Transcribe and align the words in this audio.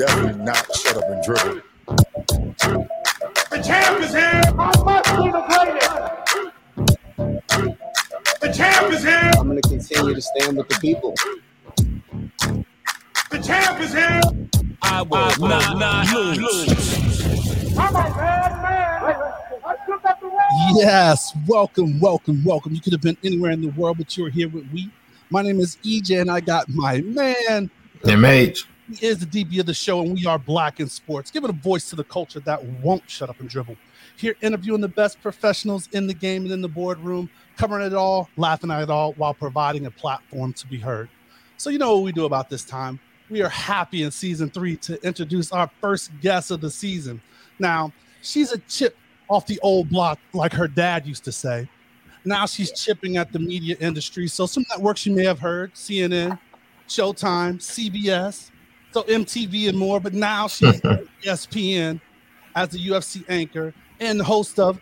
definitely 0.00 0.42
not 0.42 0.64
shut 0.74 0.96
up 0.96 1.04
and 1.10 1.22
dribble. 1.22 1.60
The 3.50 3.62
champ 3.62 4.00
is 4.00 4.12
here. 4.14 4.40
I 4.46 4.72
must 4.82 5.04
be 5.10 5.30
the 5.30 5.42
greatest. 5.50 5.90
The 8.40 8.50
champ 8.50 8.92
is 8.94 9.02
here. 9.02 9.30
I'm 9.38 9.48
going 9.48 9.60
to 9.60 9.68
continue 9.68 10.14
to 10.14 10.22
stand 10.22 10.56
with 10.56 10.68
the 10.68 10.78
people. 10.80 11.14
The 13.30 13.38
champ 13.40 13.78
is 13.80 13.92
here. 13.92 14.22
I 14.80 15.02
will 15.02 15.48
not, 15.48 15.78
not 15.78 16.38
lose. 16.38 16.96
I'm 17.76 17.94
a 17.94 18.00
bad 18.14 18.62
man. 18.62 19.02
I 19.66 19.76
took 19.86 20.02
the 20.02 20.26
road. 20.26 20.76
Yes, 20.76 21.36
welcome, 21.46 22.00
welcome, 22.00 22.42
welcome. 22.42 22.72
You 22.72 22.80
could 22.80 22.94
have 22.94 23.02
been 23.02 23.18
anywhere 23.22 23.50
in 23.50 23.60
the 23.60 23.68
world, 23.68 23.98
but 23.98 24.16
you're 24.16 24.30
here 24.30 24.48
with 24.48 24.66
we. 24.72 24.90
My 25.28 25.42
name 25.42 25.60
is 25.60 25.76
EJ, 25.84 26.22
and 26.22 26.30
I 26.30 26.40
got 26.40 26.70
my 26.70 27.02
man. 27.02 27.68
MH. 28.04 28.64
He 28.92 29.06
is 29.06 29.18
the 29.18 29.26
DB 29.26 29.60
of 29.60 29.66
the 29.66 29.74
show, 29.74 30.00
and 30.00 30.14
we 30.14 30.26
are 30.26 30.38
Black 30.38 30.80
in 30.80 30.88
Sports, 30.88 31.30
giving 31.30 31.50
a 31.50 31.52
voice 31.52 31.88
to 31.90 31.96
the 31.96 32.04
culture 32.04 32.40
that 32.40 32.64
won't 32.82 33.08
shut 33.08 33.30
up 33.30 33.38
and 33.40 33.48
dribble. 33.48 33.76
Here, 34.16 34.34
interviewing 34.42 34.80
the 34.80 34.88
best 34.88 35.20
professionals 35.22 35.88
in 35.92 36.06
the 36.06 36.14
game 36.14 36.42
and 36.42 36.52
in 36.52 36.60
the 36.60 36.68
boardroom, 36.68 37.30
covering 37.56 37.86
it 37.86 37.94
all, 37.94 38.28
laughing 38.36 38.70
at 38.70 38.82
it 38.82 38.90
all, 38.90 39.12
while 39.12 39.32
providing 39.32 39.86
a 39.86 39.90
platform 39.90 40.52
to 40.54 40.66
be 40.66 40.78
heard. 40.78 41.08
So, 41.56 41.70
you 41.70 41.78
know 41.78 41.94
what 41.94 42.04
we 42.04 42.12
do 42.12 42.24
about 42.24 42.50
this 42.50 42.64
time? 42.64 42.98
We 43.28 43.42
are 43.42 43.48
happy 43.48 44.02
in 44.02 44.10
season 44.10 44.50
three 44.50 44.76
to 44.78 45.00
introduce 45.06 45.52
our 45.52 45.70
first 45.80 46.10
guest 46.20 46.50
of 46.50 46.60
the 46.60 46.70
season. 46.70 47.22
Now, 47.58 47.92
she's 48.22 48.50
a 48.50 48.58
chip 48.58 48.96
off 49.28 49.46
the 49.46 49.60
old 49.60 49.88
block, 49.88 50.18
like 50.32 50.52
her 50.52 50.66
dad 50.66 51.06
used 51.06 51.24
to 51.24 51.32
say. 51.32 51.68
Now 52.24 52.44
she's 52.44 52.70
chipping 52.72 53.16
at 53.16 53.32
the 53.32 53.38
media 53.38 53.76
industry. 53.80 54.26
So 54.28 54.46
some 54.46 54.64
networks 54.68 55.06
you 55.06 55.14
may 55.14 55.24
have 55.24 55.38
heard, 55.38 55.72
CNN, 55.74 56.38
Showtime, 56.88 57.58
CBS, 57.58 58.49
so 58.92 59.02
MTV 59.02 59.68
and 59.68 59.78
more. 59.78 60.00
But 60.00 60.14
now 60.14 60.48
she's 60.48 60.80
at 60.84 61.04
ESPN 61.22 62.00
as 62.54 62.68
the 62.70 62.78
UFC 62.78 63.24
anchor 63.28 63.72
and 64.00 64.18
the 64.18 64.24
host 64.24 64.58
of 64.58 64.80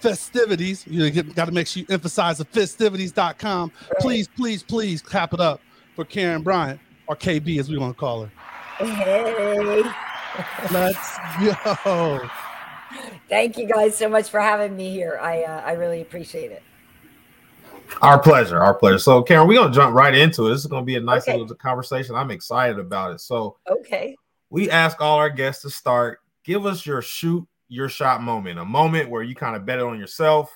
festivities. 0.00 0.86
You 0.86 1.10
got 1.10 1.46
to 1.46 1.52
make 1.52 1.66
sure 1.66 1.80
you 1.80 1.86
emphasize 1.90 2.38
the 2.38 2.44
festivities.com. 2.44 3.72
Please, 4.00 4.28
please, 4.28 4.62
please 4.62 5.02
clap 5.02 5.34
it 5.34 5.40
up 5.40 5.60
for 5.94 6.04
Karyn 6.04 6.42
Bryant 6.42 6.80
or 7.06 7.16
KB 7.16 7.58
as 7.58 7.68
we 7.68 7.78
want 7.78 7.96
to 7.96 8.00
call 8.00 8.24
her. 8.24 8.30
Hey, 8.84 9.82
Let's 10.70 11.18
go. 11.40 12.20
thank 13.28 13.58
you 13.58 13.66
guys 13.66 13.96
so 13.96 14.08
much 14.08 14.28
for 14.28 14.40
having 14.40 14.76
me 14.76 14.90
here. 14.90 15.18
I 15.20 15.42
uh, 15.42 15.62
I 15.64 15.72
really 15.72 16.00
appreciate 16.00 16.52
it. 16.52 16.62
Our 18.02 18.18
pleasure. 18.18 18.58
Our 18.62 18.74
pleasure. 18.74 18.98
So, 18.98 19.22
Karyn, 19.24 19.46
we're 19.48 19.54
to 19.68 19.74
jump 19.74 19.94
right 19.94 20.14
into 20.14 20.46
it. 20.46 20.50
This 20.50 20.58
is 20.64 20.66
to 20.82 20.86
be 20.86 20.96
a 20.96 21.00
nice 21.00 21.22
Okay. 21.28 21.36
little 21.38 21.56
conversation. 21.56 22.14
I'm 22.14 22.30
excited 22.30 22.78
about 22.78 23.12
it. 23.12 23.20
So, 23.20 23.56
Okay. 23.68 24.16
we 24.50 24.70
ask 24.70 25.00
all 25.00 25.18
our 25.18 25.30
guests 25.30 25.62
to 25.62 25.70
start. 25.70 26.20
Give 26.44 26.64
us 26.66 26.86
your 26.86 27.02
shoot 27.02 27.46
your 27.70 27.88
shot 27.90 28.22
moment, 28.22 28.58
a 28.58 28.64
moment 28.64 29.10
where 29.10 29.22
you 29.22 29.34
kind 29.34 29.54
of 29.54 29.66
bet 29.66 29.78
it 29.78 29.84
on 29.84 29.98
yourself. 29.98 30.50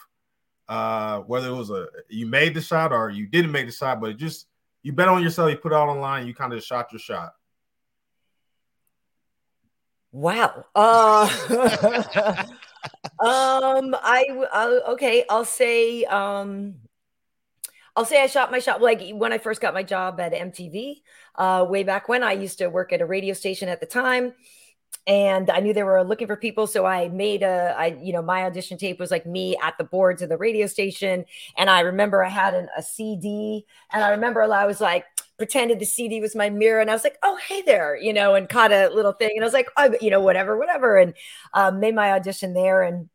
Uh, 0.69 1.19
whether 1.21 1.49
it 1.49 1.55
was 1.55 1.69
a 1.71 1.87
you 2.09 2.25
made 2.27 2.55
the 2.55 2.61
shot 2.61 2.93
or 2.93 3.11
you 3.11 3.27
didn't 3.27 3.51
make 3.53 3.67
the 3.67 3.73
shot, 3.73 4.01
but 4.01 4.17
just 4.17 4.47
you 4.83 4.93
bet 4.93 5.09
on 5.09 5.23
yourself, 5.23 5.51
you 5.51 5.57
put 5.59 5.73
it 5.73 5.75
out 5.75 5.89
online, 5.89 6.27
you 6.27 6.35
kind 6.35 6.53
of 6.55 6.63
shot 6.65 6.91
your 6.93 6.99
shot. 7.01 7.35
Wow. 10.13 10.65
Uh, 10.75 11.29
um, 13.21 13.95
I 14.03 14.25
w- 14.29 14.47
I'll- 14.53 14.83
okay. 14.93 15.25
I'll 15.29 15.45
say 15.45 16.05
um, 16.05 16.75
I'll 17.95 18.05
say 18.05 18.23
I 18.23 18.27
shot 18.27 18.51
my 18.51 18.59
shot 18.59 18.81
like 18.81 19.03
when 19.11 19.33
I 19.33 19.39
first 19.39 19.61
got 19.61 19.75
my 19.75 19.83
job 19.83 20.19
at 20.21 20.33
MTV. 20.33 21.03
Uh, 21.35 21.67
way 21.69 21.83
back 21.83 22.09
when 22.09 22.23
I 22.23 22.33
used 22.33 22.59
to 22.59 22.69
work 22.69 22.93
at 22.93 23.01
a 23.01 23.07
radio 23.07 23.35
station 23.35 23.69
at 23.69 23.81
the 23.81 23.87
time. 23.87 24.35
And 25.07 25.51
I 25.51 25.61
knew 25.61 25.73
they 25.73 25.83
were 25.83 26.05
looking 26.05 26.29
for 26.29 26.37
people, 26.37 26.67
so 26.69 26.87
I 26.87 27.09
made 27.09 27.43
a, 27.43 27.75
I, 27.77 27.99
you 28.01 28.13
know, 28.13 28.23
my 28.23 28.45
audition 28.45 28.79
tape 28.79 29.01
was 29.01 29.11
like 29.11 29.27
me 29.27 29.57
at 29.61 29.77
the 29.77 29.85
boards 29.85 30.23
of 30.23 30.29
the 30.29 30.37
radio 30.37 30.67
station, 30.69 31.25
and 31.57 31.69
I 31.69 31.81
remember 31.81 32.23
I 32.23 32.29
had 32.29 32.55
an, 32.55 32.69
a 32.77 32.83
CD, 32.83 33.67
and 33.93 34.05
I 34.05 34.11
remember 34.11 34.43
I 34.43 34.65
was 34.65 34.81
like, 34.81 35.05
pretended 35.39 35.81
the 35.81 35.87
CD 35.87 36.21
was 36.21 36.37
my 36.37 36.51
mirror, 36.51 36.81
and 36.81 36.89
I 36.89 36.93
was 36.95 37.03
like, 37.03 37.19
"Oh, 37.25 37.37
hey 37.49 37.63
there," 37.63 37.97
you 37.97 38.13
know, 38.13 38.35
and 38.37 38.49
caught 38.49 38.71
a 38.71 38.91
little 38.91 39.13
thing, 39.13 39.33
and 39.35 39.43
I 39.43 39.47
was 39.47 39.55
like, 39.55 39.69
"Oh, 39.77 39.93
you 40.01 40.11
know, 40.11 40.21
whatever, 40.21 40.57
whatever," 40.57 40.99
and 40.99 41.15
um, 41.53 41.81
made 41.81 41.97
my 41.97 42.13
audition 42.13 42.55
there, 42.55 42.83
and 42.83 43.09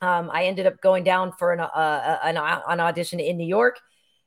um, 0.00 0.30
I 0.32 0.44
ended 0.46 0.66
up 0.66 0.80
going 0.80 1.04
down 1.04 1.32
for 1.38 1.52
an, 1.52 1.60
uh, 1.60 2.18
an 2.24 2.38
an 2.38 2.80
audition 2.80 3.20
in 3.20 3.36
New 3.36 3.46
York, 3.46 3.78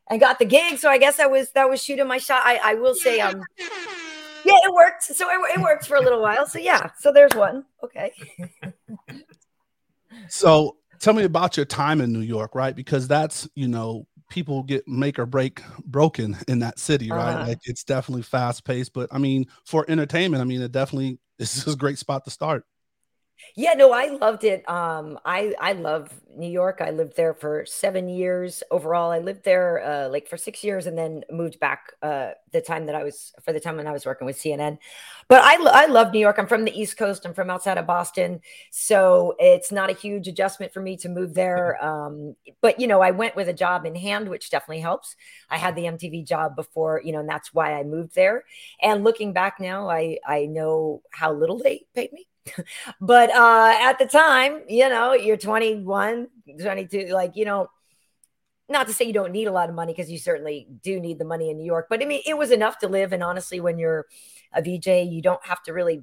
and 0.10 0.20
got 0.20 0.40
the 0.40 0.46
gig. 0.46 0.78
So 0.78 0.90
I 0.90 0.98
guess 0.98 1.20
I 1.20 1.26
was 1.26 1.52
that 1.52 1.70
was 1.70 1.82
shooting 1.84 2.08
my 2.08 2.18
shot. 2.18 2.42
I, 2.44 2.60
I 2.64 2.74
will 2.76 2.96
say, 2.96 3.20
um, 3.20 3.42
yeah, 3.58 4.56
it 4.64 4.74
worked. 4.74 5.04
So 5.04 5.30
it, 5.30 5.60
it 5.60 5.62
worked 5.62 5.88
for 5.88 5.96
a 5.96 6.02
little 6.02 6.22
while. 6.22 6.46
So 6.46 6.60
yeah, 6.60 6.92
so 7.00 7.12
there's 7.12 7.34
one. 7.34 7.66
Okay. 7.84 8.12
So 10.30 10.78
tell 11.00 11.14
me 11.14 11.24
about 11.24 11.58
your 11.58 11.66
time 11.66 12.02
in 12.02 12.12
New 12.14 12.22
York, 12.22 12.56
right? 12.56 12.76
Because 12.76 13.08
that's, 13.08 13.48
you 13.56 13.68
know, 13.68 14.08
people 14.30 14.64
get 14.64 14.88
make 14.88 15.20
or 15.20 15.26
break 15.26 15.62
broken 15.86 16.38
in 16.48 16.60
that 16.60 16.80
city, 16.80 17.10
right? 17.12 17.36
Uh-huh. 17.36 17.48
Like 17.50 17.60
it's 17.66 17.84
definitely 17.84 18.24
fast 18.24 18.64
paced, 18.64 18.94
but 18.94 19.10
I 19.12 19.18
mean, 19.18 19.46
for 19.66 19.86
entertainment, 19.88 20.42
I 20.42 20.46
mean, 20.46 20.62
it 20.62 20.72
definitely 20.72 21.20
this 21.38 21.68
is 21.68 21.74
a 21.74 21.78
great 21.78 21.98
spot 21.98 22.26
to 22.26 22.32
start. 22.32 22.66
Yeah, 23.56 23.74
no, 23.74 23.92
I 23.92 24.08
loved 24.08 24.44
it. 24.44 24.68
Um, 24.70 25.20
I 25.26 25.54
I 25.60 25.74
love 25.74 26.10
New 26.36 26.50
York. 26.50 26.80
I 26.82 26.90
lived 26.90 27.16
there 27.16 27.34
for 27.34 27.66
seven 27.66 28.10
years 28.10 28.64
overall. 28.72 29.12
I 29.12 29.20
lived 29.20 29.44
there 29.44 29.84
uh, 29.84 30.10
like 30.10 30.28
for 30.28 30.38
six 30.38 30.64
years, 30.64 30.88
and 30.88 30.98
then 30.98 31.24
moved 31.32 31.60
back 31.60 31.94
uh, 32.02 32.32
the 32.52 32.62
time 32.62 32.88
that 32.88 32.96
I 32.96 33.04
was 33.04 33.32
for 33.44 33.54
the 33.54 33.60
time 33.60 33.78
when 33.78 33.88
I 33.88 33.92
was 33.92 34.06
working 34.06 34.26
with 34.26 34.38
CNN. 34.40 34.80
But 35.28 35.42
I 35.44 35.56
I 35.84 35.86
love 35.86 36.12
New 36.14 36.20
York. 36.20 36.38
I'm 36.40 36.48
from 36.48 36.66
the 36.66 36.80
East 36.80 36.98
Coast. 36.98 37.26
I'm 37.26 37.34
from 37.34 37.50
outside 37.50 37.78
of 37.78 37.86
Boston, 37.86 38.42
so 38.72 39.36
it's 39.40 39.72
not 39.72 39.90
a 39.90 39.94
huge 39.94 40.28
adjustment 40.28 40.74
for 40.74 40.82
me 40.82 40.98
to 40.98 41.10
move 41.10 41.34
there. 41.34 41.84
Um, 41.84 42.36
but 42.62 42.80
you 42.80 42.88
know, 42.88 43.02
I 43.02 43.12
went 43.12 43.36
with 43.36 43.50
a 43.50 43.54
job 43.54 43.86
in 43.86 43.96
hand, 43.96 44.30
which 44.30 44.50
definitely 44.50 44.82
helps. 44.82 45.16
I 45.50 45.58
had 45.58 45.76
the 45.76 45.86
MTV 45.86 46.24
job 46.24 46.56
before, 46.56 47.02
you 47.04 47.12
know, 47.12 47.20
and 47.20 47.30
that's 47.30 47.54
why 47.54 47.74
I 47.74 47.84
moved 47.84 48.16
there. 48.16 48.46
And 48.82 49.04
looking 49.04 49.34
back 49.34 49.60
now, 49.60 49.90
I 49.90 50.18
I 50.26 50.46
know 50.48 51.04
how 51.12 51.32
little 51.34 51.60
they 51.60 51.86
paid 51.94 52.12
me 52.14 52.28
but 53.02 53.30
uh 53.32 53.76
at 53.80 54.00
the 54.00 54.06
time 54.06 54.62
you 54.68 54.88
know 54.90 55.14
you're 55.14 55.38
21 55.38 56.28
22 56.62 57.08
like 57.08 57.36
you 57.36 57.46
know 57.46 57.68
not 58.70 58.88
to 58.88 58.94
say 58.94 59.06
you 59.06 59.14
don't 59.14 59.32
need 59.32 59.48
a 59.48 59.52
lot 59.52 59.70
of 59.70 59.76
money 59.76 59.94
because 59.94 60.12
you 60.12 60.18
certainly 60.18 60.68
do 60.82 61.00
need 61.00 61.20
the 61.20 61.26
money 61.26 61.50
in 61.50 61.58
new 61.58 61.66
york 61.66 61.88
but 61.90 62.02
i 62.02 62.06
mean 62.06 62.22
it 62.26 62.38
was 62.38 62.52
enough 62.52 62.78
to 62.80 62.88
live 62.88 63.14
and 63.14 63.24
honestly 63.24 63.60
when 63.60 63.78
you're 63.78 64.06
a 64.54 64.62
vj 64.62 65.12
you 65.12 65.22
don't 65.22 65.46
have 65.46 65.62
to 65.64 65.74
really 65.74 66.02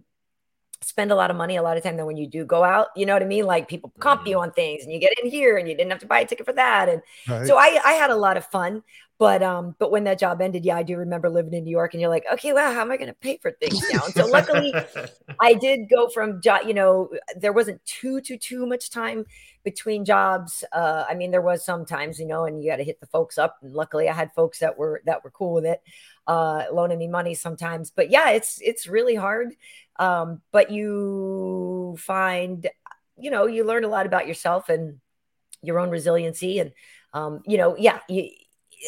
spend 0.82 1.12
a 1.12 1.14
lot 1.14 1.30
of 1.30 1.36
money 1.36 1.56
a 1.56 1.62
lot 1.62 1.76
of 1.76 1.82
time 1.82 1.96
than 1.96 2.06
when 2.06 2.16
you 2.16 2.26
do 2.26 2.44
go 2.44 2.64
out 2.64 2.88
you 2.96 3.04
know 3.04 3.12
what 3.12 3.22
i 3.22 3.26
mean 3.26 3.44
like 3.44 3.68
people 3.68 3.92
comp 4.00 4.26
you 4.26 4.38
on 4.41 4.50
things 4.52 4.82
and 4.82 4.92
you 4.92 4.98
get 4.98 5.12
in 5.22 5.30
here 5.30 5.56
and 5.58 5.68
you 5.68 5.76
didn't 5.76 5.91
have 5.91 6.00
to 6.00 6.06
buy 6.06 6.20
a 6.20 6.26
ticket 6.26 6.46
for 6.46 6.52
that 6.52 6.88
and 6.88 7.02
Right? 7.26 7.46
so 7.46 7.56
I, 7.58 7.78
I 7.84 7.92
had 7.92 8.10
a 8.10 8.16
lot 8.16 8.36
of 8.36 8.46
fun 8.46 8.82
but 9.18 9.42
um 9.42 9.76
but 9.78 9.91
when 9.91 10.04
that 10.04 10.18
job 10.18 10.41
ended 10.41 10.64
yeah 10.64 10.76
i 10.76 10.82
do 10.82 10.96
remember 10.96 11.28
living 11.28 11.52
in 11.52 11.64
new 11.64 11.70
york 11.70 11.92
and 11.92 12.00
you're 12.00 12.10
like 12.10 12.24
okay 12.32 12.52
wow 12.52 12.72
how 12.72 12.80
am 12.80 12.91
i 12.91 12.96
going 12.96 13.08
to 13.08 13.14
pay 13.14 13.36
for 13.42 13.50
things 13.52 13.88
now 13.91 14.04
and 14.04 14.14
so 14.14 14.26
luckily 14.26 14.78
I 15.41 15.54
did 15.54 15.88
go 15.88 16.08
from 16.08 16.42
job, 16.42 16.62
you 16.66 16.74
know, 16.74 17.10
there 17.36 17.52
wasn't 17.52 17.84
too 17.86 18.20
too 18.20 18.36
too 18.36 18.66
much 18.66 18.91
time 18.91 19.24
between 19.64 20.04
jobs. 20.04 20.64
Uh, 20.72 21.04
I 21.08 21.14
mean, 21.14 21.30
there 21.30 21.41
was 21.41 21.64
sometimes, 21.64 22.18
you 22.18 22.26
know, 22.26 22.44
and 22.44 22.62
you 22.62 22.70
got 22.70 22.76
to 22.76 22.84
hit 22.84 23.00
the 23.00 23.06
folks 23.06 23.38
up. 23.38 23.56
And 23.62 23.72
luckily, 23.72 24.08
I 24.08 24.12
had 24.12 24.32
folks 24.34 24.58
that 24.60 24.76
were 24.78 25.02
that 25.06 25.24
were 25.24 25.30
cool 25.30 25.54
with 25.54 25.64
it, 25.64 25.80
uh, 26.26 26.64
loaning 26.72 26.98
me 26.98 27.08
money 27.08 27.34
sometimes. 27.34 27.91
But 27.91 28.10
yeah, 28.10 28.30
it's 28.30 28.60
it's 28.62 28.86
really 28.86 29.14
hard. 29.14 29.54
Um, 30.00 30.42
but 30.52 30.72
you 30.72 31.96
find, 32.00 32.68
you 33.18 33.30
know, 33.30 33.46
you 33.46 33.64
learn 33.64 33.84
a 33.84 33.88
lot 33.88 34.06
about 34.06 34.26
yourself 34.26 34.68
and 34.70 35.00
your 35.62 35.78
own 35.78 35.91
resiliency, 35.91 36.58
and 36.60 36.72
um, 37.14 37.42
you 37.47 37.58
know, 37.58 37.76
yeah, 37.78 38.00
you, 38.08 38.30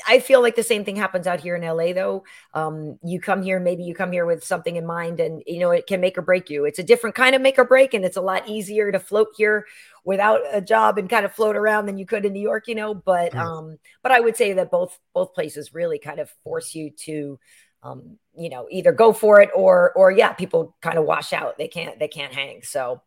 I 0.08 0.20
feel 0.20 0.40
like 0.40 0.56
the 0.56 0.62
same 0.62 0.84
thing 0.84 0.96
happens 0.96 1.26
out 1.26 1.40
here 1.40 1.54
in 1.54 1.64
LA 1.64 1.92
though. 1.92 2.24
Um, 2.54 2.98
you 3.04 3.20
come 3.20 3.42
here, 3.42 3.60
maybe 3.60 3.82
you 3.82 3.94
come 3.94 4.10
here 4.10 4.24
with 4.24 4.42
something 4.42 4.76
in 4.76 4.86
mind 4.86 5.20
and 5.20 5.42
you 5.46 5.60
know 5.60 5.70
it 5.70 5.86
can 5.86 6.00
make 6.00 6.16
or 6.16 6.22
break 6.22 6.48
you. 6.48 6.64
It's 6.64 6.78
a 6.78 6.82
different 6.82 7.14
kind 7.14 7.34
of 7.34 7.42
make 7.42 7.58
or 7.58 7.64
break, 7.64 7.92
and 7.94 8.04
it's 8.04 8.16
a 8.16 8.22
lot 8.22 8.48
easier 8.48 8.90
to 8.90 8.98
float 8.98 9.28
here 9.36 9.66
without 10.04 10.40
a 10.52 10.62
job 10.62 10.96
and 10.98 11.10
kind 11.10 11.26
of 11.26 11.34
float 11.34 11.56
around 11.56 11.86
than 11.86 11.98
you 11.98 12.06
could 12.06 12.24
in 12.24 12.32
New 12.32 12.40
York, 12.40 12.68
you 12.68 12.74
know. 12.74 12.94
But 12.94 13.34
Right. 13.34 13.42
um, 13.44 13.78
but 14.02 14.12
I 14.12 14.20
would 14.20 14.36
say 14.36 14.54
that 14.54 14.70
both 14.70 14.98
both 15.14 15.34
places 15.34 15.74
really 15.74 15.98
kind 15.98 16.20
of 16.20 16.30
force 16.42 16.74
you 16.74 16.90
to 17.04 17.38
um, 17.82 18.18
you 18.36 18.48
know, 18.50 18.66
either 18.70 18.92
go 18.92 19.12
for 19.12 19.40
it 19.40 19.50
or 19.54 19.92
or 19.94 20.10
yeah, 20.10 20.32
people 20.32 20.74
kind 20.80 20.98
of 20.98 21.04
wash 21.04 21.32
out. 21.32 21.58
They 21.58 21.68
can't 21.68 21.98
they 21.98 22.08
can't 22.08 22.32
hang. 22.32 22.62
So 22.62 23.02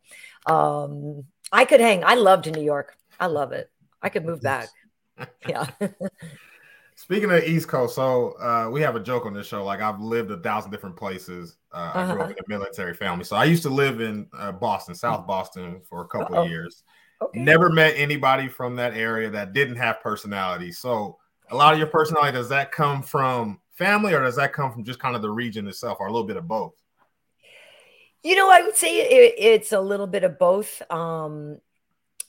um 0.45 1.23
I 1.51 1.65
could 1.65 1.79
hang. 1.81 2.03
I 2.03 2.15
loved 2.15 2.53
New 2.53 2.61
York. 2.63 2.97
I 3.19 3.27
love 3.27 3.51
it. 3.51 3.69
I 4.01 4.09
could 4.09 4.25
move 4.25 4.41
back. 4.41 4.69
Yeah. 5.47 5.65
Speaking 6.97 7.25
of 7.25 7.31
the 7.41 7.49
East 7.49 7.67
Coast, 7.67 7.93
so 7.95 8.37
uh, 8.41 8.69
we 8.69 8.81
have 8.81 8.95
a 8.95 8.99
joke 9.01 9.25
on 9.25 9.33
this 9.33 9.47
show. 9.47 9.63
Like 9.65 9.81
I've 9.81 9.99
lived 9.99 10.31
a 10.31 10.37
thousand 10.37 10.71
different 10.71 10.95
places. 10.95 11.57
Uh, 11.73 11.91
I 11.93 12.05
grew 12.05 12.21
up 12.21 12.29
Uh-huh. 12.29 12.33
in 12.37 12.53
a 12.53 12.57
military 12.57 12.93
family, 12.93 13.25
so 13.25 13.35
I 13.35 13.43
used 13.45 13.63
to 13.63 13.69
live 13.69 13.99
in 14.01 14.27
uh, 14.37 14.53
Boston, 14.53 14.95
South 14.95 15.27
Boston, 15.27 15.81
for 15.89 16.01
a 16.01 16.07
couple 16.07 16.35
Uh-oh. 16.37 16.43
of 16.45 16.49
years. 16.49 16.83
Okay. 17.21 17.39
Never 17.41 17.69
met 17.69 17.93
anybody 17.97 18.47
from 18.47 18.75
that 18.77 18.93
area 18.93 19.29
that 19.29 19.51
didn't 19.53 19.75
have 19.75 20.01
personality. 20.01 20.71
So 20.71 21.17
a 21.49 21.55
lot 21.55 21.73
of 21.73 21.79
your 21.79 21.87
personality 21.87 22.31
does 22.33 22.49
that 22.49 22.71
come 22.71 23.01
from 23.03 23.59
family, 23.75 24.13
or 24.13 24.23
does 24.23 24.35
that 24.37 24.53
come 24.53 24.71
from 24.71 24.83
just 24.83 24.99
kind 24.99 25.15
of 25.15 25.21
the 25.21 25.29
region 25.29 25.67
itself, 25.67 25.97
or 25.99 26.07
a 26.07 26.11
little 26.11 26.27
bit 26.27 26.37
of 26.37 26.47
both? 26.47 26.73
You 28.23 28.35
know, 28.35 28.49
I 28.49 28.63
would 28.63 28.75
say 28.75 29.01
it, 29.01 29.35
it's 29.37 29.71
a 29.71 29.79
little 29.79 30.07
bit 30.07 30.23
of 30.23 30.39
both. 30.39 30.81
Um, 30.91 31.59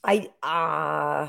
I 0.03 0.27
uh, 0.43 1.27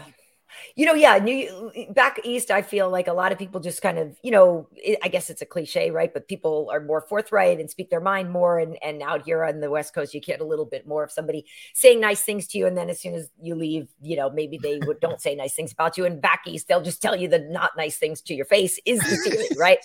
you 0.76 0.86
know, 0.86 0.94
yeah, 0.94 1.18
New 1.18 1.72
back 1.90 2.20
east, 2.24 2.50
I 2.50 2.62
feel 2.62 2.90
like 2.90 3.08
a 3.08 3.12
lot 3.12 3.32
of 3.32 3.38
people 3.38 3.60
just 3.60 3.82
kind 3.82 3.98
of, 3.98 4.16
you 4.22 4.30
know, 4.30 4.68
I 5.02 5.08
guess 5.08 5.30
it's 5.30 5.42
a 5.42 5.46
cliche, 5.46 5.90
right? 5.90 6.12
But 6.12 6.28
people 6.28 6.68
are 6.72 6.80
more 6.80 7.00
forthright 7.00 7.60
and 7.60 7.70
speak 7.70 7.90
their 7.90 8.00
mind 8.00 8.30
more. 8.30 8.58
And 8.58 8.76
and 8.82 9.02
out 9.02 9.22
here 9.22 9.44
on 9.44 9.60
the 9.60 9.70
West 9.70 9.94
Coast, 9.94 10.14
you 10.14 10.20
get 10.20 10.40
a 10.40 10.44
little 10.44 10.64
bit 10.64 10.86
more 10.86 11.04
of 11.04 11.10
somebody 11.10 11.46
saying 11.74 12.00
nice 12.00 12.22
things 12.22 12.46
to 12.48 12.58
you, 12.58 12.66
and 12.66 12.76
then 12.76 12.90
as 12.90 13.00
soon 13.00 13.14
as 13.14 13.30
you 13.40 13.54
leave, 13.54 13.88
you 14.00 14.16
know, 14.16 14.30
maybe 14.30 14.58
they 14.58 14.78
would, 14.86 15.00
don't 15.08 15.20
say 15.20 15.34
nice 15.34 15.54
things 15.54 15.72
about 15.72 15.96
you. 15.96 16.04
And 16.04 16.20
back 16.20 16.42
east, 16.46 16.68
they'll 16.68 16.82
just 16.82 17.02
tell 17.02 17.16
you 17.16 17.28
the 17.28 17.38
not 17.38 17.72
nice 17.76 17.96
things 17.96 18.20
to 18.22 18.34
your 18.34 18.46
face 18.46 18.78
is 18.84 19.00
the 19.00 19.16
feeling, 19.30 19.58
right? 19.58 19.84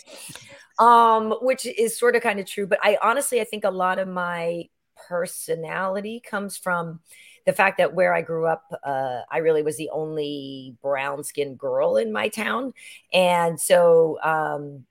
Um, 0.79 1.33
which 1.41 1.65
is 1.65 1.97
sort 1.97 2.15
of 2.15 2.23
kind 2.23 2.39
of 2.39 2.45
true. 2.45 2.67
But 2.67 2.79
I 2.81 2.97
honestly, 3.01 3.41
I 3.41 3.43
think 3.43 3.63
a 3.63 3.69
lot 3.71 3.99
of 3.99 4.07
my 4.07 4.69
personality 5.07 6.19
comes 6.19 6.57
from 6.57 6.99
the 7.45 7.53
fact 7.53 7.77
that 7.77 7.93
where 7.93 8.13
I 8.13 8.21
grew 8.21 8.45
up, 8.45 8.63
uh, 8.83 9.21
I 9.29 9.39
really 9.39 9.63
was 9.63 9.77
the 9.77 9.89
only 9.89 10.75
brown 10.81 11.23
skinned 11.23 11.59
girl 11.59 11.97
in 11.97 12.11
my 12.11 12.29
town. 12.29 12.73
And 13.11 13.59
so, 13.59 14.17
um, 14.23 14.85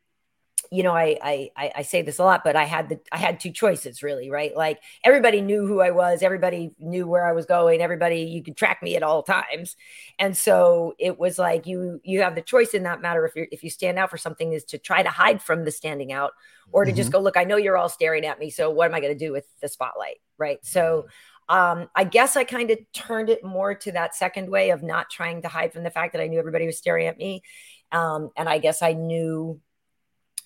you 0.71 0.83
know, 0.83 0.93
I, 0.93 1.19
I 1.23 1.73
I 1.77 1.83
say 1.83 2.01
this 2.01 2.19
a 2.19 2.25
lot, 2.25 2.45
but 2.45 2.57
I 2.57 2.65
had 2.65 2.89
the 2.89 2.99
I 3.13 3.19
had 3.19 3.39
two 3.39 3.51
choices 3.51 4.03
really, 4.03 4.31
right? 4.31 4.57
Like 4.57 4.81
everybody 5.05 5.43
knew 5.43 5.67
who 5.67 5.83
I 5.83 5.91
was, 5.91 6.23
everybody 6.23 6.73
knew 6.79 7.07
where 7.07 7.27
I 7.27 7.33
was 7.33 7.45
going, 7.45 7.83
everybody 7.83 8.23
you 8.23 8.43
could 8.43 8.57
track 8.57 8.83
me 8.83 8.97
at 8.97 9.03
all 9.03 9.23
times, 9.23 9.77
and 10.19 10.35
so 10.35 10.95
it 10.99 11.19
was 11.19 11.39
like 11.39 11.67
you 11.67 12.01
you 12.05 12.23
have 12.23 12.35
the 12.35 12.41
choice 12.41 12.73
in 12.73 12.85
that 12.85 13.03
matter 13.03 13.27
if 13.27 13.37
you 13.37 13.47
if 13.53 13.63
you 13.63 13.69
stand 13.69 13.99
out 13.99 14.09
for 14.09 14.17
something 14.17 14.55
is 14.55 14.65
to 14.65 14.79
try 14.79 15.03
to 15.03 15.11
hide 15.11 15.43
from 15.43 15.67
the 15.67 15.71
standing 15.71 16.11
out, 16.11 16.33
or 16.71 16.87
to 16.87 16.91
mm-hmm. 16.91 16.97
just 16.97 17.13
go 17.13 17.21
look. 17.21 17.37
I 17.37 17.45
know 17.45 17.59
you're 17.59 17.77
all 17.77 17.91
staring 17.91 18.25
at 18.25 18.39
me, 18.39 18.49
so 18.49 18.71
what 18.71 18.87
am 18.87 18.95
I 18.95 19.01
going 19.01 19.13
to 19.13 19.27
do 19.27 19.31
with 19.31 19.45
the 19.61 19.69
spotlight, 19.69 20.23
right? 20.39 20.59
So 20.65 21.07
um, 21.49 21.89
I 21.95 22.05
guess 22.05 22.37
I 22.37 22.45
kind 22.45 22.71
of 22.71 22.79
turned 22.93 23.29
it 23.29 23.45
more 23.45 23.75
to 23.75 23.93
that 23.93 24.15
second 24.15 24.51
way 24.51 24.71
of 24.71 24.83
not 24.83 25.11
trying 25.11 25.43
to 25.43 25.49
hide 25.49 25.73
from 25.73 25.83
the 25.83 25.91
fact 25.91 26.13
that 26.13 26.23
I 26.23 26.27
knew 26.29 26.39
everybody 26.39 26.67
was 26.67 26.79
staring 26.79 27.07
at 27.07 27.19
me. 27.19 27.43
Um, 27.91 28.31
and 28.37 28.49
I 28.49 28.59
guess 28.59 28.83
I 28.83 28.95
knew, 28.95 29.61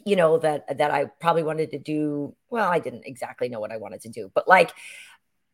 you 0.04 0.16
know, 0.16 0.38
that 0.38 0.78
that 0.78 0.90
I 0.90 1.06
probably 1.20 1.43
wanted 1.43 1.70
to 1.72 1.78
do. 1.78 2.34
Well, 2.50 2.69
I 2.69 2.78
didn't 2.78 3.06
exactly 3.06 3.48
know 3.48 3.60
what 3.60 3.72
I 3.72 3.76
wanted 3.76 4.00
to 4.02 4.08
do, 4.08 4.31
but 4.34 4.48
like, 4.48 4.72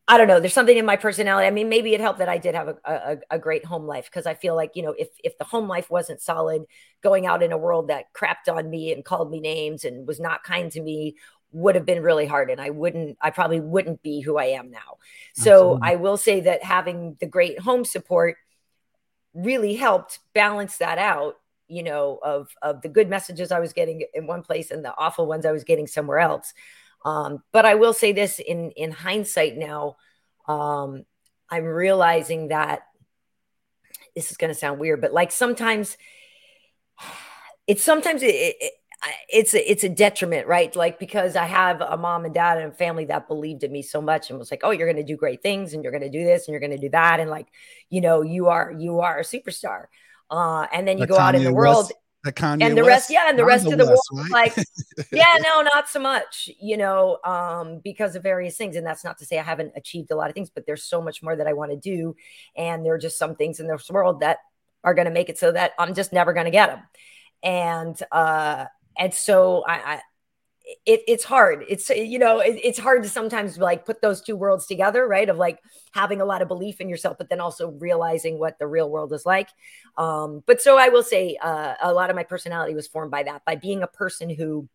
I 0.07 0.17
don't 0.17 0.27
know. 0.27 0.39
There's 0.39 0.53
something 0.53 0.77
in 0.77 0.85
my 0.85 0.95
personality. 0.95 1.47
I 1.47 1.51
mean, 1.51 1.69
maybe 1.69 1.93
it 1.93 2.01
helped 2.01 2.19
that 2.19 2.29
I 2.29 2.37
did 2.37 2.55
have 2.55 2.67
a, 2.67 2.77
a, 2.85 3.17
a 3.31 3.39
great 3.39 3.63
home 3.63 3.85
life 3.85 4.05
because 4.05 4.25
I 4.25 4.33
feel 4.33 4.55
like 4.55 4.71
you 4.75 4.83
know, 4.83 4.95
if 4.97 5.09
if 5.23 5.37
the 5.37 5.45
home 5.45 5.67
life 5.67 5.89
wasn't 5.89 6.21
solid, 6.21 6.63
going 7.01 7.25
out 7.25 7.43
in 7.43 7.51
a 7.51 7.57
world 7.57 7.89
that 7.89 8.05
crapped 8.13 8.51
on 8.53 8.69
me 8.69 8.91
and 8.91 9.05
called 9.05 9.29
me 9.29 9.39
names 9.39 9.85
and 9.85 10.07
was 10.07 10.19
not 10.19 10.43
kind 10.43 10.71
to 10.71 10.81
me 10.81 11.15
would 11.53 11.75
have 11.75 11.85
been 11.85 12.03
really 12.03 12.25
hard 12.25 12.49
and 12.49 12.59
I 12.59 12.71
wouldn't 12.71 13.17
I 13.21 13.29
probably 13.29 13.59
wouldn't 13.59 14.01
be 14.01 14.19
who 14.21 14.37
I 14.37 14.45
am 14.45 14.71
now. 14.71 14.97
So 15.35 15.75
Absolutely. 15.75 15.89
I 15.89 15.95
will 15.95 16.17
say 16.17 16.39
that 16.41 16.63
having 16.63 17.15
the 17.19 17.27
great 17.27 17.59
home 17.59 17.85
support 17.85 18.37
really 19.33 19.75
helped 19.75 20.19
balance 20.33 20.77
that 20.77 20.97
out, 20.97 21.35
you 21.67 21.83
know, 21.83 22.19
of 22.21 22.49
of 22.61 22.81
the 22.81 22.89
good 22.89 23.09
messages 23.09 23.51
I 23.51 23.59
was 23.59 23.73
getting 23.73 24.03
in 24.13 24.27
one 24.27 24.41
place 24.41 24.71
and 24.71 24.83
the 24.83 24.95
awful 24.97 25.27
ones 25.27 25.45
I 25.45 25.51
was 25.51 25.63
getting 25.63 25.87
somewhere 25.87 26.19
else. 26.19 26.53
Um, 27.05 27.43
but 27.51 27.65
I 27.65 27.75
will 27.75 27.93
say 27.93 28.11
this 28.11 28.39
in 28.39 28.71
in 28.71 28.91
hindsight 28.91 29.55
now, 29.55 29.97
um, 30.47 31.05
I'm 31.49 31.65
realizing 31.65 32.47
that 32.47 32.81
this 34.15 34.31
is 34.31 34.37
going 34.37 34.51
to 34.53 34.59
sound 34.59 34.79
weird, 34.79 35.01
but 35.01 35.13
like 35.13 35.31
sometimes 35.31 35.97
it's 37.67 37.83
sometimes 37.83 38.23
it, 38.23 38.55
it, 38.59 38.73
it's 39.29 39.53
a, 39.53 39.71
it's 39.71 39.83
a 39.83 39.89
detriment, 39.89 40.47
right? 40.47 40.75
Like 40.75 40.99
because 40.99 41.35
I 41.35 41.45
have 41.45 41.81
a 41.81 41.97
mom 41.97 42.25
and 42.25 42.33
dad 42.33 42.57
and 42.57 42.71
a 42.71 42.75
family 42.75 43.05
that 43.05 43.27
believed 43.27 43.63
in 43.63 43.71
me 43.71 43.81
so 43.81 44.01
much 44.01 44.29
and 44.29 44.39
was 44.39 44.51
like, 44.51 44.61
"Oh, 44.63 44.71
you're 44.71 44.87
going 44.87 45.03
to 45.05 45.11
do 45.11 45.17
great 45.17 45.41
things 45.41 45.73
and 45.73 45.83
you're 45.83 45.91
going 45.91 46.03
to 46.03 46.09
do 46.09 46.23
this 46.23 46.47
and 46.47 46.53
you're 46.53 46.59
going 46.59 46.71
to 46.71 46.77
do 46.77 46.89
that 46.89 47.19
and 47.19 47.29
like, 47.29 47.47
you 47.89 48.01
know, 48.01 48.21
you 48.21 48.47
are 48.47 48.73
you 48.77 48.99
are 48.99 49.19
a 49.19 49.23
superstar." 49.23 49.85
Uh 50.29 50.67
and 50.71 50.87
then 50.87 50.97
you 50.97 51.05
the 51.05 51.13
go 51.13 51.17
Kanye 51.17 51.21
out 51.21 51.35
in 51.35 51.43
the 51.43 51.53
world 51.53 51.91
the 52.23 52.31
Kanye 52.31 52.63
and 52.63 52.77
the 52.77 52.83
West, 52.83 53.09
rest, 53.09 53.09
yeah, 53.09 53.29
and 53.29 53.37
the 53.37 53.43
rest 53.43 53.65
of 53.65 53.77
the 53.77 53.85
West, 53.85 54.09
world, 54.11 54.29
right? 54.31 54.55
like, 54.55 54.65
yeah, 55.11 55.35
no, 55.43 55.61
not 55.61 55.89
so 55.89 55.99
much, 55.99 56.49
you 56.59 56.77
know, 56.77 57.17
um, 57.25 57.81
because 57.83 58.15
of 58.15 58.23
various 58.23 58.55
things. 58.55 58.77
And 58.77 58.87
that's 58.87 59.03
not 59.03 59.17
to 59.17 59.25
say 59.25 59.37
I 59.37 59.43
haven't 59.43 59.73
achieved 59.75 60.09
a 60.09 60.15
lot 60.15 60.29
of 60.29 60.33
things, 60.33 60.49
but 60.49 60.65
there's 60.65 60.85
so 60.85 61.01
much 61.01 61.21
more 61.21 61.35
that 61.35 61.47
I 61.47 61.53
want 61.53 61.71
to 61.71 61.77
do, 61.77 62.15
and 62.55 62.85
there 62.85 62.93
are 62.93 62.99
just 62.99 63.17
some 63.17 63.35
things 63.35 63.59
in 63.59 63.67
this 63.67 63.89
world 63.89 64.21
that 64.21 64.37
are 64.85 64.93
going 64.93 65.05
to 65.05 65.11
make 65.11 65.29
it 65.29 65.37
so 65.37 65.51
that 65.51 65.73
I'm 65.77 65.93
just 65.93 66.13
never 66.13 66.31
going 66.33 66.45
to 66.45 66.51
get 66.51 66.67
them. 66.67 66.83
And 67.43 68.01
uh, 68.09 68.65
and 68.97 69.13
so 69.13 69.63
I, 69.67 69.73
I 69.73 70.01
it, 70.85 71.01
it's 71.07 71.23
hard. 71.23 71.65
It's 71.67 71.89
you 71.89 72.19
know 72.19 72.39
it, 72.39 72.59
it's 72.63 72.79
hard 72.79 73.03
to 73.03 73.09
sometimes 73.09 73.57
like 73.57 73.85
put 73.85 74.01
those 74.01 74.21
two 74.21 74.35
worlds 74.35 74.65
together, 74.65 75.07
right? 75.07 75.27
Of 75.27 75.37
like 75.37 75.59
having 75.93 76.21
a 76.21 76.25
lot 76.25 76.41
of 76.41 76.47
belief 76.47 76.79
in 76.79 76.89
yourself, 76.89 77.17
but 77.17 77.29
then 77.29 77.41
also 77.41 77.69
realizing 77.71 78.39
what 78.39 78.57
the 78.59 78.67
real 78.67 78.89
world 78.89 79.11
is 79.13 79.25
like. 79.25 79.49
Um, 79.97 80.43
but 80.45 80.61
so 80.61 80.77
I 80.77 80.89
will 80.89 81.03
say 81.03 81.37
uh, 81.41 81.75
a 81.81 81.93
lot 81.93 82.09
of 82.09 82.15
my 82.15 82.23
personality 82.23 82.75
was 82.75 82.87
formed 82.87 83.11
by 83.11 83.23
that, 83.23 83.43
by 83.45 83.55
being 83.55 83.83
a 83.83 83.87
person 83.87 84.29
who 84.29 84.69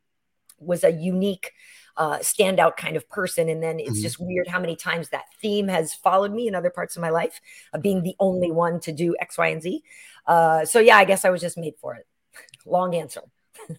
was 0.59 0.85
a 0.85 0.93
unique 0.93 1.53
uh, 1.97 2.19
standout 2.19 2.77
kind 2.77 2.97
of 2.97 3.09
person. 3.09 3.49
And 3.49 3.63
then 3.63 3.81
it's 3.81 3.91
mm-hmm. 3.91 4.03
just 4.03 4.21
weird 4.21 4.47
how 4.47 4.61
many 4.61 4.77
times 4.77 5.09
that 5.11 5.25
theme 5.41 5.69
has 5.69 5.95
followed 5.95 6.33
me 6.33 6.49
in 6.49 6.55
other 6.55 6.71
parts 6.71 6.97
of 6.97 7.03
my 7.03 7.11
life 7.11 7.41
of 7.73 7.83
being 7.83 8.03
the 8.03 8.15
only 8.21 8.51
one 8.51 8.81
to 8.81 8.93
do 8.93 9.17
X, 9.21 9.39
Y, 9.39 9.49
and 9.49 9.63
Z. 9.63 9.83
Uh, 10.27 10.65
so 10.65 10.81
yeah, 10.81 10.97
I 10.97 11.05
guess 11.05 11.25
I 11.25 11.31
was 11.31 11.41
just 11.41 11.59
made 11.59 11.75
for 11.81 11.95
it. 11.95 12.07
Long 12.67 12.95
answer. 12.95 13.23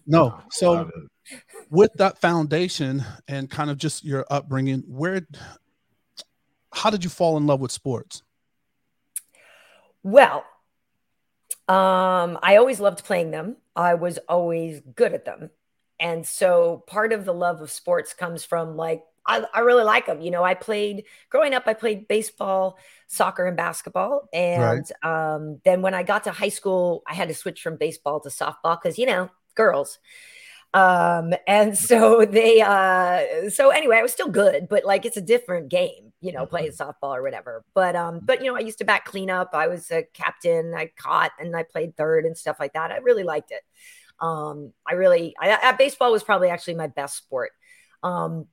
No. 0.06 0.40
So 0.50 0.90
with 1.70 1.92
that 1.94 2.20
foundation 2.20 3.04
and 3.28 3.50
kind 3.50 3.70
of 3.70 3.78
just 3.78 4.04
your 4.04 4.26
upbringing, 4.30 4.84
where 4.86 5.26
how 6.72 6.90
did 6.90 7.04
you 7.04 7.10
fall 7.10 7.36
in 7.36 7.46
love 7.46 7.60
with 7.60 7.72
sports? 7.72 8.22
Well, 10.02 10.44
um, 11.68 12.38
I 12.42 12.56
always 12.56 12.80
loved 12.80 13.04
playing 13.04 13.30
them. 13.30 13.56
I 13.76 13.94
was 13.94 14.18
always 14.28 14.80
good 14.94 15.12
at 15.12 15.24
them. 15.24 15.50
And 15.98 16.26
so 16.26 16.82
part 16.86 17.12
of 17.12 17.24
the 17.24 17.34
love 17.34 17.60
of 17.60 17.70
sports 17.70 18.14
comes 18.14 18.44
from 18.44 18.76
like, 18.76 19.02
I, 19.26 19.44
I 19.52 19.60
really 19.60 19.84
like 19.84 20.06
them. 20.06 20.22
You 20.22 20.30
know, 20.30 20.42
I 20.42 20.54
played 20.54 21.04
growing 21.28 21.52
up, 21.52 21.64
I 21.66 21.74
played 21.74 22.08
baseball, 22.08 22.78
soccer, 23.06 23.46
and 23.46 23.56
basketball. 23.56 24.28
And 24.32 24.90
right. 25.02 25.34
um, 25.34 25.60
then 25.64 25.82
when 25.82 25.92
I 25.92 26.02
got 26.02 26.24
to 26.24 26.32
high 26.32 26.48
school, 26.48 27.02
I 27.06 27.14
had 27.14 27.28
to 27.28 27.34
switch 27.34 27.60
from 27.60 27.76
baseball 27.76 28.20
to 28.20 28.30
softball 28.30 28.80
because, 28.82 28.98
you 28.98 29.06
know, 29.06 29.30
girls. 29.54 29.98
Um 30.72 31.34
and 31.46 31.76
so 31.76 32.24
they 32.30 32.60
uh 32.60 33.50
so 33.50 33.70
anyway 33.70 33.96
i 33.96 34.02
was 34.02 34.12
still 34.12 34.28
good 34.28 34.68
but 34.68 34.84
like 34.84 35.04
it's 35.04 35.16
a 35.16 35.20
different 35.20 35.68
game 35.68 36.12
you 36.20 36.32
know 36.32 36.46
playing 36.46 36.70
mm-hmm. 36.70 36.90
softball 36.90 37.16
or 37.16 37.22
whatever. 37.22 37.64
But 37.74 37.96
um 37.96 38.20
but 38.22 38.40
you 38.40 38.50
know 38.50 38.56
i 38.56 38.60
used 38.60 38.78
to 38.78 38.84
back 38.84 39.04
cleanup 39.04 39.50
i 39.52 39.66
was 39.66 39.90
a 39.90 40.04
captain. 40.14 40.74
I 40.74 40.92
caught 40.96 41.32
and 41.38 41.56
i 41.56 41.64
played 41.64 41.96
third 41.96 42.24
and 42.24 42.36
stuff 42.36 42.58
like 42.60 42.74
that. 42.74 42.92
I 42.92 42.98
really 42.98 43.24
liked 43.24 43.50
it. 43.50 43.62
Um 44.20 44.72
i 44.86 44.94
really 44.94 45.34
I, 45.40 45.58
I 45.62 45.72
baseball 45.72 46.12
was 46.12 46.22
probably 46.22 46.50
actually 46.50 46.74
my 46.74 46.86
best 46.86 47.16
sport. 47.16 47.50
Um 48.02 48.46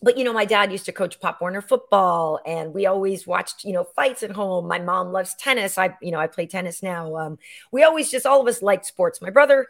but 0.00 0.16
you 0.16 0.24
know 0.24 0.32
my 0.32 0.44
dad 0.44 0.70
used 0.70 0.86
to 0.86 0.92
coach 0.92 1.20
pop 1.20 1.40
warner 1.40 1.60
football 1.60 2.40
and 2.46 2.72
we 2.72 2.86
always 2.86 3.26
watched 3.26 3.64
you 3.64 3.72
know 3.72 3.84
fights 3.84 4.22
at 4.22 4.30
home. 4.30 4.68
My 4.68 4.78
mom 4.78 5.12
loves 5.12 5.34
tennis. 5.34 5.76
I 5.76 5.96
you 6.00 6.12
know 6.12 6.18
i 6.18 6.26
play 6.26 6.46
tennis 6.46 6.82
now. 6.82 7.16
Um, 7.16 7.38
we 7.72 7.82
always 7.82 8.10
just 8.10 8.26
all 8.26 8.40
of 8.40 8.46
us 8.46 8.62
liked 8.62 8.86
sports. 8.86 9.20
My 9.20 9.30
brother 9.30 9.66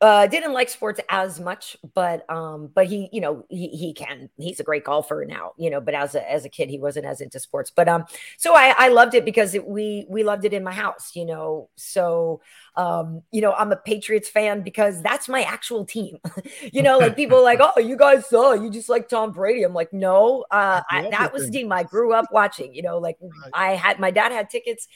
uh, 0.00 0.28
didn't 0.28 0.52
like 0.52 0.68
sports 0.68 1.00
as 1.08 1.40
much, 1.40 1.76
but 1.94 2.28
um, 2.30 2.70
but 2.72 2.86
he, 2.86 3.08
you 3.12 3.20
know, 3.20 3.44
he 3.48 3.68
he 3.68 3.92
can. 3.92 4.30
He's 4.36 4.60
a 4.60 4.62
great 4.62 4.84
golfer 4.84 5.24
now, 5.28 5.52
you 5.56 5.70
know. 5.70 5.80
But 5.80 5.94
as 5.94 6.14
a 6.14 6.30
as 6.30 6.44
a 6.44 6.48
kid, 6.48 6.70
he 6.70 6.78
wasn't 6.78 7.06
as 7.06 7.20
into 7.20 7.40
sports. 7.40 7.72
But 7.74 7.88
um, 7.88 8.04
so 8.36 8.54
I 8.54 8.74
I 8.78 8.88
loved 8.88 9.14
it 9.14 9.24
because 9.24 9.56
it, 9.56 9.66
we 9.66 10.06
we 10.08 10.22
loved 10.22 10.44
it 10.44 10.52
in 10.52 10.62
my 10.62 10.72
house, 10.72 11.16
you 11.16 11.24
know. 11.24 11.68
So 11.74 12.40
um, 12.76 13.22
you 13.32 13.40
know, 13.40 13.52
I'm 13.54 13.72
a 13.72 13.76
Patriots 13.76 14.28
fan 14.28 14.62
because 14.62 15.02
that's 15.02 15.28
my 15.28 15.42
actual 15.42 15.84
team. 15.84 16.18
you 16.72 16.82
know, 16.82 16.98
like 16.98 17.16
people 17.16 17.42
like, 17.42 17.58
oh, 17.60 17.80
you 17.80 17.96
guys 17.96 18.28
saw 18.28 18.52
you 18.52 18.70
just 18.70 18.88
like 18.88 19.08
Tom 19.08 19.32
Brady. 19.32 19.64
I'm 19.64 19.74
like, 19.74 19.92
no, 19.92 20.44
uh, 20.52 20.80
I, 20.88 21.10
that 21.10 21.32
was 21.32 21.46
the 21.46 21.50
team 21.50 21.72
I 21.72 21.82
grew 21.82 22.12
up 22.12 22.26
watching. 22.30 22.72
You 22.72 22.82
know, 22.82 22.98
like 22.98 23.18
I 23.52 23.72
had 23.72 23.98
my 23.98 24.12
dad 24.12 24.30
had 24.30 24.48
tickets 24.48 24.86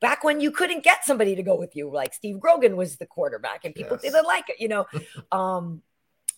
back 0.00 0.24
when 0.24 0.40
you 0.40 0.50
couldn't 0.50 0.84
get 0.84 1.04
somebody 1.04 1.34
to 1.34 1.42
go 1.42 1.56
with 1.56 1.74
you 1.74 1.90
like 1.90 2.14
steve 2.14 2.38
grogan 2.40 2.76
was 2.76 2.96
the 2.96 3.06
quarterback 3.06 3.64
and 3.64 3.74
people 3.74 3.98
yes. 4.02 4.12
didn't 4.12 4.26
like 4.26 4.48
it 4.48 4.56
you 4.60 4.68
know 4.68 4.86
um 5.32 5.82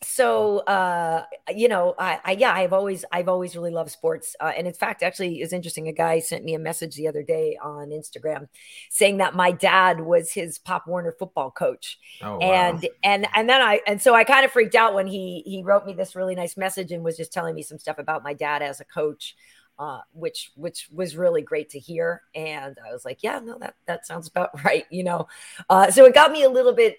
so 0.02 0.60
uh 0.60 1.24
you 1.54 1.68
know 1.68 1.94
I, 1.98 2.20
I, 2.24 2.32
yeah 2.32 2.54
i've 2.54 2.72
always 2.72 3.04
i've 3.12 3.28
always 3.28 3.54
really 3.54 3.70
loved 3.70 3.90
sports 3.90 4.34
uh, 4.40 4.52
and 4.56 4.66
in 4.66 4.72
fact 4.72 5.02
actually 5.02 5.42
is 5.42 5.52
interesting 5.52 5.88
a 5.88 5.92
guy 5.92 6.20
sent 6.20 6.42
me 6.42 6.54
a 6.54 6.58
message 6.58 6.94
the 6.94 7.06
other 7.06 7.22
day 7.22 7.58
on 7.62 7.90
instagram 7.90 8.48
saying 8.88 9.18
that 9.18 9.34
my 9.34 9.52
dad 9.52 10.00
was 10.00 10.32
his 10.32 10.58
pop 10.58 10.86
warner 10.86 11.14
football 11.18 11.50
coach 11.50 11.98
oh, 12.22 12.38
and 12.38 12.82
wow. 12.82 12.88
and 13.02 13.28
and 13.34 13.48
then 13.48 13.60
i 13.60 13.80
and 13.86 14.00
so 14.00 14.14
i 14.14 14.24
kind 14.24 14.44
of 14.44 14.50
freaked 14.50 14.74
out 14.74 14.94
when 14.94 15.06
he 15.06 15.42
he 15.44 15.62
wrote 15.62 15.84
me 15.84 15.92
this 15.92 16.16
really 16.16 16.34
nice 16.34 16.56
message 16.56 16.92
and 16.92 17.04
was 17.04 17.18
just 17.18 17.32
telling 17.32 17.54
me 17.54 17.62
some 17.62 17.78
stuff 17.78 17.98
about 17.98 18.24
my 18.24 18.32
dad 18.32 18.62
as 18.62 18.80
a 18.80 18.84
coach 18.86 19.36
uh, 19.80 20.02
which 20.12 20.52
which 20.54 20.88
was 20.92 21.16
really 21.16 21.42
great 21.42 21.70
to 21.70 21.78
hear. 21.78 22.22
And 22.34 22.76
I 22.86 22.92
was 22.92 23.04
like, 23.04 23.22
yeah, 23.22 23.40
no, 23.42 23.58
that 23.58 23.74
that 23.86 24.06
sounds 24.06 24.28
about 24.28 24.50
right, 24.64 24.84
you 24.90 25.02
know. 25.02 25.26
Uh, 25.68 25.90
so 25.90 26.04
it 26.04 26.14
got 26.14 26.30
me 26.30 26.44
a 26.44 26.50
little 26.50 26.74
bit 26.74 26.98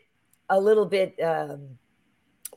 a 0.49 0.59
little 0.59 0.85
bit 0.85 1.17
um, 1.21 1.77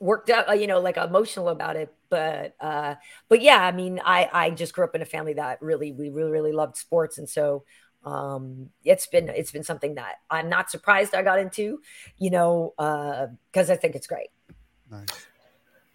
worked 0.01 0.29
up, 0.29 0.49
uh, 0.49 0.53
you 0.53 0.67
know, 0.67 0.81
like 0.81 0.97
emotional 0.97 1.49
about 1.49 1.75
it. 1.75 1.93
But 2.09 2.55
uh, 2.59 2.95
but 3.29 3.41
yeah, 3.41 3.63
I 3.63 3.71
mean, 3.71 4.01
I 4.03 4.29
I 4.33 4.49
just 4.49 4.73
grew 4.73 4.83
up 4.83 4.95
in 4.95 5.01
a 5.01 5.05
family 5.05 5.33
that 5.35 5.61
really 5.61 5.91
we 5.91 6.09
really 6.09 6.31
really 6.31 6.51
loved 6.51 6.75
sports, 6.75 7.17
and 7.17 7.29
so 7.29 7.63
um 8.03 8.69
it's 8.83 9.07
been 9.07 9.29
it's 9.29 9.51
been 9.51 9.63
something 9.63 9.95
that 9.95 10.17
i'm 10.29 10.47
not 10.47 10.69
surprised 10.69 11.15
i 11.15 11.23
got 11.23 11.39
into 11.39 11.79
you 12.19 12.29
know 12.29 12.71
uh 12.77 13.25
because 13.51 13.71
i 13.71 13.75
think 13.75 13.95
it's 13.95 14.05
great 14.05 14.27
Nice. 14.91 15.27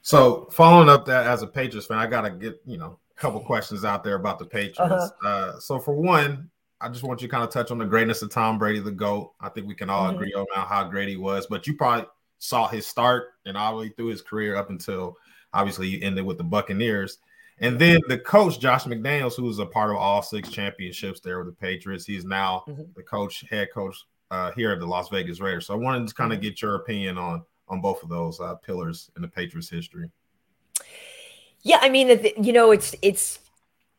So 0.03 0.49
following 0.51 0.89
up 0.89 1.07
that 1.07 1.27
as 1.27 1.43
a 1.43 1.47
Patriots 1.47 1.87
fan, 1.87 1.99
I 1.99 2.07
gotta 2.07 2.31
get 2.31 2.61
you 2.67 2.79
know 2.79 2.99
a 3.10 3.10
couple 3.21 3.41
questions 3.41 3.85
out 3.85 4.03
there 4.03 4.15
about 4.17 4.39
the 4.39 4.47
Patriots. 4.47 4.79
Uh-huh. 4.79 5.29
uh 5.29 5.61
so 5.61 5.79
for 5.79 5.95
one, 5.95 6.51
I 6.81 6.89
just 6.89 7.05
want 7.05 7.21
you 7.21 7.29
to 7.29 7.33
kind 7.33 7.45
of 7.45 7.51
touch 7.51 7.71
on 7.71 7.79
the 7.79 7.85
greatness 7.85 8.23
of 8.23 8.31
Tom 8.31 8.59
Brady, 8.59 8.81
the 8.81 8.91
GOAT. 8.91 9.33
I 9.41 9.51
think 9.51 9.67
we 9.67 9.75
can 9.75 9.91
all 9.91 10.09
Mhm. 10.11 10.15
agree 10.15 10.33
on 10.35 10.47
how 10.55 10.85
great 10.89 11.09
he 11.11 11.17
was, 11.17 11.47
but 11.47 11.67
you 11.67 11.77
probably 11.77 12.07
saw 12.39 12.67
his 12.69 12.87
start 12.87 13.35
and 13.45 13.57
all 13.57 13.73
the 13.73 13.79
way 13.83 13.89
through 13.91 14.07
his 14.07 14.23
career 14.23 14.57
up 14.57 14.71
until 14.71 15.17
obviously 15.53 15.89
you 15.89 15.99
ended 16.01 16.25
with 16.25 16.39
the 16.39 16.45
Buccaneers. 16.45 17.19
And 17.59 17.79
then 17.79 18.01
the 18.09 18.17
coach, 18.17 18.59
Josh 18.59 18.85
McDaniels, 18.85 19.37
who 19.37 19.43
was 19.43 19.59
a 19.59 19.67
part 19.67 19.91
of 19.91 19.97
all 19.97 20.23
six 20.23 20.49
championships 20.49 21.21
there 21.21 21.37
with 21.39 21.49
the 21.49 21.61
Patriots. 21.61 22.07
He's 22.07 22.25
now 22.25 22.65
Mhm. 22.67 22.95
the 22.95 23.03
coach, 23.03 23.45
head 23.51 23.69
coach 23.75 23.97
uh, 24.31 24.53
here 24.53 24.71
at 24.73 24.79
the 24.81 24.87
Las 24.87 25.11
Vegas 25.11 25.41
Raiders. 25.41 25.67
So 25.67 25.75
I 25.75 25.77
wanted 25.77 26.09
to 26.09 26.15
kind 26.15 26.33
of 26.33 26.41
get 26.41 26.63
your 26.63 26.77
opinion 26.77 27.19
on 27.19 27.45
on 27.69 27.81
both 27.81 28.03
of 28.03 28.09
those 28.09 28.41
uh, 28.41 28.55
pillars 28.57 29.11
in 29.17 29.23
the 29.23 29.29
Patriots 29.29 29.69
history. 29.69 30.11
Yeah, 31.63 31.79
I 31.81 31.89
mean, 31.89 32.27
you 32.43 32.53
know, 32.53 32.71
it's 32.71 32.95
it's 33.03 33.39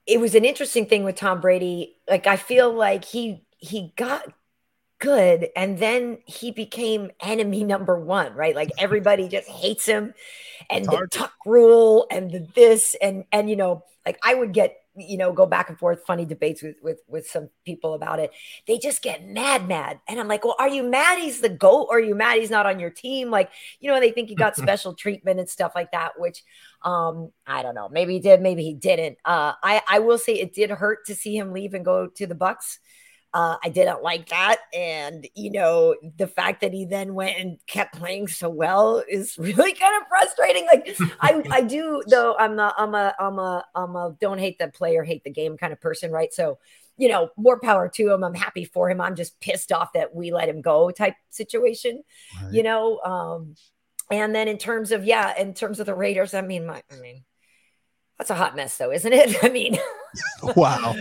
it 0.07 0.19
was 0.19 0.35
an 0.35 0.45
interesting 0.45 0.85
thing 0.87 1.03
with 1.03 1.15
Tom 1.15 1.41
Brady. 1.41 1.97
Like 2.09 2.27
I 2.27 2.37
feel 2.37 2.73
like 2.73 3.05
he 3.05 3.45
he 3.59 3.93
got 3.97 4.25
good 4.99 5.49
and 5.55 5.79
then 5.79 6.19
he 6.25 6.51
became 6.51 7.11
enemy 7.21 7.63
number 7.65 7.99
1, 7.99 8.35
right? 8.35 8.55
Like 8.55 8.71
everybody 8.77 9.29
just 9.29 9.49
hates 9.49 9.85
him 9.85 10.13
and 10.69 10.85
the 10.91 11.03
tuck 11.11 11.33
rule 11.45 12.07
and 12.11 12.31
the 12.31 12.47
this 12.55 12.95
and 13.01 13.25
and 13.31 13.49
you 13.49 13.57
know, 13.57 13.83
like 14.05 14.19
I 14.23 14.35
would 14.35 14.53
get 14.53 14.77
you 14.95 15.17
know 15.17 15.31
go 15.31 15.45
back 15.45 15.69
and 15.69 15.79
forth 15.79 16.03
funny 16.05 16.25
debates 16.25 16.61
with 16.61 16.75
with 16.81 17.01
with 17.07 17.27
some 17.27 17.49
people 17.65 17.93
about 17.93 18.19
it. 18.19 18.31
They 18.67 18.77
just 18.77 19.01
get 19.01 19.25
mad 19.25 19.67
mad. 19.67 19.99
And 20.07 20.19
i'm 20.19 20.27
like 20.27 20.43
well 20.43 20.55
are 20.59 20.69
you 20.69 20.83
mad 20.83 21.19
he's 21.19 21.41
the 21.41 21.49
goat? 21.49 21.87
Or 21.89 21.97
are 21.97 22.01
you 22.01 22.15
mad 22.15 22.39
he's 22.39 22.49
not 22.49 22.65
on 22.65 22.79
your 22.79 22.89
team? 22.89 23.29
Like 23.29 23.51
you 23.79 23.89
know 23.89 23.99
they 23.99 24.11
think 24.11 24.29
he 24.29 24.35
got 24.35 24.55
special 24.57 24.93
treatment 24.93 25.39
and 25.39 25.49
stuff 25.49 25.73
like 25.75 25.91
that 25.91 26.11
which 26.17 26.43
um 26.83 27.31
i 27.47 27.61
don't 27.61 27.75
know. 27.75 27.89
Maybe 27.89 28.13
he 28.13 28.19
did 28.19 28.41
maybe 28.41 28.63
he 28.63 28.73
didn't. 28.73 29.17
Uh 29.25 29.53
i 29.63 29.81
i 29.87 29.99
will 29.99 30.17
say 30.17 30.33
it 30.33 30.53
did 30.53 30.69
hurt 30.71 31.05
to 31.05 31.15
see 31.15 31.37
him 31.37 31.53
leave 31.53 31.73
and 31.73 31.85
go 31.85 32.07
to 32.07 32.27
the 32.27 32.35
bucks 32.35 32.79
uh, 33.33 33.57
I 33.63 33.69
didn't 33.69 34.03
like 34.03 34.29
that, 34.29 34.57
and 34.73 35.27
you 35.35 35.51
know 35.51 35.95
the 36.17 36.27
fact 36.27 36.61
that 36.61 36.73
he 36.73 36.85
then 36.85 37.13
went 37.13 37.37
and 37.39 37.57
kept 37.67 37.95
playing 37.97 38.27
so 38.27 38.49
well 38.49 39.03
is 39.07 39.35
really 39.39 39.73
kind 39.73 40.01
of 40.01 40.07
frustrating. 40.09 40.65
Like 40.67 40.97
I, 41.21 41.41
I 41.49 41.61
do 41.61 42.03
though. 42.07 42.35
I'm 42.37 42.59
a, 42.59 42.73
I'm 42.77 42.93
a, 42.93 43.15
I'm 43.19 43.39
a, 43.39 43.65
I'm 43.73 43.95
a 43.95 44.15
don't 44.19 44.37
hate 44.39 44.59
the 44.59 44.67
player, 44.67 45.03
hate 45.03 45.23
the 45.23 45.31
game 45.31 45.57
kind 45.57 45.71
of 45.71 45.79
person, 45.79 46.11
right? 46.11 46.33
So 46.33 46.59
you 46.97 47.07
know, 47.07 47.29
more 47.37 47.59
power 47.59 47.87
to 47.89 48.11
him. 48.13 48.23
I'm 48.23 48.35
happy 48.35 48.65
for 48.65 48.89
him. 48.89 49.01
I'm 49.01 49.15
just 49.15 49.39
pissed 49.39 49.71
off 49.71 49.93
that 49.93 50.13
we 50.13 50.31
let 50.31 50.49
him 50.49 50.61
go 50.61 50.91
type 50.91 51.15
situation, 51.29 52.03
Right. 52.43 52.53
you 52.53 52.63
know. 52.63 52.99
Um, 52.99 53.55
and 54.11 54.35
then 54.35 54.47
in 54.49 54.57
terms 54.57 54.91
of 54.91 55.05
yeah, 55.05 55.33
in 55.39 55.53
terms 55.53 55.79
of 55.79 55.85
the 55.85 55.95
Raiders, 55.95 56.33
I 56.33 56.41
mean, 56.41 56.65
my, 56.65 56.83
I 56.91 56.95
mean, 56.97 57.23
that's 58.21 58.29
a 58.29 58.35
hot 58.35 58.55
mess 58.55 58.77
though, 58.77 58.91
isn't 58.91 59.11
it? 59.11 59.35
I 59.43 59.49
mean, 59.49 59.79
Wow. 60.55 60.95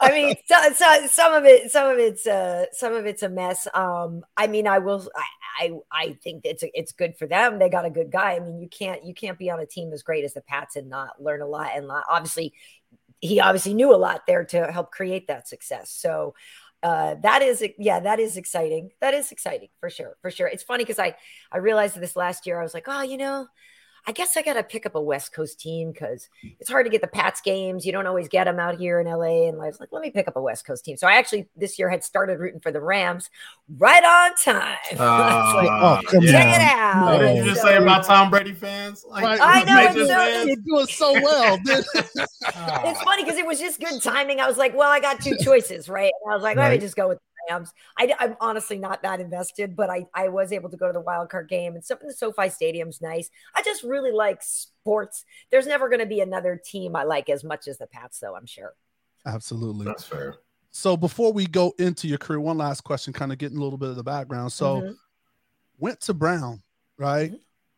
I 0.00 0.10
mean, 0.10 0.34
so, 0.46 0.56
so, 0.74 1.06
some 1.06 1.32
of 1.32 1.44
it, 1.44 1.70
some 1.70 1.88
of 1.88 1.98
it's, 1.98 2.26
uh, 2.26 2.64
some 2.72 2.92
of 2.92 3.06
it's 3.06 3.22
a 3.22 3.28
mess. 3.28 3.68
Um, 3.72 4.24
I 4.36 4.48
mean, 4.48 4.66
I 4.66 4.78
will, 4.78 5.08
I, 5.14 5.64
I, 5.64 5.72
I 5.92 6.12
think 6.24 6.40
it's, 6.44 6.64
it's 6.74 6.90
good 6.90 7.16
for 7.16 7.26
them. 7.28 7.60
They 7.60 7.68
got 7.68 7.84
a 7.84 7.90
good 7.90 8.10
guy. 8.10 8.34
I 8.34 8.40
mean, 8.40 8.58
you 8.58 8.68
can't, 8.68 9.04
you 9.04 9.14
can't 9.14 9.38
be 9.38 9.48
on 9.48 9.60
a 9.60 9.66
team 9.66 9.92
as 9.92 10.02
great 10.02 10.24
as 10.24 10.34
the 10.34 10.40
Pats 10.40 10.74
and 10.74 10.90
not 10.90 11.22
learn 11.22 11.40
a 11.40 11.46
lot. 11.46 11.70
And 11.76 11.86
lot, 11.86 12.02
obviously, 12.10 12.52
he 13.20 13.38
obviously 13.38 13.74
knew 13.74 13.94
a 13.94 13.96
lot 13.96 14.26
there 14.26 14.44
to 14.46 14.72
help 14.72 14.90
create 14.90 15.28
that 15.28 15.46
success. 15.46 15.90
So, 15.90 16.34
uh, 16.82 17.14
that 17.22 17.42
is, 17.42 17.64
yeah, 17.78 18.00
that 18.00 18.18
is 18.18 18.36
exciting. 18.36 18.90
That 19.00 19.14
is 19.14 19.30
exciting 19.30 19.68
for 19.78 19.88
sure, 19.88 20.16
for 20.20 20.32
sure. 20.32 20.48
It's 20.48 20.64
funny 20.64 20.82
because 20.82 20.98
I, 20.98 21.14
I 21.52 21.58
realized 21.58 22.00
this 22.00 22.16
last 22.16 22.44
year. 22.44 22.58
I 22.58 22.64
was 22.64 22.74
like, 22.74 22.86
oh, 22.88 23.02
you 23.02 23.18
know, 23.18 23.46
I 24.08 24.12
guess 24.12 24.36
I 24.36 24.42
got 24.42 24.54
to 24.54 24.62
pick 24.62 24.86
up 24.86 24.94
a 24.94 25.00
West 25.00 25.32
Coast 25.32 25.58
team 25.58 25.90
because 25.90 26.28
it's 26.60 26.70
hard 26.70 26.86
to 26.86 26.90
get 26.90 27.00
the 27.00 27.08
Pats 27.08 27.40
games. 27.40 27.84
You 27.84 27.90
don't 27.90 28.06
always 28.06 28.28
get 28.28 28.44
them 28.44 28.60
out 28.60 28.78
here 28.78 29.00
in 29.00 29.06
LA. 29.08 29.48
And 29.48 29.60
I 29.60 29.66
was 29.66 29.80
like, 29.80 29.88
let 29.90 30.00
me 30.00 30.10
pick 30.10 30.28
up 30.28 30.36
a 30.36 30.40
West 30.40 30.64
Coast 30.64 30.84
team. 30.84 30.96
So 30.96 31.08
I 31.08 31.14
actually 31.14 31.48
this 31.56 31.76
year 31.76 31.88
had 31.88 32.04
started 32.04 32.38
rooting 32.38 32.60
for 32.60 32.70
the 32.70 32.80
Rams 32.80 33.30
right 33.78 34.04
on 34.04 34.36
time. 34.36 34.76
I 34.92 34.94
was 34.94 35.54
like, 35.54 35.68
ah, 35.70 36.00
oh, 36.04 36.08
come 36.08 36.22
check 36.22 36.46
on. 36.46 36.52
it 36.52 36.60
out. 36.60 36.94
No. 37.00 37.12
What 37.12 37.18
did 37.18 37.36
you 37.38 37.44
just 37.50 37.60
so- 37.62 37.66
say 37.68 37.76
about 37.78 38.04
Tom 38.04 38.30
Brady 38.30 38.54
fans? 38.54 39.04
Like, 39.08 39.24
Right. 39.24 39.40
I 39.42 39.64
know, 39.64 39.88
Patriots 39.88 39.96
it's 39.96 40.08
so- 40.08 40.16
fans? 40.16 40.46
You're 40.46 40.56
doing 40.56 40.86
so 40.86 41.12
well. 41.12 41.58
It's 42.88 43.02
funny 43.02 43.24
because 43.24 43.38
it 43.38 43.46
was 43.46 43.58
just 43.58 43.80
good 43.80 44.00
timing. 44.02 44.40
I 44.40 44.46
was 44.46 44.56
like, 44.56 44.74
well, 44.76 44.90
I 44.90 45.00
got 45.00 45.20
two 45.20 45.36
choices, 45.42 45.88
right? 45.88 46.12
And 46.24 46.32
I 46.32 46.34
was 46.34 46.42
like, 46.42 46.56
let 46.56 46.70
me 46.70 46.78
just 46.78 46.94
go 46.96 47.08
with 47.08 47.18
the 47.18 47.24
Rams. 47.48 47.72
I, 47.98 48.14
am 48.20 48.36
honestly 48.40 48.78
not 48.78 49.02
that 49.02 49.20
invested, 49.20 49.76
but 49.76 49.90
I, 49.90 50.06
I 50.14 50.28
was 50.28 50.52
able 50.52 50.70
to 50.70 50.76
go 50.76 50.86
to 50.86 50.92
the 50.92 51.00
wild 51.00 51.28
card 51.30 51.48
game 51.48 51.74
and 51.74 51.84
stuff 51.84 52.00
in 52.00 52.08
the 52.08 52.14
SoFi 52.14 52.48
Stadium's 52.48 53.00
nice. 53.00 53.30
I 53.54 53.62
just 53.62 53.82
really 53.82 54.12
like 54.12 54.42
sports. 54.42 55.24
There's 55.50 55.66
never 55.66 55.88
going 55.88 56.00
to 56.00 56.06
be 56.06 56.20
another 56.20 56.60
team 56.62 56.96
I 56.96 57.04
like 57.04 57.28
as 57.28 57.44
much 57.44 57.68
as 57.68 57.78
the 57.78 57.86
Pats, 57.86 58.20
though, 58.20 58.36
I'm 58.36 58.46
sure. 58.46 58.74
Absolutely. 59.26 59.86
That's 59.86 60.04
fair. 60.04 60.36
So 60.70 60.96
before 60.96 61.32
we 61.32 61.46
go 61.46 61.74
into 61.78 62.06
your 62.06 62.18
career, 62.18 62.38
one 62.38 62.58
last 62.58 62.82
question, 62.82 63.12
kind 63.12 63.32
of 63.32 63.38
getting 63.38 63.56
a 63.56 63.62
little 63.62 63.78
bit 63.78 63.88
of 63.88 63.96
the 63.96 64.04
background. 64.04 64.52
So 64.52 64.82
Mhm. 64.82 64.96
went 65.78 66.00
to 66.02 66.14
Brown, 66.14 66.62
right? 66.98 67.32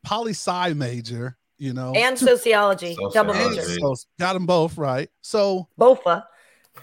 Poli 0.04 0.32
sci 0.32 0.72
major, 0.75 1.38
you 1.58 1.72
know, 1.72 1.92
and 1.94 2.18
sociology, 2.18 2.96
double 3.12 3.34
major, 3.34 3.62
so 3.62 3.94
got 4.18 4.32
them 4.32 4.46
both 4.46 4.76
right. 4.78 5.10
So 5.22 5.68
BOFA. 5.78 6.25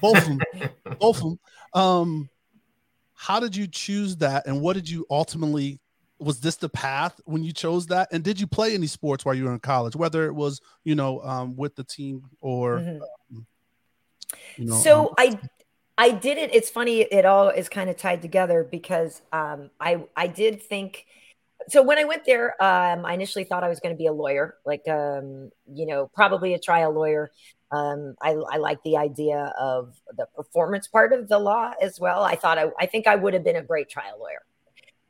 both 0.01 0.17
of 0.17 0.25
them, 0.25 0.39
both 0.99 1.17
of 1.17 1.23
them. 1.23 1.39
Um, 1.73 2.29
how 3.15 3.39
did 3.39 3.55
you 3.55 3.67
choose 3.67 4.17
that, 4.17 4.45
and 4.45 4.61
what 4.61 4.73
did 4.73 4.89
you 4.89 5.05
ultimately? 5.09 5.79
Was 6.17 6.39
this 6.39 6.55
the 6.55 6.69
path 6.69 7.19
when 7.25 7.43
you 7.43 7.51
chose 7.51 7.87
that? 7.87 8.07
And 8.13 8.23
did 8.23 8.39
you 8.39 8.47
play 8.47 8.73
any 8.73 8.87
sports 8.87 9.25
while 9.25 9.35
you 9.35 9.43
were 9.45 9.53
in 9.53 9.59
college, 9.59 9.97
whether 9.97 10.25
it 10.25 10.33
was 10.33 10.61
you 10.83 10.95
know 10.95 11.21
um, 11.21 11.55
with 11.55 11.75
the 11.75 11.83
team 11.83 12.23
or 12.39 12.79
Mhm. 12.79 13.01
you 14.57 14.65
know? 14.65 14.75
so 14.81 15.07
um, 15.09 15.15
I 15.17 15.39
I 15.97 16.11
did 16.11 16.37
it. 16.37 16.53
It's 16.53 16.69
funny. 16.69 17.01
It 17.01 17.25
all 17.25 17.49
is 17.49 17.69
kind 17.69 17.89
of 17.89 17.97
tied 17.97 18.21
together 18.21 18.63
because 18.69 19.21
um, 19.31 19.69
I 19.79 20.05
I 20.15 20.27
did 20.27 20.61
think. 20.61 21.05
So 21.69 21.81
when 21.81 21.97
I 21.97 22.03
went 22.03 22.25
there, 22.25 22.61
um, 22.61 23.05
I 23.05 23.13
initially 23.13 23.45
thought 23.45 23.63
I 23.63 23.69
was 23.69 23.79
going 23.79 23.95
to 23.95 23.97
be 23.97 24.07
a 24.07 24.13
lawyer, 24.13 24.55
like 24.65 24.87
um, 24.87 25.51
you 25.73 25.85
know, 25.85 26.09
probably 26.13 26.53
a 26.53 26.59
trial 26.59 26.91
lawyer. 26.91 27.31
Um, 27.71 28.15
I, 28.21 28.31
I 28.31 28.57
like 28.57 28.81
the 28.83 28.97
idea 28.97 29.53
of 29.59 29.95
the 30.15 30.27
performance 30.35 30.87
part 30.87 31.13
of 31.13 31.27
the 31.27 31.39
law 31.39 31.73
as 31.81 31.99
well. 31.99 32.23
I 32.23 32.35
thought 32.35 32.57
I, 32.57 32.69
I 32.79 32.85
think 32.85 33.07
I 33.07 33.15
would 33.15 33.33
have 33.33 33.43
been 33.43 33.55
a 33.55 33.63
great 33.63 33.89
trial 33.89 34.17
lawyer, 34.19 34.43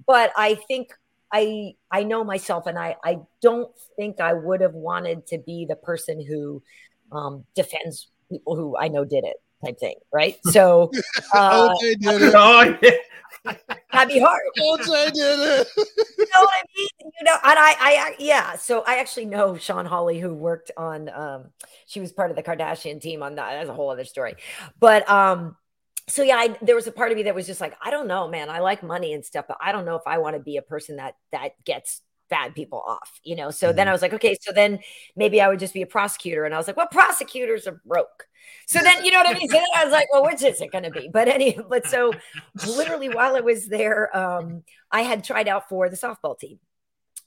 but 0.08 0.32
I 0.38 0.56
think 0.56 0.90
I 1.32 1.74
I 1.92 2.04
know 2.04 2.24
myself, 2.24 2.66
and 2.66 2.80
I 2.80 2.96
I 3.04 3.20
don't 3.42 3.72
think 3.98 4.20
I 4.20 4.34
would 4.34 4.62
have 4.62 4.74
wanted 4.74 5.28
to 5.28 5.38
be 5.38 5.66
the 5.68 5.76
person 5.76 6.26
who 6.26 6.64
um, 7.12 7.44
defends 7.56 8.08
people 8.30 8.56
who 8.56 8.78
I 8.78 8.88
know 8.88 9.06
did 9.06 9.24
it 9.24 9.38
type 9.64 9.80
thing, 9.80 9.96
right? 10.14 10.38
So 10.52 10.92
uh, 11.34 11.70
OJ 11.70 12.00
did 12.00 12.22
it. 12.22 12.34
oh, 12.36 12.78
yeah. 12.82 12.92
Be 14.08 14.20
hard. 14.20 14.42
OJ 14.60 15.14
did 15.14 15.40
it. 15.40 15.68
You 16.18 16.26
know 16.34 16.42
what 16.42 16.50
I 16.54 16.64
mean? 16.76 16.88
You 17.02 17.26
know, 17.26 17.36
and 17.44 17.60
I, 17.60 17.76
I, 17.80 18.16
yeah. 18.20 18.56
So 18.56 18.84
I 18.86 18.98
actually 18.98 19.26
know 19.26 19.58
Shawn 19.58 19.86
Holley, 19.86 20.20
who 20.20 20.34
worked 20.34 20.72
on. 20.76 21.10
Um, 21.10 21.46
she 21.86 22.00
was 22.00 22.12
part 22.12 22.30
of 22.30 22.36
the 22.36 22.44
Kardashian 22.44 23.00
team 23.02 23.24
on 23.24 23.36
that. 23.36 23.52
That's 23.52 23.70
a 23.70 23.74
whole 23.74 23.90
other 23.90 24.06
story. 24.06 24.36
But 24.80 25.10
um, 25.10 25.56
so 26.08 26.24
yeah, 26.24 26.36
I, 26.36 26.58
there 26.62 26.76
was 26.76 26.88
a 26.88 26.92
part 26.92 27.12
of 27.12 27.18
me 27.18 27.24
that 27.24 27.36
was 27.36 27.48
just 27.48 27.62
like, 27.62 27.76
I 27.82 27.90
don't 27.90 28.08
know, 28.08 28.28
man. 28.28 28.50
I 28.50 28.60
like 28.60 28.84
money 28.84 29.14
and 29.14 29.24
stuff, 29.24 29.46
but 29.48 29.58
I 29.62 29.72
don't 29.72 29.86
know 29.86 29.96
if 29.96 30.04
I 30.06 30.18
want 30.18 30.36
to 30.36 30.42
be 30.42 30.58
a 30.58 30.62
person 30.62 30.98
that 30.98 31.16
that 31.32 31.52
gets 31.64 32.02
bad 32.30 32.56
people 32.56 32.82
off, 32.86 33.20
you 33.24 33.36
know. 33.36 33.52
So 33.52 33.74
then 33.74 33.88
I 33.88 33.92
was 33.92 34.02
like, 34.02 34.14
okay, 34.14 34.36
so 34.42 34.52
then 34.52 34.80
maybe 35.16 35.42
I 35.42 35.48
would 35.50 35.60
just 35.60 35.74
be 35.74 35.82
a 35.82 35.88
prosecutor, 35.88 36.46
and 36.46 36.54
I 36.54 36.58
was 36.58 36.68
like, 36.68 36.78
well, 36.78 36.88
prosecutors 36.92 37.68
are 37.68 37.82
broke. 37.86 38.28
So 38.68 38.80
then, 38.80 39.04
you 39.04 39.12
know 39.12 39.18
what 39.20 39.30
I 39.30 39.34
mean? 39.34 39.50
So 39.50 39.58
then 39.58 39.66
I 39.76 39.84
was 39.86 39.92
like, 39.92 40.08
well, 40.12 40.24
which 40.24 40.44
is 40.44 40.62
it 40.62 40.72
going 40.72 40.84
to 40.84 40.92
be? 40.92 41.10
But 41.12 41.28
any, 41.28 41.58
but 41.70 41.88
so 41.88 42.12
literally 42.68 43.10
while 43.10 43.36
I 43.36 43.42
was 43.42 43.68
there, 43.68 44.16
um, 44.16 44.64
I 44.92 45.02
had 45.02 45.24
tried 45.24 45.48
out 45.48 45.68
for 45.70 45.90
the 45.90 45.96
softball 45.98 46.38
team. 46.38 46.60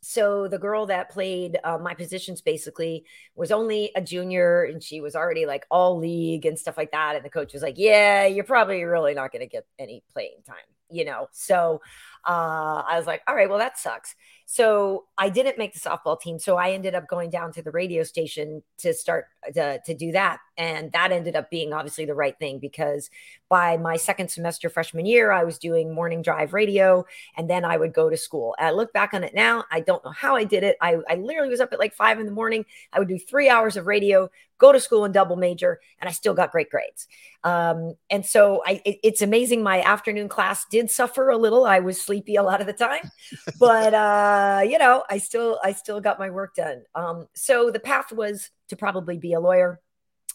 So 0.00 0.46
the 0.48 0.58
girl 0.58 0.86
that 0.86 1.10
played 1.10 1.58
uh, 1.64 1.78
my 1.78 1.94
positions 1.94 2.40
basically 2.40 3.04
was 3.34 3.50
only 3.50 3.90
a 3.96 4.00
junior 4.00 4.62
and 4.62 4.82
she 4.82 5.00
was 5.00 5.16
already 5.16 5.44
like 5.44 5.66
all 5.70 5.98
league 5.98 6.46
and 6.46 6.58
stuff 6.58 6.76
like 6.76 6.92
that. 6.92 7.16
And 7.16 7.24
the 7.24 7.30
coach 7.30 7.52
was 7.52 7.62
like, 7.62 7.74
yeah, 7.78 8.26
you're 8.26 8.44
probably 8.44 8.84
really 8.84 9.14
not 9.14 9.32
going 9.32 9.40
to 9.40 9.48
get 9.48 9.66
any 9.78 10.04
playing 10.12 10.38
time. 10.46 10.56
you 10.90 11.04
know. 11.04 11.28
So 11.32 11.80
uh, 12.26 12.82
I 12.86 12.96
was 12.96 13.06
like, 13.06 13.22
all 13.26 13.34
right, 13.34 13.48
well, 13.48 13.58
that 13.58 13.78
sucks. 13.78 14.14
So 14.50 15.04
I 15.18 15.28
didn't 15.28 15.58
make 15.58 15.74
the 15.74 15.78
softball 15.78 16.18
team. 16.18 16.38
So 16.38 16.56
I 16.56 16.70
ended 16.70 16.94
up 16.94 17.06
going 17.06 17.28
down 17.28 17.52
to 17.52 17.62
the 17.62 17.70
radio 17.70 18.02
station 18.02 18.62
to 18.78 18.94
start 18.94 19.26
to, 19.52 19.78
to 19.84 19.92
do 19.92 20.10
that. 20.12 20.38
And 20.56 20.90
that 20.92 21.12
ended 21.12 21.36
up 21.36 21.50
being 21.50 21.74
obviously 21.74 22.06
the 22.06 22.14
right 22.14 22.34
thing 22.38 22.58
because 22.58 23.10
by 23.48 23.76
my 23.76 23.96
second 23.96 24.28
semester 24.28 24.68
freshman 24.68 25.06
year, 25.06 25.32
I 25.32 25.44
was 25.44 25.58
doing 25.58 25.94
morning 25.94 26.22
drive 26.22 26.52
radio 26.52 27.04
and 27.36 27.48
then 27.48 27.64
I 27.64 27.76
would 27.76 27.92
go 27.94 28.10
to 28.10 28.16
school. 28.16 28.54
And 28.58 28.68
I 28.68 28.70
look 28.72 28.92
back 28.92 29.14
on 29.14 29.24
it 29.24 29.34
now, 29.34 29.64
I 29.70 29.80
don't 29.80 30.04
know 30.04 30.10
how 30.10 30.36
I 30.36 30.44
did 30.44 30.62
it. 30.64 30.76
I, 30.80 30.98
I 31.08 31.16
literally 31.16 31.48
was 31.48 31.60
up 31.60 31.72
at 31.72 31.78
like 31.78 31.94
five 31.94 32.20
in 32.20 32.26
the 32.26 32.32
morning. 32.32 32.64
I 32.92 32.98
would 32.98 33.08
do 33.08 33.18
three 33.18 33.48
hours 33.48 33.76
of 33.76 33.86
radio, 33.86 34.30
go 34.58 34.72
to 34.72 34.80
school 34.80 35.04
and 35.04 35.14
double 35.14 35.36
major, 35.36 35.80
and 36.00 36.08
I 36.08 36.12
still 36.12 36.34
got 36.34 36.52
great 36.52 36.70
grades. 36.70 37.06
Um, 37.44 37.94
and 38.10 38.26
so 38.26 38.62
I, 38.66 38.82
it, 38.84 38.98
it's 39.02 39.22
amazing. 39.22 39.62
My 39.62 39.80
afternoon 39.82 40.28
class 40.28 40.66
did 40.70 40.90
suffer 40.90 41.30
a 41.30 41.36
little. 41.36 41.64
I 41.64 41.78
was 41.78 42.00
sleepy 42.00 42.36
a 42.36 42.42
lot 42.42 42.60
of 42.60 42.66
the 42.66 42.72
time, 42.72 43.10
but 43.60 43.94
uh, 43.94 44.62
you 44.64 44.78
know, 44.78 45.04
I 45.08 45.18
still 45.18 45.58
I 45.62 45.72
still 45.72 46.00
got 46.00 46.18
my 46.18 46.30
work 46.30 46.54
done. 46.54 46.82
Um, 46.94 47.28
so 47.34 47.70
the 47.70 47.80
path 47.80 48.12
was 48.12 48.50
to 48.68 48.76
probably 48.76 49.16
be 49.16 49.32
a 49.32 49.40
lawyer. 49.40 49.80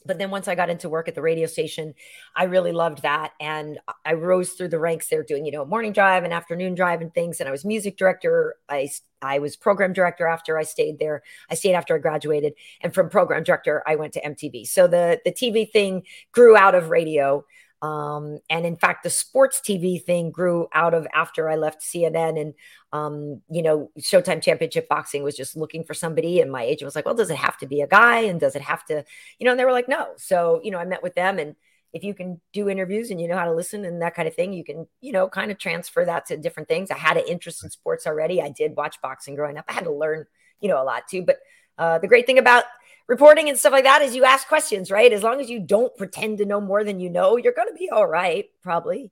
But 0.06 0.18
then 0.18 0.32
once 0.32 0.48
I 0.48 0.56
got 0.56 0.70
into 0.70 0.90
work 0.90 1.08
at 1.08 1.16
the 1.16 1.22
radio 1.22 1.48
station, 1.48 1.94
I 2.36 2.44
really 2.46 2.72
loved 2.72 3.04
that. 3.04 3.32
And 3.40 3.80
I 4.06 4.14
rose 4.14 4.54
through 4.54 4.70
the 4.70 4.80
ranks 4.80 5.10
there 5.10 5.24
doing, 5.24 5.46
you 5.46 5.52
know, 5.52 5.66
morning 5.66 5.94
drive 5.94 6.24
and 6.24 6.34
afternoon 6.34 6.76
drive 6.76 7.02
and 7.02 7.14
things. 7.14 7.40
And 7.40 7.48
I 7.48 7.52
was 7.52 7.66
music 7.66 7.98
director. 7.98 8.56
I, 8.70 8.90
I 9.22 9.40
was 9.40 9.56
program 9.56 9.94
director 9.94 10.28
after 10.28 10.58
I 10.58 10.64
stayed 10.64 11.00
there. 11.00 11.24
I 11.50 11.56
stayed 11.56 11.74
after 11.74 11.96
I 11.96 12.00
graduated. 12.00 12.54
And 12.82 12.94
from 12.94 13.10
program 13.10 13.44
director, 13.44 13.84
I 13.88 13.96
went 13.96 14.14
to 14.14 14.22
MTV. 14.22 14.68
So 14.68 14.88
the, 14.88 15.20
the 15.26 15.32
TV 15.32 15.72
thing 15.72 16.04
grew 16.32 16.58
out 16.58 16.76
of 16.76 16.90
radio. 16.90 17.46
Um, 17.84 18.40
and 18.50 18.66
in 18.66 18.78
fact, 18.78 19.04
the 19.04 19.10
sports 19.10 19.60
TV 19.60 20.02
thing 20.02 20.32
grew 20.32 20.68
out 20.74 20.94
of 20.94 21.06
after 21.14 21.50
I 21.50 21.58
left 21.58 21.82
CNN 21.82 22.40
and, 22.40 22.54
um, 22.94 23.42
you 23.50 23.62
know, 23.62 23.92
Showtime 24.00 24.42
Championship 24.42 24.88
Boxing 24.88 25.22
was 25.22 25.36
just 25.36 25.58
looking 25.58 25.84
for 25.84 25.94
somebody. 25.94 26.40
And 26.40 26.50
my 26.50 26.64
agent 26.64 26.86
was 26.86 26.96
like, 26.96 27.06
well, 27.06 27.14
does 27.14 27.30
it 27.30 27.36
have 27.36 27.58
to 27.58 27.68
be 27.68 27.82
a 27.82 27.88
guy? 27.88 28.22
And 28.22 28.40
does 28.40 28.56
it 28.56 28.62
have 28.62 28.86
to, 28.86 29.04
you 29.38 29.44
know, 29.46 29.52
and 29.52 29.60
they 29.60 29.66
were 29.66 29.74
like, 29.74 29.90
no. 29.90 30.14
So, 30.16 30.62
you 30.64 30.72
know, 30.72 30.78
I 30.78 30.86
met 30.86 31.04
with 31.04 31.14
them 31.14 31.40
and 31.40 31.58
if 31.92 32.06
you 32.06 32.14
can 32.14 32.42
do 32.54 32.70
interviews 32.70 33.12
and 33.12 33.22
you 33.22 33.28
know 33.28 33.38
how 33.38 33.46
to 33.46 33.54
listen 33.54 33.86
and 33.86 34.02
that 34.02 34.16
kind 34.16 34.28
of 34.28 34.34
thing, 34.34 34.54
you 34.54 34.64
can, 34.64 34.88
you 35.02 35.12
know, 35.12 35.30
kind 35.30 35.52
of 35.52 35.60
transfer 35.60 36.04
that 36.06 36.26
to 36.28 36.38
different 36.38 36.68
things. 36.70 36.90
I 36.90 36.98
had 36.98 37.18
an 37.18 37.26
interest 37.28 37.64
in 37.64 37.70
sports 37.70 38.08
already. 38.08 38.42
I 38.42 38.50
did 38.50 38.76
watch 38.76 39.00
boxing 39.02 39.36
growing 39.36 39.58
up. 39.58 39.66
I 39.68 39.74
had 39.74 39.84
to 39.84 39.94
learn, 39.94 40.26
you 40.60 40.70
know, 40.70 40.82
a 40.82 40.84
lot 40.84 41.08
too. 41.08 41.22
But 41.22 41.38
uh, 41.78 42.00
the 42.00 42.08
great 42.08 42.26
thing 42.26 42.40
about 42.40 42.64
reporting 43.08 43.50
and 43.50 43.58
stuff 43.58 43.72
like 43.72 43.84
that 43.84 44.02
is 44.02 44.16
you 44.16 44.24
ask 44.24 44.48
questions, 44.48 44.92
right? 44.92 45.12
As 45.12 45.24
long 45.24 45.42
as 45.42 45.50
you 45.50 45.60
don't 45.60 45.96
pretend 45.98 46.38
to 46.40 46.46
know 46.46 46.62
more 46.62 46.84
than 46.84 47.00
you 47.00 47.10
know, 47.10 47.38
you're 47.38 47.54
going 47.54 47.68
to 47.68 47.74
be 47.74 47.90
all 47.90 48.08
right, 48.08 48.46
probably. 48.62 49.12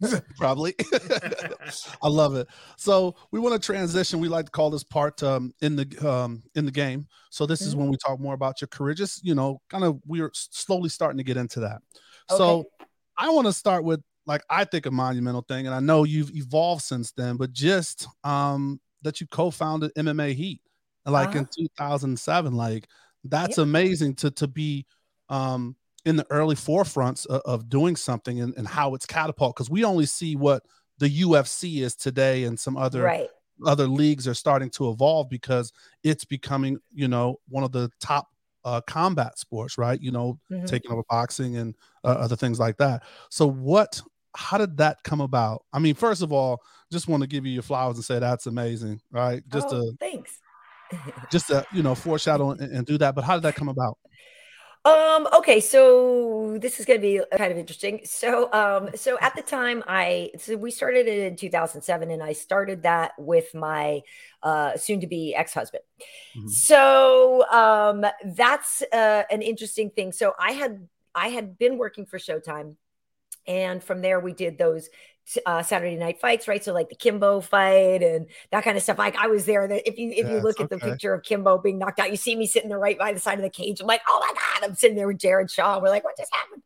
probably 0.36 0.74
i 2.02 2.08
love 2.08 2.34
it 2.34 2.48
so 2.76 3.14
we 3.30 3.38
want 3.38 3.54
to 3.54 3.64
transition 3.64 4.18
we 4.18 4.28
like 4.28 4.46
to 4.46 4.50
call 4.50 4.68
this 4.68 4.82
part 4.82 5.22
um, 5.22 5.52
in 5.62 5.76
the 5.76 5.86
um, 6.06 6.42
in 6.56 6.64
the 6.66 6.70
game 6.70 7.06
so 7.30 7.46
this 7.46 7.60
mm-hmm. 7.60 7.68
is 7.68 7.76
when 7.76 7.88
we 7.88 7.96
talk 7.96 8.18
more 8.18 8.34
about 8.34 8.60
your 8.60 8.68
career 8.68 8.92
just 8.92 9.24
you 9.24 9.36
know 9.36 9.60
kind 9.70 9.84
of 9.84 10.00
we're 10.04 10.30
slowly 10.34 10.88
starting 10.88 11.16
to 11.16 11.24
get 11.24 11.36
into 11.36 11.60
that 11.60 11.80
okay. 12.30 12.36
so 12.36 12.64
i 13.16 13.30
want 13.30 13.46
to 13.46 13.52
start 13.52 13.84
with 13.84 14.02
like 14.26 14.42
i 14.50 14.64
think 14.64 14.84
a 14.86 14.90
monumental 14.90 15.42
thing 15.42 15.64
and 15.66 15.74
i 15.74 15.80
know 15.80 16.02
you've 16.02 16.34
evolved 16.34 16.82
since 16.82 17.12
then 17.12 17.36
but 17.36 17.52
just 17.52 18.06
um 18.24 18.80
that 19.02 19.20
you 19.20 19.26
co-founded 19.28 19.92
mma 19.96 20.34
heat 20.34 20.60
like 21.06 21.30
uh-huh. 21.30 21.40
in 21.40 21.48
2007 21.68 22.54
like 22.54 22.88
that's 23.24 23.58
amazing 23.58 24.14
to 24.14 24.30
to 24.30 24.46
be 24.46 24.86
um 25.28 25.76
in 26.04 26.16
the 26.16 26.26
early 26.30 26.54
forefronts 26.54 27.26
of, 27.26 27.40
of 27.44 27.68
doing 27.68 27.96
something 27.96 28.40
and, 28.40 28.54
and 28.56 28.66
how 28.68 28.94
it's 28.94 29.06
catapult 29.06 29.56
because 29.56 29.70
we 29.70 29.84
only 29.84 30.06
see 30.06 30.36
what 30.36 30.62
the 30.98 31.22
UFC 31.22 31.82
is 31.82 31.94
today 31.94 32.44
and 32.44 32.58
some 32.58 32.76
other 32.76 33.02
right. 33.02 33.28
other 33.66 33.86
leagues 33.86 34.28
are 34.28 34.34
starting 34.34 34.70
to 34.70 34.90
evolve 34.90 35.28
because 35.28 35.72
it's 36.02 36.24
becoming 36.24 36.78
you 36.92 37.08
know 37.08 37.40
one 37.48 37.64
of 37.64 37.72
the 37.72 37.90
top 38.00 38.28
uh, 38.64 38.80
combat 38.82 39.38
sports 39.38 39.76
right 39.76 40.00
you 40.00 40.10
know 40.10 40.38
mm-hmm. 40.50 40.64
taking 40.64 40.90
over 40.90 41.02
boxing 41.10 41.56
and 41.56 41.74
uh, 42.02 42.08
other 42.08 42.36
things 42.36 42.58
like 42.58 42.76
that 42.78 43.02
so 43.28 43.46
what 43.46 44.00
how 44.34 44.56
did 44.56 44.78
that 44.78 44.96
come 45.04 45.20
about 45.20 45.62
i 45.74 45.78
mean 45.78 45.94
first 45.94 46.22
of 46.22 46.32
all 46.32 46.62
just 46.90 47.06
want 47.06 47.22
to 47.22 47.26
give 47.26 47.44
you 47.44 47.52
your 47.52 47.62
flowers 47.62 47.96
and 47.96 48.04
say 48.06 48.18
that's 48.18 48.46
amazing 48.46 48.98
right 49.10 49.42
just 49.52 49.66
oh, 49.70 49.82
to 49.82 49.96
thanks 50.00 50.38
just 51.30 51.48
to 51.48 51.64
you 51.72 51.82
know 51.82 51.94
foreshadow 51.94 52.50
and, 52.50 52.60
and 52.60 52.86
do 52.86 52.98
that 52.98 53.14
but 53.14 53.24
how 53.24 53.34
did 53.34 53.42
that 53.42 53.54
come 53.54 53.68
about 53.68 53.98
um, 54.86 55.26
okay, 55.38 55.60
so 55.60 56.58
this 56.60 56.78
is 56.78 56.84
going 56.84 57.00
to 57.00 57.02
be 57.02 57.20
kind 57.38 57.50
of 57.50 57.56
interesting. 57.56 58.00
So, 58.04 58.52
um, 58.52 58.90
so 58.94 59.16
at 59.18 59.34
the 59.34 59.40
time 59.40 59.82
I, 59.86 60.32
so 60.38 60.58
we 60.58 60.70
started 60.70 61.08
it 61.08 61.20
in 61.20 61.36
2007 61.36 62.10
and 62.10 62.22
I 62.22 62.34
started 62.34 62.82
that 62.82 63.12
with 63.16 63.54
my, 63.54 64.02
uh, 64.42 64.76
soon 64.76 65.00
to 65.00 65.06
be 65.06 65.34
ex-husband. 65.34 65.82
Mm-hmm. 66.36 66.48
So, 66.48 67.48
um, 67.50 68.04
that's, 68.26 68.82
uh, 68.92 69.22
an 69.30 69.40
interesting 69.40 69.88
thing. 69.88 70.12
So 70.12 70.34
I 70.38 70.52
had, 70.52 70.86
I 71.14 71.28
had 71.28 71.56
been 71.56 71.78
working 71.78 72.04
for 72.04 72.18
Showtime 72.18 72.76
and 73.46 73.82
from 73.82 74.02
there 74.02 74.20
we 74.20 74.34
did 74.34 74.58
those 74.58 74.90
uh, 75.46 75.62
Saturday 75.62 75.96
night 75.96 76.20
fights, 76.20 76.46
right? 76.48 76.62
So 76.62 76.72
like 76.72 76.88
the 76.88 76.94
Kimbo 76.94 77.40
fight 77.40 78.02
and 78.02 78.26
that 78.50 78.64
kind 78.64 78.76
of 78.76 78.82
stuff. 78.82 78.98
Like 78.98 79.16
I 79.16 79.26
was 79.26 79.44
there. 79.44 79.66
That 79.66 79.88
if 79.88 79.98
you 79.98 80.10
if 80.10 80.28
you 80.28 80.40
look 80.40 80.60
at 80.60 80.66
okay. 80.66 80.76
the 80.76 80.92
picture 80.92 81.14
of 81.14 81.22
Kimbo 81.22 81.58
being 81.58 81.78
knocked 81.78 82.00
out, 82.00 82.10
you 82.10 82.16
see 82.16 82.36
me 82.36 82.46
sitting 82.46 82.68
there 82.68 82.78
right 82.78 82.98
by 82.98 83.12
the 83.12 83.20
side 83.20 83.38
of 83.38 83.42
the 83.42 83.50
cage. 83.50 83.80
I'm 83.80 83.86
like, 83.86 84.02
oh 84.08 84.18
my 84.20 84.34
god! 84.34 84.68
I'm 84.68 84.74
sitting 84.74 84.96
there 84.96 85.06
with 85.06 85.18
Jared 85.18 85.50
Shaw. 85.50 85.80
We're 85.80 85.88
like, 85.88 86.04
what 86.04 86.16
just 86.16 86.34
happened? 86.34 86.62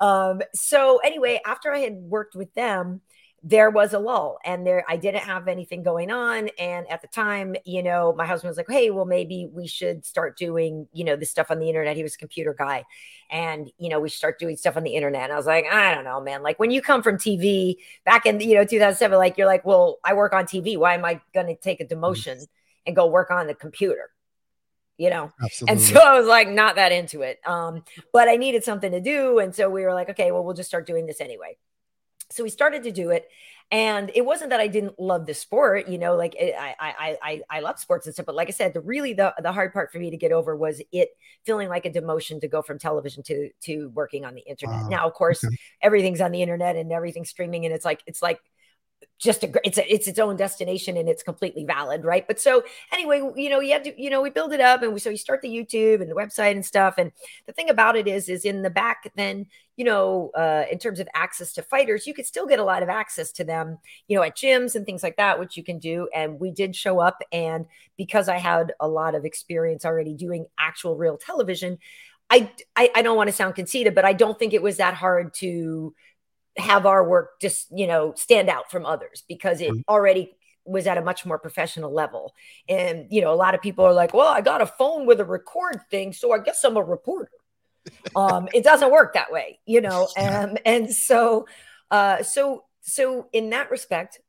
Um, 0.00 0.40
so 0.54 0.98
anyway, 1.04 1.40
after 1.44 1.72
I 1.72 1.80
had 1.80 1.94
worked 1.94 2.34
with 2.34 2.52
them, 2.54 3.02
there 3.42 3.70
was 3.70 3.94
a 3.94 3.98
lull 3.98 4.38
and 4.44 4.66
there 4.66 4.84
I 4.86 4.96
didn't 4.96 5.22
have 5.22 5.48
anything 5.48 5.82
going 5.82 6.10
on. 6.10 6.48
And 6.58 6.86
at 6.90 7.00
the 7.00 7.08
time, 7.08 7.56
you 7.64 7.82
know, 7.82 8.12
my 8.12 8.26
husband 8.26 8.50
was 8.50 8.58
like, 8.58 8.68
Hey, 8.68 8.90
well, 8.90 9.06
maybe 9.06 9.48
we 9.50 9.66
should 9.66 10.04
start 10.04 10.36
doing, 10.36 10.86
you 10.92 11.04
know, 11.04 11.16
this 11.16 11.30
stuff 11.30 11.50
on 11.50 11.58
the 11.58 11.68
internet. 11.68 11.96
He 11.96 12.02
was 12.02 12.14
a 12.14 12.18
computer 12.18 12.54
guy. 12.56 12.84
And, 13.30 13.70
you 13.78 13.88
know, 13.88 13.98
we 13.98 14.10
start 14.10 14.38
doing 14.38 14.56
stuff 14.56 14.76
on 14.76 14.82
the 14.82 14.94
internet. 14.94 15.24
And 15.24 15.32
I 15.32 15.36
was 15.36 15.46
like, 15.46 15.64
I 15.70 15.94
don't 15.94 16.04
know, 16.04 16.20
man. 16.20 16.42
Like 16.42 16.58
when 16.58 16.70
you 16.70 16.82
come 16.82 17.02
from 17.02 17.16
TV 17.16 17.76
back 18.04 18.26
in, 18.26 18.40
you 18.40 18.56
know, 18.56 18.64
2007, 18.64 19.16
like 19.16 19.38
you're 19.38 19.46
like, 19.46 19.64
well, 19.64 19.98
I 20.04 20.12
work 20.12 20.34
on 20.34 20.44
TV. 20.44 20.76
Why 20.76 20.94
am 20.94 21.04
I 21.04 21.20
going 21.32 21.46
to 21.46 21.56
take 21.56 21.80
a 21.80 21.86
demotion 21.86 22.34
mm-hmm. 22.34 22.86
and 22.86 22.96
go 22.96 23.06
work 23.06 23.30
on 23.30 23.46
the 23.46 23.54
computer? 23.54 24.10
you 24.98 25.08
know 25.08 25.32
Absolutely. 25.42 25.72
and 25.72 25.80
so 25.80 25.98
i 25.98 26.18
was 26.18 26.28
like 26.28 26.46
not 26.46 26.76
that 26.76 26.92
into 26.92 27.22
it 27.22 27.40
um 27.46 27.82
but 28.12 28.28
i 28.28 28.36
needed 28.36 28.62
something 28.62 28.92
to 28.92 29.00
do 29.00 29.38
and 29.38 29.54
so 29.54 29.70
we 29.70 29.82
were 29.82 29.94
like 29.94 30.10
okay 30.10 30.30
well 30.30 30.44
we'll 30.44 30.52
just 30.52 30.68
start 30.68 30.86
doing 30.86 31.06
this 31.06 31.22
anyway 31.22 31.56
so 32.30 32.42
we 32.42 32.50
started 32.50 32.82
to 32.84 32.92
do 32.92 33.10
it 33.10 33.28
and 33.72 34.10
it 34.14 34.24
wasn't 34.24 34.50
that 34.50 34.58
I 34.58 34.66
didn't 34.66 34.98
love 34.98 35.26
the 35.26 35.34
sport, 35.34 35.88
you 35.88 35.96
know, 35.96 36.16
like 36.16 36.34
eh, 36.36 36.46
it, 36.46 36.54
I, 36.58 36.74
I, 36.80 37.18
I, 37.22 37.42
I 37.50 37.60
love 37.60 37.78
sports 37.78 38.06
and 38.06 38.12
stuff. 38.12 38.26
But 38.26 38.34
like 38.34 38.48
I 38.48 38.50
said, 38.50 38.74
the 38.74 38.80
really 38.80 39.12
the, 39.12 39.32
the 39.40 39.52
hard 39.52 39.72
part 39.72 39.92
for 39.92 39.98
me 40.00 40.10
to 40.10 40.16
get 40.16 40.32
over 40.32 40.56
was 40.56 40.82
it 40.90 41.10
feeling 41.44 41.68
like 41.68 41.86
a 41.86 41.90
demotion 41.90 42.40
to 42.40 42.48
go 42.48 42.62
from 42.62 42.80
television 42.80 43.22
to 43.24 43.50
to 43.62 43.90
working 43.90 44.24
on 44.24 44.34
the 44.34 44.40
internet. 44.40 44.88
now, 44.88 45.06
of 45.06 45.14
course, 45.14 45.44
okay. 45.44 45.54
everything's 45.82 46.20
on 46.20 46.32
the 46.32 46.42
internet 46.42 46.74
and 46.74 46.90
everything's 46.90 47.30
streaming, 47.30 47.64
and 47.64 47.72
it's 47.72 47.84
like 47.84 48.02
it's 48.06 48.20
like 48.20 48.40
just 49.20 49.44
a 49.44 49.52
it's 49.64 49.76
a, 49.76 49.92
it's 49.92 50.08
its 50.08 50.18
own 50.18 50.34
destination 50.36 50.96
and 50.96 51.08
it's 51.08 51.22
completely 51.22 51.64
valid 51.64 52.04
right? 52.04 52.26
But 52.26 52.40
so 52.40 52.64
anyway 52.92 53.22
you 53.36 53.50
know 53.50 53.60
you 53.60 53.72
had 53.72 53.84
to 53.84 54.02
you 54.02 54.08
know 54.10 54.22
we 54.22 54.30
build 54.30 54.52
it 54.52 54.60
up 54.60 54.82
and 54.82 54.92
we 54.92 54.98
so 54.98 55.10
you 55.10 55.16
start 55.16 55.42
the 55.42 55.48
youtube 55.48 56.00
and 56.00 56.10
the 56.10 56.14
website 56.14 56.52
and 56.52 56.64
stuff. 56.64 56.94
And 56.96 57.12
the 57.46 57.52
thing 57.52 57.68
about 57.68 57.96
it 57.96 58.08
is 58.08 58.28
is 58.28 58.44
in 58.44 58.62
the 58.62 58.70
back 58.70 59.10
then 59.16 59.46
you 59.76 59.84
know 59.84 60.30
uh 60.36 60.64
in 60.70 60.78
terms 60.78 61.00
of 61.00 61.08
access 61.14 61.52
to 61.52 61.62
fighters 61.62 62.06
you 62.06 62.14
could 62.14 62.26
still 62.26 62.46
get 62.46 62.58
a 62.58 62.64
lot 62.64 62.82
of 62.82 62.88
access 62.88 63.30
to 63.32 63.44
them 63.44 63.78
you 64.08 64.16
know 64.16 64.22
at 64.22 64.36
gyms 64.36 64.74
and 64.74 64.86
things 64.86 65.02
like 65.02 65.16
that 65.16 65.38
which 65.38 65.56
you 65.56 65.62
can 65.62 65.78
do. 65.78 66.08
And 66.14 66.40
we 66.40 66.50
did 66.50 66.74
show 66.74 66.98
up. 66.98 67.18
And 67.30 67.66
because 67.98 68.28
i 68.28 68.38
had 68.38 68.72
a 68.80 68.88
lot 68.88 69.14
of 69.14 69.26
experience 69.26 69.84
already 69.84 70.14
doing 70.14 70.46
actual 70.58 70.96
real 70.96 71.18
television 71.18 71.78
i 72.30 72.50
i, 72.74 72.90
I 72.94 73.02
don't 73.02 73.16
want 73.16 73.28
to 73.28 73.32
sound 73.32 73.54
conceited 73.54 73.94
but 73.94 74.06
i 74.06 74.14
don't 74.14 74.38
think 74.38 74.54
it 74.54 74.62
was 74.62 74.78
that 74.78 74.94
hard 74.94 75.34
to 75.34 75.94
have 76.60 76.86
our 76.86 77.06
work 77.06 77.40
just 77.40 77.66
you 77.76 77.86
know 77.86 78.12
stand 78.16 78.48
out 78.48 78.70
from 78.70 78.86
others 78.86 79.24
because 79.28 79.60
it 79.60 79.70
mm-hmm. 79.70 79.80
already 79.88 80.32
was 80.64 80.86
at 80.86 80.98
a 80.98 81.02
much 81.02 81.24
more 81.26 81.38
professional 81.38 81.92
level. 81.92 82.34
And 82.68 83.06
you 83.10 83.20
know 83.20 83.32
a 83.32 83.36
lot 83.36 83.54
of 83.54 83.60
people 83.60 83.84
are 83.84 83.92
like 83.92 84.14
well 84.14 84.28
i 84.28 84.40
got 84.40 84.60
a 84.60 84.66
phone 84.66 85.06
with 85.06 85.20
a 85.20 85.24
record 85.24 85.80
thing 85.90 86.12
so 86.12 86.32
i 86.32 86.38
guess 86.38 86.62
i'm 86.64 86.76
a 86.76 86.82
reporter. 86.82 87.30
Um 88.14 88.48
it 88.52 88.62
doesn't 88.62 88.92
work 88.92 89.14
that 89.14 89.32
way 89.32 89.58
you 89.66 89.80
know 89.80 90.08
and 90.16 90.60
and 90.64 90.92
so 90.92 91.46
uh 91.90 92.22
so 92.22 92.64
so 92.82 93.28
in 93.32 93.50
that 93.50 93.70
respect 93.70 94.20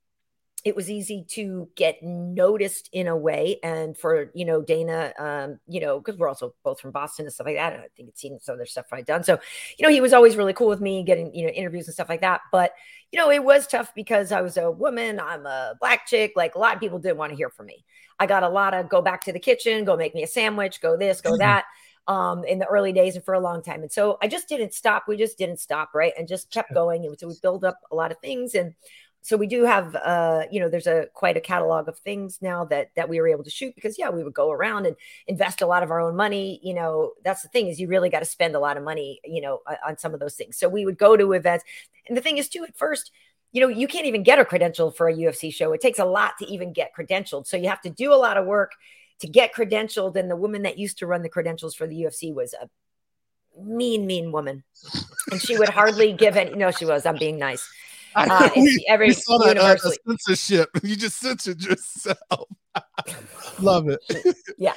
it 0.63 0.75
was 0.75 0.89
easy 0.89 1.25
to 1.27 1.67
get 1.75 1.97
noticed 2.03 2.89
in 2.93 3.07
a 3.07 3.15
way 3.15 3.57
and 3.63 3.97
for 3.97 4.29
you 4.33 4.45
know 4.45 4.61
dana 4.61 5.13
um 5.17 5.59
you 5.67 5.79
know 5.79 5.99
because 5.99 6.17
we're 6.17 6.27
also 6.27 6.53
both 6.63 6.79
from 6.79 6.91
boston 6.91 7.25
and 7.25 7.33
stuff 7.33 7.45
like 7.45 7.55
that 7.55 7.73
and 7.73 7.81
i 7.81 7.87
think 7.95 8.09
it's 8.09 8.21
seen 8.21 8.39
some 8.39 8.55
other 8.55 8.65
stuff 8.65 8.85
i've 8.91 9.05
done 9.05 9.23
so 9.23 9.39
you 9.77 9.85
know 9.85 9.91
he 9.91 10.01
was 10.01 10.13
always 10.13 10.35
really 10.35 10.53
cool 10.53 10.67
with 10.67 10.81
me 10.81 11.03
getting 11.03 11.33
you 11.33 11.45
know 11.45 11.51
interviews 11.51 11.87
and 11.87 11.93
stuff 11.93 12.09
like 12.09 12.21
that 12.21 12.41
but 12.51 12.73
you 13.11 13.19
know 13.19 13.31
it 13.31 13.43
was 13.43 13.67
tough 13.67 13.93
because 13.95 14.31
i 14.31 14.41
was 14.41 14.57
a 14.57 14.69
woman 14.69 15.19
i'm 15.19 15.45
a 15.45 15.73
black 15.79 16.05
chick 16.05 16.33
like 16.35 16.55
a 16.55 16.59
lot 16.59 16.75
of 16.75 16.79
people 16.79 16.99
didn't 16.99 17.17
want 17.17 17.31
to 17.31 17.35
hear 17.35 17.49
from 17.49 17.65
me 17.65 17.83
i 18.19 18.25
got 18.25 18.43
a 18.43 18.49
lot 18.49 18.73
of 18.73 18.89
go 18.89 19.01
back 19.01 19.21
to 19.21 19.31
the 19.31 19.39
kitchen 19.39 19.85
go 19.85 19.97
make 19.97 20.13
me 20.13 20.23
a 20.23 20.27
sandwich 20.27 20.81
go 20.81 20.97
this 20.97 21.21
go 21.21 21.31
mm-hmm. 21.31 21.39
that 21.39 21.65
um, 22.07 22.43
in 22.45 22.59
the 22.59 22.65
early 22.65 22.93
days 22.93 23.15
and 23.15 23.23
for 23.23 23.33
a 23.33 23.39
long 23.39 23.61
time. 23.61 23.81
And 23.81 23.91
so 23.91 24.17
I 24.21 24.27
just 24.27 24.49
didn't 24.49 24.73
stop. 24.73 25.03
We 25.07 25.17
just 25.17 25.37
didn't 25.37 25.59
stop, 25.59 25.91
right? 25.93 26.13
And 26.17 26.27
just 26.27 26.51
kept 26.51 26.73
going. 26.73 27.05
And 27.05 27.17
so 27.17 27.27
we 27.27 27.35
build 27.41 27.63
up 27.63 27.79
a 27.91 27.95
lot 27.95 28.11
of 28.11 28.17
things. 28.19 28.55
And 28.55 28.73
so 29.21 29.37
we 29.37 29.47
do 29.47 29.63
have 29.63 29.95
uh 29.95 30.43
you 30.51 30.59
know 30.59 30.69
there's 30.69 30.87
a 30.87 31.07
quite 31.13 31.37
a 31.37 31.41
catalog 31.41 31.87
of 31.87 31.97
things 31.99 32.39
now 32.41 32.65
that 32.65 32.89
that 32.95 33.07
we 33.07 33.19
were 33.19 33.27
able 33.27 33.43
to 33.43 33.49
shoot 33.49 33.73
because 33.75 33.97
yeah 33.97 34.09
we 34.09 34.23
would 34.23 34.33
go 34.33 34.51
around 34.51 34.85
and 34.85 34.95
invest 35.27 35.61
a 35.61 35.67
lot 35.67 35.83
of 35.83 35.91
our 35.91 35.99
own 35.99 36.15
money 36.15 36.59
you 36.63 36.73
know 36.73 37.11
that's 37.23 37.41
the 37.41 37.49
thing 37.49 37.67
is 37.67 37.79
you 37.79 37.87
really 37.87 38.09
got 38.09 38.19
to 38.19 38.25
spend 38.25 38.55
a 38.55 38.59
lot 38.59 38.77
of 38.77 38.83
money 38.83 39.19
you 39.23 39.41
know 39.41 39.61
on 39.85 39.97
some 39.97 40.13
of 40.13 40.19
those 40.19 40.35
things. 40.35 40.57
So 40.57 40.67
we 40.67 40.85
would 40.85 40.97
go 40.97 41.15
to 41.15 41.33
events 41.33 41.63
and 42.07 42.17
the 42.17 42.21
thing 42.21 42.37
is 42.37 42.49
too 42.49 42.63
at 42.63 42.77
first 42.77 43.11
you 43.51 43.61
know 43.61 43.67
you 43.67 43.87
can't 43.87 44.05
even 44.05 44.23
get 44.23 44.39
a 44.39 44.45
credential 44.45 44.91
for 44.91 45.07
a 45.07 45.13
UFC 45.13 45.53
show. 45.53 45.73
It 45.73 45.81
takes 45.81 45.99
a 45.99 46.05
lot 46.05 46.33
to 46.39 46.45
even 46.47 46.73
get 46.73 46.91
credentialed. 46.97 47.47
So 47.47 47.57
you 47.57 47.69
have 47.69 47.81
to 47.81 47.89
do 47.89 48.13
a 48.13 48.15
lot 48.15 48.37
of 48.37 48.45
work 48.45 48.71
to 49.19 49.27
get 49.27 49.53
credentialed 49.53 50.15
and 50.15 50.31
the 50.31 50.35
woman 50.35 50.63
that 50.63 50.79
used 50.79 50.97
to 50.99 51.05
run 51.05 51.21
the 51.21 51.29
credentials 51.29 51.75
for 51.75 51.85
the 51.85 51.95
UFC 51.95 52.33
was 52.33 52.53
a 52.53 52.69
mean 53.61 54.07
mean 54.07 54.31
woman. 54.31 54.63
And 55.31 55.41
she 55.41 55.57
would 55.57 55.69
hardly 55.69 56.13
give 56.13 56.37
any 56.37 56.55
no 56.55 56.71
she 56.71 56.85
was 56.85 57.05
i'm 57.05 57.17
being 57.17 57.37
nice 57.37 57.69
uh, 58.15 58.49
we, 58.55 58.85
every 58.87 59.07
we 59.07 59.13
saw 59.13 59.37
that 59.39 59.57
uh, 59.57 59.77
censorship. 59.77 60.69
You 60.83 60.95
just 60.95 61.19
censored 61.19 61.63
yourself. 61.63 62.47
Love 63.59 63.89
it. 63.89 64.01
yeah. 64.57 64.73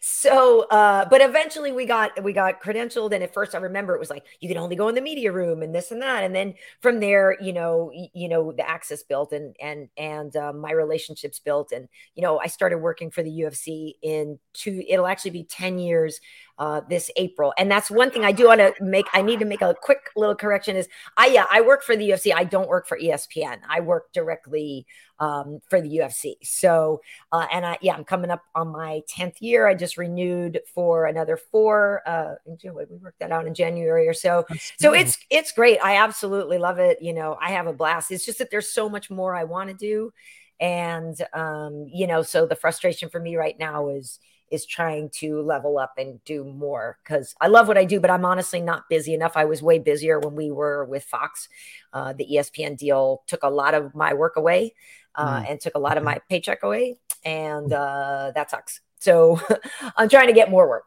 So, 0.00 0.62
uh, 0.70 1.06
but 1.10 1.20
eventually 1.20 1.72
we 1.72 1.84
got 1.84 2.22
we 2.22 2.32
got 2.32 2.62
credentialed, 2.62 3.12
and 3.12 3.22
at 3.22 3.34
first 3.34 3.54
I 3.54 3.58
remember 3.58 3.94
it 3.94 4.00
was 4.00 4.10
like 4.10 4.24
you 4.40 4.48
can 4.48 4.56
only 4.56 4.76
go 4.76 4.88
in 4.88 4.94
the 4.94 5.00
media 5.00 5.32
room 5.32 5.62
and 5.62 5.74
this 5.74 5.90
and 5.90 6.00
that, 6.02 6.24
and 6.24 6.34
then 6.34 6.54
from 6.80 7.00
there, 7.00 7.36
you 7.40 7.52
know, 7.52 7.90
you 8.14 8.28
know, 8.28 8.52
the 8.52 8.68
access 8.68 9.02
built 9.02 9.32
and 9.32 9.56
and 9.60 9.88
and 9.96 10.34
um, 10.36 10.60
my 10.60 10.70
relationships 10.70 11.40
built, 11.40 11.72
and 11.72 11.88
you 12.14 12.22
know, 12.22 12.38
I 12.38 12.46
started 12.46 12.78
working 12.78 13.10
for 13.10 13.22
the 13.22 13.30
UFC 13.30 13.94
in 14.02 14.38
two. 14.52 14.82
It'll 14.88 15.06
actually 15.06 15.32
be 15.32 15.44
ten 15.44 15.78
years 15.78 16.20
uh, 16.58 16.80
this 16.88 17.10
April. 17.16 17.52
And 17.56 17.70
that's 17.70 17.90
one 17.90 18.10
thing 18.10 18.24
I 18.24 18.32
do 18.32 18.46
want 18.48 18.60
to 18.60 18.72
make. 18.80 19.06
I 19.12 19.22
need 19.22 19.38
to 19.40 19.44
make 19.44 19.62
a 19.62 19.74
quick 19.80 20.10
little 20.16 20.34
correction. 20.34 20.76
Is 20.76 20.88
I 21.16 21.26
yeah 21.26 21.46
I 21.50 21.60
work 21.60 21.82
for 21.82 21.96
the 21.96 22.10
UFC. 22.10 22.32
I 22.34 22.44
don't 22.44 22.68
work 22.68 22.86
for 22.86 22.98
ESPN. 22.98 23.58
I 23.68 23.80
work 23.80 24.12
directly 24.12 24.86
um, 25.20 25.60
for 25.68 25.80
the 25.80 25.98
UFC. 25.98 26.34
So 26.42 27.00
uh, 27.32 27.37
and 27.50 27.64
I 27.64 27.78
yeah 27.80 27.94
I'm 27.94 28.04
coming 28.04 28.30
up 28.30 28.42
on 28.54 28.68
my 28.68 29.02
tenth 29.08 29.40
year. 29.40 29.66
I 29.66 29.74
just 29.74 29.96
renewed 29.96 30.60
for 30.74 31.06
another 31.06 31.36
four. 31.36 32.02
Uh, 32.06 32.34
June, 32.56 32.74
we 32.74 32.84
worked 32.84 33.20
that 33.20 33.32
out 33.32 33.46
in 33.46 33.54
January 33.54 34.08
or 34.08 34.14
so. 34.14 34.46
So 34.78 34.94
it's 34.94 35.18
it's 35.30 35.52
great. 35.52 35.78
I 35.82 35.96
absolutely 35.96 36.58
love 36.58 36.78
it. 36.78 37.00
You 37.00 37.14
know 37.14 37.36
I 37.40 37.50
have 37.50 37.66
a 37.66 37.72
blast. 37.72 38.10
It's 38.10 38.24
just 38.24 38.38
that 38.38 38.50
there's 38.50 38.70
so 38.70 38.88
much 38.88 39.10
more 39.10 39.34
I 39.34 39.44
want 39.44 39.70
to 39.70 39.74
do. 39.74 40.12
And 40.60 41.16
um, 41.32 41.86
you 41.92 42.06
know, 42.06 42.22
so 42.22 42.46
the 42.46 42.56
frustration 42.56 43.08
for 43.08 43.20
me 43.20 43.36
right 43.36 43.58
now 43.58 43.88
is 43.88 44.18
is 44.50 44.64
trying 44.64 45.10
to 45.10 45.42
level 45.42 45.78
up 45.78 45.92
and 45.98 46.22
do 46.24 46.44
more 46.44 46.98
because 47.04 47.34
I 47.40 47.48
love 47.48 47.68
what 47.68 47.78
I 47.78 47.84
do, 47.84 48.00
but 48.00 48.10
I'm 48.10 48.24
honestly 48.24 48.60
not 48.60 48.88
busy 48.88 49.14
enough. 49.14 49.32
I 49.36 49.44
was 49.44 49.62
way 49.62 49.78
busier 49.78 50.18
when 50.18 50.34
we 50.34 50.50
were 50.50 50.84
with 50.86 51.04
Fox. 51.04 51.48
Uh, 51.92 52.12
the 52.12 52.26
ESPN 52.32 52.76
deal 52.76 53.22
took 53.26 53.42
a 53.42 53.50
lot 53.50 53.74
of 53.74 53.94
my 53.94 54.14
work 54.14 54.36
away 54.36 54.74
uh, 55.14 55.42
and 55.48 55.60
took 55.60 55.74
a 55.74 55.80
lot 55.80 55.96
of 55.96 56.04
my 56.04 56.20
paycheck 56.28 56.62
away, 56.62 56.96
and 57.28 57.72
uh, 57.72 58.32
that 58.34 58.50
sucks. 58.50 58.80
So 58.98 59.40
I'm 59.96 60.08
trying 60.08 60.28
to 60.28 60.32
get 60.32 60.50
more 60.50 60.68
work. 60.68 60.86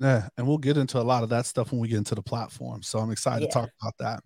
Yeah, 0.00 0.28
and 0.36 0.46
we'll 0.46 0.58
get 0.58 0.76
into 0.76 0.98
a 0.98 1.02
lot 1.02 1.22
of 1.22 1.28
that 1.28 1.46
stuff 1.46 1.70
when 1.70 1.80
we 1.80 1.88
get 1.88 1.98
into 1.98 2.14
the 2.14 2.22
platform. 2.22 2.82
So 2.82 2.98
I'm 2.98 3.10
excited 3.10 3.42
Yeah. 3.42 3.48
to 3.48 3.52
talk 3.52 3.70
about 3.80 3.94
that. 3.98 4.22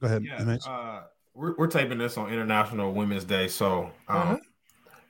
Go 0.00 0.06
ahead, 0.06 0.24
Yeah, 0.24 0.56
uh, 0.66 1.02
we're, 1.34 1.54
we're 1.56 1.66
taping 1.66 1.98
this 1.98 2.16
on 2.16 2.32
International 2.32 2.92
Women's 2.92 3.24
Day, 3.24 3.48
so 3.48 3.90
um, 4.08 4.18
Mm-hmm. 4.18 4.34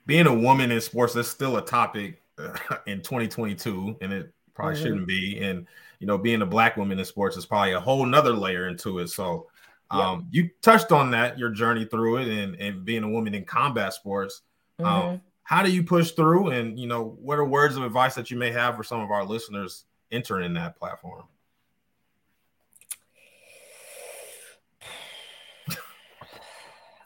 being 0.05 0.25
a 0.27 0.33
woman 0.33 0.71
in 0.71 0.81
sports 0.81 1.15
is 1.15 1.27
still 1.29 1.57
a 1.57 1.65
topic 1.65 2.21
uh, 2.39 2.57
in 2.87 3.01
2022, 3.01 3.97
and 4.01 4.11
it 4.11 4.33
probably 4.53 4.75
Mhm. 4.75 4.81
shouldn't 4.81 5.07
be. 5.07 5.39
And 5.39 5.67
you 5.99 6.07
know, 6.07 6.17
being 6.17 6.41
a 6.41 6.45
black 6.45 6.75
woman 6.77 6.97
in 6.97 7.05
sports 7.05 7.37
is 7.37 7.45
probably 7.45 7.73
a 7.73 7.79
whole 7.79 8.05
nother 8.05 8.33
layer 8.33 8.67
into 8.67 8.99
it. 8.99 9.09
So, 9.09 9.47
Yeah. 9.93 10.09
um, 10.11 10.27
you 10.31 10.49
touched 10.61 10.91
on 10.91 11.11
that, 11.11 11.37
your 11.37 11.49
journey 11.51 11.85
through 11.85 12.17
it, 12.17 12.27
and 12.27 12.55
and 12.55 12.83
being 12.83 13.03
a 13.03 13.09
woman 13.09 13.33
in 13.35 13.45
combat 13.45 13.93
sports. 13.93 14.41
Mhm. 14.79 14.85
Um, 14.85 15.21
how 15.49 15.63
do 15.63 15.71
you 15.71 15.81
push 15.81 16.11
through? 16.11 16.49
And 16.49 16.77
you 16.77 16.85
know, 16.85 17.17
what 17.19 17.39
are 17.39 17.43
words 17.43 17.75
of 17.75 17.81
advice 17.81 18.13
that 18.13 18.29
you 18.29 18.37
may 18.37 18.51
have 18.51 18.75
for 18.75 18.83
some 18.83 19.01
of 19.01 19.09
our 19.09 19.25
listeners 19.25 19.85
entering 20.11 20.53
that 20.53 20.77
platform? 20.77 21.23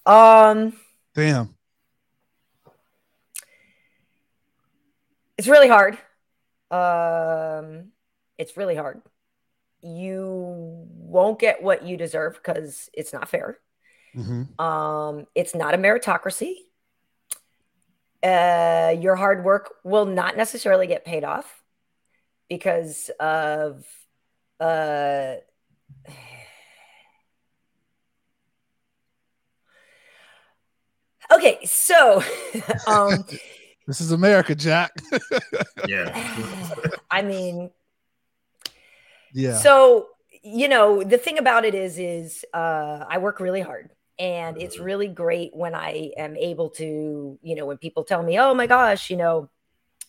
Um, 0.06 0.74
Damn. 1.16 1.56
it's 5.38 5.48
really 5.48 5.70
hard. 5.70 5.98
Um, 6.70 7.94
it's 8.38 8.58
really 8.58 8.76
hard. 8.76 9.02
You 9.82 10.86
won't 10.90 11.40
get 11.40 11.64
what 11.64 11.86
you 11.86 11.96
deserve 11.96 12.34
because 12.34 12.90
it's 12.94 13.14
not 13.14 13.30
fair. 13.30 13.60
Mhm. 14.14 14.60
Um, 14.60 15.28
it's 15.34 15.56
not 15.56 15.74
a 15.74 15.78
meritocracy. 15.78 16.56
Uh, 18.24 18.96
your 19.02 19.16
hard 19.16 19.44
work 19.44 19.74
will 19.84 20.06
not 20.06 20.38
necessarily 20.38 20.88
get 20.88 21.04
paid 21.04 21.26
off 21.26 21.62
because 22.50 23.12
of 23.20 23.86
uh, 24.60 25.36
okay 31.32 31.60
so 31.66 32.24
um 32.88 33.26
This 33.86 34.00
is 34.00 34.14
America, 34.14 34.56
Jack. 34.56 34.92
Yeah. 35.88 36.14
i 37.12 37.22
mean 37.22 37.70
yeah. 39.34 39.58
So, 39.58 40.10
you 40.44 40.68
know, 40.68 41.04
the 41.04 41.18
thing 41.18 41.38
about 41.40 41.66
it 41.66 41.74
is, 41.74 41.98
is 41.98 42.46
uh, 42.54 43.06
I 43.10 43.18
work 43.18 43.40
really 43.40 43.62
hard. 43.62 43.90
And 44.20 44.62
it's 44.62 44.76
mm-hmm. 44.76 44.86
really 44.86 45.08
great 45.08 45.56
when 45.56 45.74
I 45.74 46.12
am 46.18 46.38
able 46.38 46.70
to, 46.72 47.40
you 47.42 47.56
know, 47.56 47.66
when 47.66 47.78
people 47.78 48.04
tell 48.04 48.22
me, 48.22 48.40
oh 48.40 48.54
my 48.54 48.68
gosh, 48.68 49.10
you 49.10 49.18
know, 49.18 49.50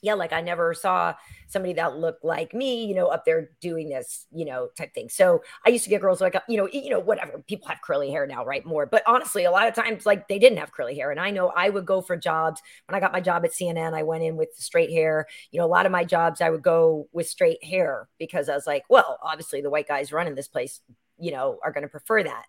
yeah, 0.05 0.13
like 0.13 0.35
I 0.35 0.43
never 0.43 0.75
saw 0.75 1.15
somebody 1.49 1.73
that 1.75 1.97
looked 1.97 2.25
like 2.25 2.53
me, 2.53 2.85
you 2.85 2.95
know, 2.95 3.07
up 3.07 3.25
there 3.25 3.51
doing 3.63 3.89
this, 3.89 4.27
you 4.31 4.45
know, 4.45 4.69
type 4.77 4.93
thing. 4.93 5.09
So 5.09 5.43
I 5.67 5.71
used 5.71 5.85
to 5.85 5.91
get 5.91 6.03
girls 6.03 6.21
like, 6.21 6.35
uh, 6.35 6.41
you 6.47 6.59
know, 6.59 6.69
you 6.71 6.91
know, 6.91 7.01
whatever. 7.01 7.43
People 7.49 7.69
have 7.69 7.81
curly 7.81 8.11
hair 8.11 8.27
now, 8.27 8.45
right? 8.45 8.65
More, 8.67 8.85
but 8.85 9.03
honestly, 9.07 9.45
a 9.45 9.51
lot 9.51 9.67
of 9.67 9.75
times, 9.75 10.05
like 10.05 10.29
they 10.29 10.39
didn't 10.39 10.59
have 10.59 10.73
curly 10.73 10.95
hair. 10.95 11.11
And 11.11 11.19
I 11.19 11.31
know 11.31 11.49
I 11.57 11.71
would 11.71 11.87
go 11.87 12.03
for 12.03 12.19
jobs 12.19 12.61
when 12.87 12.95
I 12.95 13.01
got 13.01 13.13
my 13.13 13.21
job 13.21 13.47
at 13.47 13.53
CNN. 13.53 13.95
I 13.95 14.03
went 14.03 14.23
in 14.23 14.37
with 14.37 14.51
straight 14.57 14.91
hair. 14.91 15.27
You 15.51 15.59
know, 15.59 15.65
a 15.65 15.69
lot 15.69 15.87
of 15.87 15.93
my 15.93 16.05
jobs 16.05 16.43
I 16.43 16.51
would 16.51 16.63
go 16.63 17.09
with 17.13 17.27
straight 17.27 17.65
hair 17.65 18.07
because 18.19 18.51
I 18.51 18.55
was 18.55 18.67
like, 18.67 18.85
well, 18.91 19.19
obviously 19.23 19.63
the 19.63 19.71
white 19.71 19.89
guys 19.89 20.13
running 20.13 20.35
this 20.35 20.49
place, 20.49 20.83
you 21.19 21.33
know, 21.33 21.59
are 21.65 21.73
going 21.73 21.83
to 21.83 21.89
prefer 21.89 22.23
that. 22.25 22.45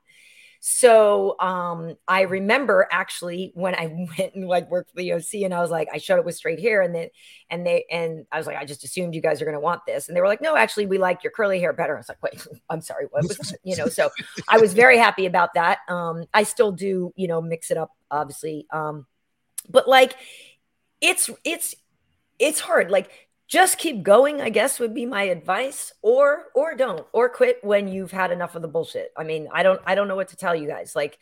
So 0.67 1.39
um, 1.39 1.95
I 2.07 2.21
remember 2.21 2.87
actually 2.89 3.51
when 3.53 3.75
I 3.75 3.85
went 4.17 4.33
and 4.33 4.47
like 4.47 4.67
worked 4.71 4.89
for 4.89 4.95
the 4.95 5.13
OC 5.13 5.43
and 5.43 5.53
I 5.53 5.61
was 5.61 5.69
like, 5.69 5.89
I 5.93 5.99
showed 5.99 6.17
it 6.17 6.25
with 6.25 6.35
straight 6.35 6.59
hair 6.59 6.81
and 6.81 6.95
then 6.95 7.09
and 7.51 7.63
they 7.67 7.85
and 7.91 8.25
I 8.31 8.39
was 8.39 8.47
like, 8.47 8.57
I 8.57 8.65
just 8.65 8.83
assumed 8.83 9.13
you 9.13 9.21
guys 9.21 9.43
are 9.43 9.45
gonna 9.45 9.59
want 9.59 9.85
this. 9.85 10.07
And 10.07 10.17
they 10.17 10.21
were 10.21 10.27
like, 10.27 10.41
No, 10.41 10.55
actually, 10.55 10.87
we 10.87 10.97
like 10.97 11.23
your 11.23 11.29
curly 11.29 11.59
hair 11.59 11.71
better. 11.71 11.95
I 11.95 11.99
was 11.99 12.09
like, 12.09 12.23
wait, 12.23 12.47
I'm 12.71 12.81
sorry, 12.81 13.05
what 13.11 13.27
was? 13.27 13.55
You 13.63 13.77
know, 13.77 13.87
so 13.89 14.09
I 14.49 14.57
was 14.57 14.73
very 14.73 14.97
happy 14.97 15.27
about 15.27 15.53
that. 15.53 15.79
Um, 15.87 16.25
I 16.33 16.41
still 16.41 16.71
do, 16.71 17.13
you 17.15 17.27
know, 17.27 17.43
mix 17.43 17.69
it 17.69 17.77
up, 17.77 17.91
obviously. 18.09 18.65
Um, 18.73 19.05
but 19.69 19.87
like 19.87 20.15
it's 20.99 21.29
it's 21.43 21.75
it's 22.39 22.59
hard. 22.59 22.89
Like 22.89 23.11
just 23.47 23.77
keep 23.77 24.01
going 24.03 24.41
i 24.41 24.49
guess 24.49 24.79
would 24.79 24.93
be 24.93 25.05
my 25.05 25.23
advice 25.23 25.93
or 26.01 26.45
or 26.55 26.75
don't 26.75 27.05
or 27.13 27.29
quit 27.29 27.63
when 27.63 27.87
you've 27.87 28.11
had 28.11 28.31
enough 28.31 28.55
of 28.55 28.61
the 28.61 28.67
bullshit. 28.67 29.11
I 29.15 29.23
mean 29.23 29.47
i 29.51 29.63
don't 29.63 29.81
i 29.85 29.95
don't 29.95 30.07
know 30.07 30.15
what 30.15 30.29
to 30.29 30.35
tell 30.35 30.55
you 30.55 30.67
guys. 30.67 30.95
Like 30.95 31.19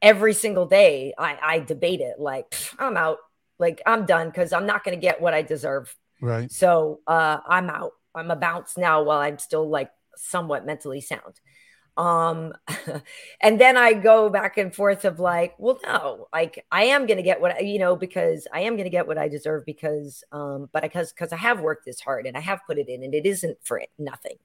every 0.00 0.34
single 0.34 0.66
day 0.66 1.14
i 1.18 1.38
i 1.42 1.58
debate 1.60 2.00
it 2.00 2.18
like 2.18 2.50
pff, 2.50 2.74
i'm 2.78 2.96
out. 2.96 3.18
Like 3.58 3.80
i'm 3.86 4.04
done 4.06 4.28
because 4.28 4.52
i'm 4.52 4.66
not 4.66 4.84
going 4.84 4.96
to 4.96 5.00
get 5.00 5.20
what 5.20 5.34
i 5.34 5.42
deserve. 5.42 5.94
Right. 6.20 6.50
so 6.52 7.00
uh 7.06 7.38
i'm 7.46 7.70
out. 7.70 7.92
I'm 8.14 8.30
a 8.30 8.36
bounce 8.36 8.76
now 8.76 9.02
while 9.02 9.20
i'm 9.20 9.38
still 9.38 9.68
like 9.68 9.90
somewhat 10.16 10.66
mentally 10.66 11.00
sound 11.00 11.40
um 11.96 12.54
and 13.42 13.60
then 13.60 13.76
i 13.76 13.92
go 13.92 14.30
back 14.30 14.56
and 14.56 14.74
forth 14.74 15.04
of 15.04 15.20
like 15.20 15.54
well 15.58 15.78
no 15.84 16.26
like 16.32 16.64
i 16.72 16.84
am 16.84 17.06
gonna 17.06 17.22
get 17.22 17.40
what 17.40 17.54
I, 17.54 17.60
you 17.60 17.78
know 17.78 17.96
because 17.96 18.46
i 18.52 18.60
am 18.60 18.78
gonna 18.78 18.88
get 18.88 19.06
what 19.06 19.18
i 19.18 19.28
deserve 19.28 19.66
because 19.66 20.24
um 20.32 20.70
but 20.72 20.82
because 20.82 21.12
because 21.12 21.32
i 21.32 21.36
have 21.36 21.60
worked 21.60 21.84
this 21.84 22.00
hard 22.00 22.26
and 22.26 22.36
i 22.36 22.40
have 22.40 22.60
put 22.66 22.78
it 22.78 22.88
in 22.88 23.02
and 23.02 23.14
it 23.14 23.26
isn't 23.26 23.58
for 23.62 23.78
it, 23.78 23.90
nothing. 23.98 24.36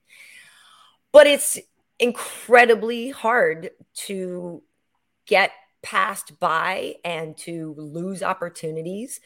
But 1.11 1.27
it's 1.27 1.57
incredibly 1.99 3.09
hard 3.09 3.71
to 3.93 4.61
get 5.25 5.51
passed 5.81 6.39
by 6.39 6.95
and 7.03 7.37
to 7.37 7.73
lose 7.77 8.21
opportunities 8.21 9.19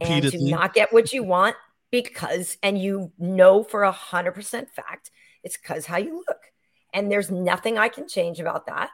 and 0.00 0.30
to 0.30 0.50
not 0.50 0.74
get 0.74 0.92
what 0.92 1.12
you 1.12 1.22
want 1.22 1.56
because 1.90 2.58
and 2.62 2.78
you 2.78 3.12
know 3.18 3.62
for 3.62 3.82
a 3.82 3.92
hundred 3.92 4.32
percent 4.32 4.68
fact 4.70 5.10
it's 5.44 5.56
because 5.56 5.86
how 5.86 5.96
you 5.96 6.24
look 6.28 6.37
and 6.92 7.10
there's 7.10 7.30
nothing 7.30 7.78
i 7.78 7.88
can 7.88 8.08
change 8.08 8.40
about 8.40 8.66
that. 8.66 8.90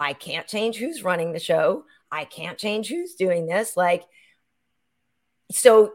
I 0.00 0.12
can't 0.12 0.46
change 0.46 0.76
who's 0.76 1.02
running 1.02 1.32
the 1.32 1.40
show. 1.40 1.84
I 2.10 2.24
can't 2.24 2.56
change 2.56 2.88
who's 2.88 3.14
doing 3.14 3.46
this. 3.46 3.76
Like 3.76 4.04
so 5.50 5.94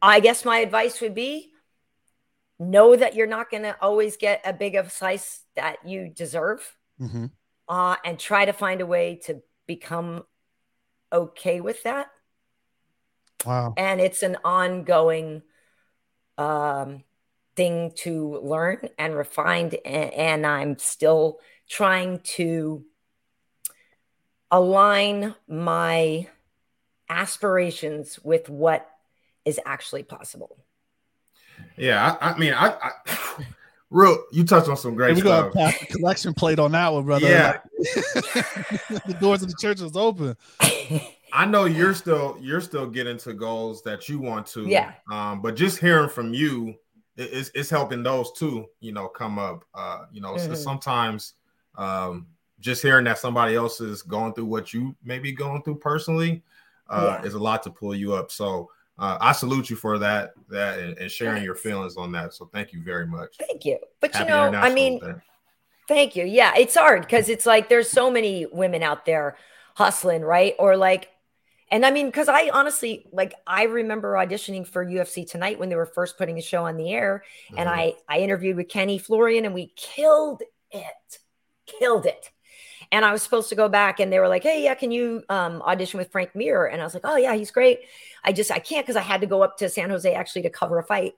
i 0.00 0.20
guess 0.20 0.44
my 0.44 0.58
advice 0.58 1.00
would 1.00 1.14
be 1.14 1.50
know 2.60 2.94
that 2.94 3.16
you're 3.16 3.26
not 3.26 3.50
going 3.50 3.64
to 3.64 3.76
always 3.82 4.16
get 4.16 4.40
a 4.44 4.52
big 4.52 4.76
of 4.76 4.92
slice 4.92 5.42
that 5.56 5.76
you 5.84 6.08
deserve 6.08 6.76
hmm 6.98 7.26
uh, 7.68 7.94
and 8.04 8.18
try 8.18 8.44
to 8.44 8.52
find 8.52 8.80
a 8.80 8.86
way 8.86 9.20
to 9.24 9.40
become 9.66 10.24
okay 11.12 11.60
with 11.60 11.84
that. 11.84 12.08
Wow. 13.46 13.72
and 13.78 14.00
it's 14.02 14.22
an 14.22 14.36
ongoing 14.44 15.40
um, 16.36 17.04
thing 17.60 17.92
to 17.94 18.38
learn 18.42 18.78
and 18.98 19.14
refine 19.14 19.70
and, 19.84 20.12
and 20.14 20.46
i'm 20.46 20.78
still 20.78 21.38
trying 21.68 22.18
to 22.20 22.82
align 24.50 25.34
my 25.46 26.26
aspirations 27.10 28.18
with 28.22 28.48
what 28.48 28.88
is 29.44 29.60
actually 29.66 30.02
possible 30.02 30.56
Yeah, 31.76 32.16
I, 32.20 32.30
I 32.30 32.38
mean, 32.38 32.54
I, 32.54 32.68
I 32.82 32.90
real. 33.90 34.16
You 34.32 34.44
touched 34.44 34.68
on 34.68 34.76
some 34.78 34.94
great 34.94 35.16
we 35.16 35.20
gonna 35.22 35.50
stuff. 35.50 35.54
pass 35.54 35.78
the 35.80 35.86
collection 35.86 36.32
plate 36.32 36.58
on 36.58 36.72
that 36.72 36.90
one, 36.92 37.04
brother. 37.04 37.28
Yeah. 37.28 37.58
Like, 37.78 39.04
the 39.06 39.16
doors 39.20 39.42
of 39.42 39.48
the 39.48 39.56
church 39.60 39.80
is 39.82 39.96
open. 39.96 40.36
I 41.32 41.44
know 41.46 41.66
you're 41.66 41.94
still 41.94 42.38
you're 42.40 42.60
still 42.62 42.86
getting 42.86 43.18
to 43.18 43.34
goals 43.34 43.82
that 43.82 44.08
you 44.08 44.18
want 44.18 44.46
to. 44.48 44.66
Yeah. 44.66 44.92
Um, 45.12 45.42
but 45.42 45.54
just 45.56 45.78
hearing 45.78 46.08
from 46.08 46.32
you, 46.34 46.68
it- 46.70 46.76
it's, 47.22 47.50
it's 47.54 47.70
helping 47.70 48.02
those 48.02 48.32
too. 48.32 48.66
You 48.80 48.92
know, 48.92 49.08
come 49.08 49.38
up. 49.38 49.64
Uh, 49.74 50.04
you 50.12 50.20
know, 50.20 50.36
so 50.36 50.50
Mhm. 50.50 50.56
sometimes, 50.56 51.34
um, 51.76 52.26
just 52.58 52.82
hearing 52.82 53.04
that 53.04 53.18
somebody 53.18 53.54
else 53.54 53.80
is 53.80 54.02
going 54.02 54.34
through 54.34 54.44
what 54.46 54.74
you 54.74 54.94
may 55.02 55.18
be 55.18 55.32
going 55.32 55.62
through 55.62 55.76
personally, 55.76 56.42
uh, 56.88 57.18
Yeah. 57.20 57.26
is 57.26 57.34
a 57.34 57.38
lot 57.38 57.62
to 57.64 57.70
pull 57.70 57.94
you 57.94 58.14
up. 58.14 58.30
So. 58.30 58.70
Uh, 58.98 59.16
I 59.18 59.32
salute 59.32 59.70
you 59.70 59.76
for 59.76 59.98
that, 59.98 60.34
that, 60.50 60.78
and, 60.78 60.98
and 60.98 61.10
sharing 61.10 61.42
your 61.42 61.54
feelings 61.54 61.96
on 61.96 62.12
that. 62.12 62.34
So 62.34 62.50
thank 62.52 62.70
you 62.74 62.82
very 62.82 63.06
much. 63.06 63.38
thank 63.38 63.64
you 63.64 63.78
but 63.98 64.14
you 64.18 64.26
know 64.26 64.52
i 64.56 64.68
mean. 64.68 65.00
Thank 65.88 66.14
you. 66.14 66.24
Yeah, 66.24 66.52
it's 66.56 66.76
hard 66.76 67.00
because 67.00 67.28
it's 67.28 67.46
like 67.46 67.68
there's 67.68 67.90
so 67.90 68.12
many 68.12 68.46
women 68.46 68.80
out 68.82 69.06
there 69.06 69.36
hustling, 69.74 70.22
right? 70.22 70.54
Or 70.58 70.76
like, 70.76 71.08
and 71.70 71.86
I 71.86 71.90
mean, 71.90 72.06
because 72.06 72.28
I 72.28 72.50
honestly 72.52 73.06
like 73.12 73.34
I 73.46 73.64
remember 73.64 74.14
auditioning 74.14 74.66
for 74.66 74.82
UFC 74.82 75.24
tonight 75.24 75.58
when 75.58 75.68
they 75.68 75.76
were 75.76 75.86
first 75.86 76.18
putting 76.18 76.34
the 76.34 76.40
show 76.42 76.64
on 76.66 76.76
the 76.76 76.92
air, 76.92 77.24
and 77.56 77.68
Mhm. 77.68 77.72
I 77.72 77.94
I 78.08 78.18
interviewed 78.20 78.56
with 78.56 78.68
Kenny 78.68 78.98
Florian, 78.98 79.44
and 79.44 79.54
we 79.54 79.72
killed 79.76 80.42
it, 80.72 81.18
killed 81.66 82.06
it. 82.06 82.30
And 82.92 83.04
I 83.04 83.12
was 83.12 83.22
supposed 83.22 83.48
to 83.50 83.54
go 83.56 83.68
back, 83.68 84.00
and 84.00 84.12
they 84.12 84.20
were 84.20 84.28
like, 84.28 84.42
"Hey, 84.44 84.64
yeah, 84.64 84.74
can 84.74 84.90
you 84.92 85.24
um, 85.28 85.62
audition 85.62 85.98
with 85.98 86.12
Frank 86.12 86.34
Mir?" 86.36 86.66
And 86.66 86.80
I 86.80 86.84
was 86.84 86.94
like, 86.94 87.04
"Oh 87.06 87.16
yeah, 87.16 87.34
he's 87.36 87.50
great." 87.50 87.80
I 88.24 88.32
just 88.32 88.50
I 88.52 88.58
can't 88.60 88.86
because 88.86 88.96
I 88.96 89.02
had 89.02 89.20
to 89.22 89.26
go 89.28 89.42
up 89.42 89.58
to 89.58 89.68
San 89.68 89.90
Jose 89.90 90.12
actually 90.14 90.42
to 90.42 90.50
cover 90.50 90.78
a 90.78 90.84
fight. 90.84 91.14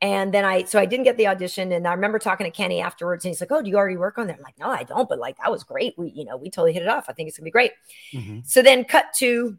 And 0.00 0.34
then 0.34 0.44
I, 0.44 0.64
so 0.64 0.80
I 0.80 0.86
didn't 0.86 1.04
get 1.04 1.16
the 1.16 1.28
audition. 1.28 1.70
And 1.70 1.86
I 1.86 1.92
remember 1.92 2.18
talking 2.18 2.44
to 2.44 2.50
Kenny 2.50 2.80
afterwards, 2.80 3.24
and 3.24 3.30
he's 3.30 3.40
like, 3.40 3.52
"Oh, 3.52 3.62
do 3.62 3.70
you 3.70 3.76
already 3.76 3.96
work 3.96 4.18
on 4.18 4.26
that?" 4.26 4.36
I'm 4.38 4.42
like, 4.42 4.58
"No, 4.58 4.68
I 4.68 4.82
don't." 4.82 5.08
But 5.08 5.18
like, 5.20 5.36
that 5.38 5.50
was 5.50 5.62
great. 5.64 5.94
We, 5.96 6.10
you 6.10 6.24
know, 6.24 6.36
we 6.36 6.50
totally 6.50 6.72
hit 6.72 6.82
it 6.82 6.88
off. 6.88 7.06
I 7.08 7.12
think 7.12 7.28
it's 7.28 7.38
gonna 7.38 7.44
be 7.44 7.50
great. 7.52 7.72
Mhm. 8.12 8.44
So 8.46 8.62
then, 8.62 8.84
cut 8.84 9.06
to 9.18 9.56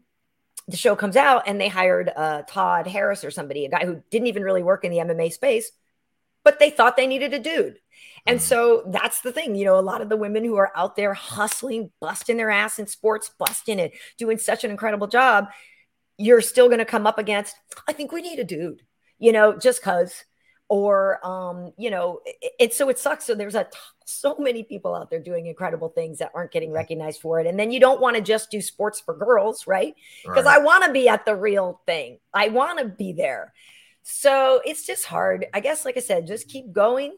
the 0.68 0.76
show 0.76 0.96
comes 0.96 1.16
out, 1.16 1.44
and 1.46 1.60
they 1.60 1.68
hired 1.68 2.10
uh, 2.14 2.42
Todd 2.48 2.86
Harris 2.86 3.24
or 3.24 3.30
somebody, 3.30 3.66
a 3.66 3.70
guy 3.70 3.84
who 3.84 4.02
didn't 4.10 4.28
even 4.28 4.42
really 4.42 4.62
work 4.62 4.84
in 4.84 4.90
the 4.90 5.00
MMA 5.00 5.30
space, 5.30 5.70
but 6.44 6.58
they 6.58 6.70
thought 6.70 6.96
they 6.96 7.06
needed 7.06 7.34
a 7.34 7.38
dude. 7.38 7.78
And 8.26 8.38
Mhm. 8.38 8.42
so 8.42 8.82
that's 8.88 9.20
the 9.22 9.32
thing, 9.32 9.54
you 9.54 9.64
know, 9.64 9.78
a 9.78 9.80
lot 9.82 10.00
of 10.00 10.08
the 10.08 10.16
women 10.16 10.44
who 10.44 10.56
are 10.56 10.72
out 10.76 10.96
there 10.96 11.14
hustling, 11.14 11.90
busting 12.00 12.36
their 12.36 12.50
ass 12.50 12.78
in 12.78 12.86
sports, 12.86 13.30
busting 13.38 13.78
it, 13.78 13.92
doing 14.18 14.38
such 14.38 14.64
an 14.64 14.70
incredible 14.70 15.06
job, 15.06 15.48
you're 16.18 16.40
still 16.40 16.68
going 16.68 16.78
to 16.78 16.84
come 16.84 17.06
up 17.06 17.18
against, 17.18 17.56
I 17.88 17.92
think 17.92 18.12
we 18.12 18.22
need 18.22 18.38
a 18.38 18.44
dude, 18.44 18.82
you 19.18 19.32
know, 19.32 19.56
just 19.58 19.82
cuz 19.82 20.24
or 20.68 21.24
um 21.26 21.72
you 21.76 21.90
know 21.90 22.20
it, 22.24 22.52
it's 22.58 22.76
so 22.76 22.88
it 22.88 22.98
sucks 22.98 23.24
so 23.26 23.34
there's 23.34 23.54
a 23.54 23.64
t- 23.64 23.78
so 24.06 24.36
many 24.38 24.62
people 24.62 24.94
out 24.94 25.10
there 25.10 25.20
doing 25.20 25.46
incredible 25.46 25.88
things 25.90 26.18
that 26.18 26.30
aren't 26.34 26.50
getting 26.52 26.72
recognized 26.72 27.20
for 27.20 27.38
it 27.40 27.46
and 27.46 27.58
then 27.58 27.70
you 27.70 27.78
don't 27.80 28.00
want 28.00 28.16
to 28.16 28.22
just 28.22 28.50
do 28.50 28.60
sports 28.60 29.00
for 29.00 29.14
girls 29.16 29.66
right 29.66 29.94
because 30.32 30.46
Right. 30.46 30.46
I 30.46 30.58
want 30.58 30.84
to 30.84 30.92
be 30.92 31.08
at 31.08 31.24
the 31.26 31.36
real 31.36 31.80
thing. 31.86 32.18
I 32.32 32.48
want 32.48 32.78
to 32.78 32.86
be 32.86 33.12
there. 33.12 33.52
So 34.02 34.60
it's 34.64 34.86
just 34.86 35.06
hard. 35.06 35.46
I 35.54 35.60
guess, 35.60 35.84
like 35.84 35.96
I 35.96 36.00
said, 36.00 36.26
just 36.26 36.48
keep 36.48 36.72
going 36.72 37.16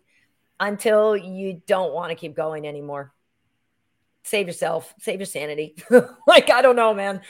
until 0.60 1.16
you 1.16 1.62
don't 1.66 1.94
want 1.94 2.10
to 2.10 2.16
keep 2.16 2.36
going 2.36 2.68
anymore. 2.68 3.12
Save 4.26 4.48
yourself, 4.48 4.92
save 4.98 5.20
your 5.20 5.26
sanity. 5.26 5.76
like, 6.26 6.50
I 6.50 6.60
don't 6.60 6.74
know, 6.74 6.92
man. 6.92 7.20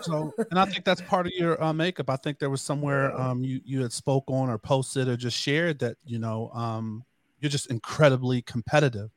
So, 0.00 0.34
and 0.50 0.58
I 0.58 0.64
think 0.64 0.84
that's 0.84 1.00
part 1.00 1.26
of 1.26 1.32
your 1.36 1.62
uh, 1.62 1.72
makeup. 1.72 2.10
I 2.10 2.16
think 2.16 2.38
there 2.38 2.50
was 2.50 2.62
somewhere 2.62 3.16
um, 3.18 3.44
you 3.44 3.60
you 3.64 3.82
had 3.82 3.92
spoke 3.92 4.24
on 4.28 4.50
or 4.50 4.58
posted 4.58 5.08
or 5.08 5.16
just 5.16 5.38
shared 5.38 5.78
that 5.78 5.96
you 6.04 6.18
know 6.18 6.50
um, 6.54 7.04
you're 7.38 7.50
just 7.50 7.70
incredibly 7.70 8.42
competitive, 8.42 9.10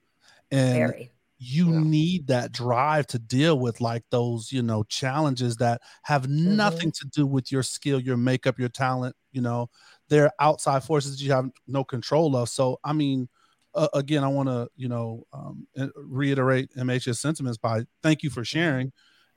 and 0.52 0.94
Very. 0.94 1.12
you 1.40 1.72
Yeah. 1.72 1.80
need 1.80 2.28
that 2.28 2.52
drive 2.52 3.08
to 3.08 3.20
deal 3.20 3.60
with 3.60 3.82
like 3.82 4.04
those 4.12 4.52
you 4.52 4.62
know 4.62 4.84
challenges 4.84 5.58
that 5.58 5.82
have 6.04 6.30
Mm-hmm. 6.46 6.56
nothing 6.56 6.92
to 6.92 7.06
do 7.14 7.26
with 7.26 7.52
your 7.52 7.64
skill, 7.64 8.00
your 8.00 8.18
makeup, 8.18 8.60
your 8.60 8.70
talent. 8.70 9.16
You 9.32 9.42
know, 9.42 9.70
they're 10.10 10.32
outside 10.40 10.84
forces 10.84 11.18
that 11.18 11.24
you 11.24 11.32
have 11.32 11.50
no 11.68 11.84
control 11.84 12.36
of. 12.36 12.50
So, 12.50 12.80
I 12.84 12.94
mean. 12.94 13.28
Uh, 13.76 13.88
again, 13.94 14.24
I 14.24 14.28
want 14.28 14.48
to, 14.50 14.70
you 14.76 14.88
know, 14.88 15.26
um, 15.34 15.68
uh, 15.78 15.88
reiterate 15.96 16.70
MH's 16.78 17.20
sentiments 17.20 17.58
by 17.58 17.84
thank 18.02 18.24
you 18.24 18.30
for 18.30 18.44
sharing, 18.46 18.92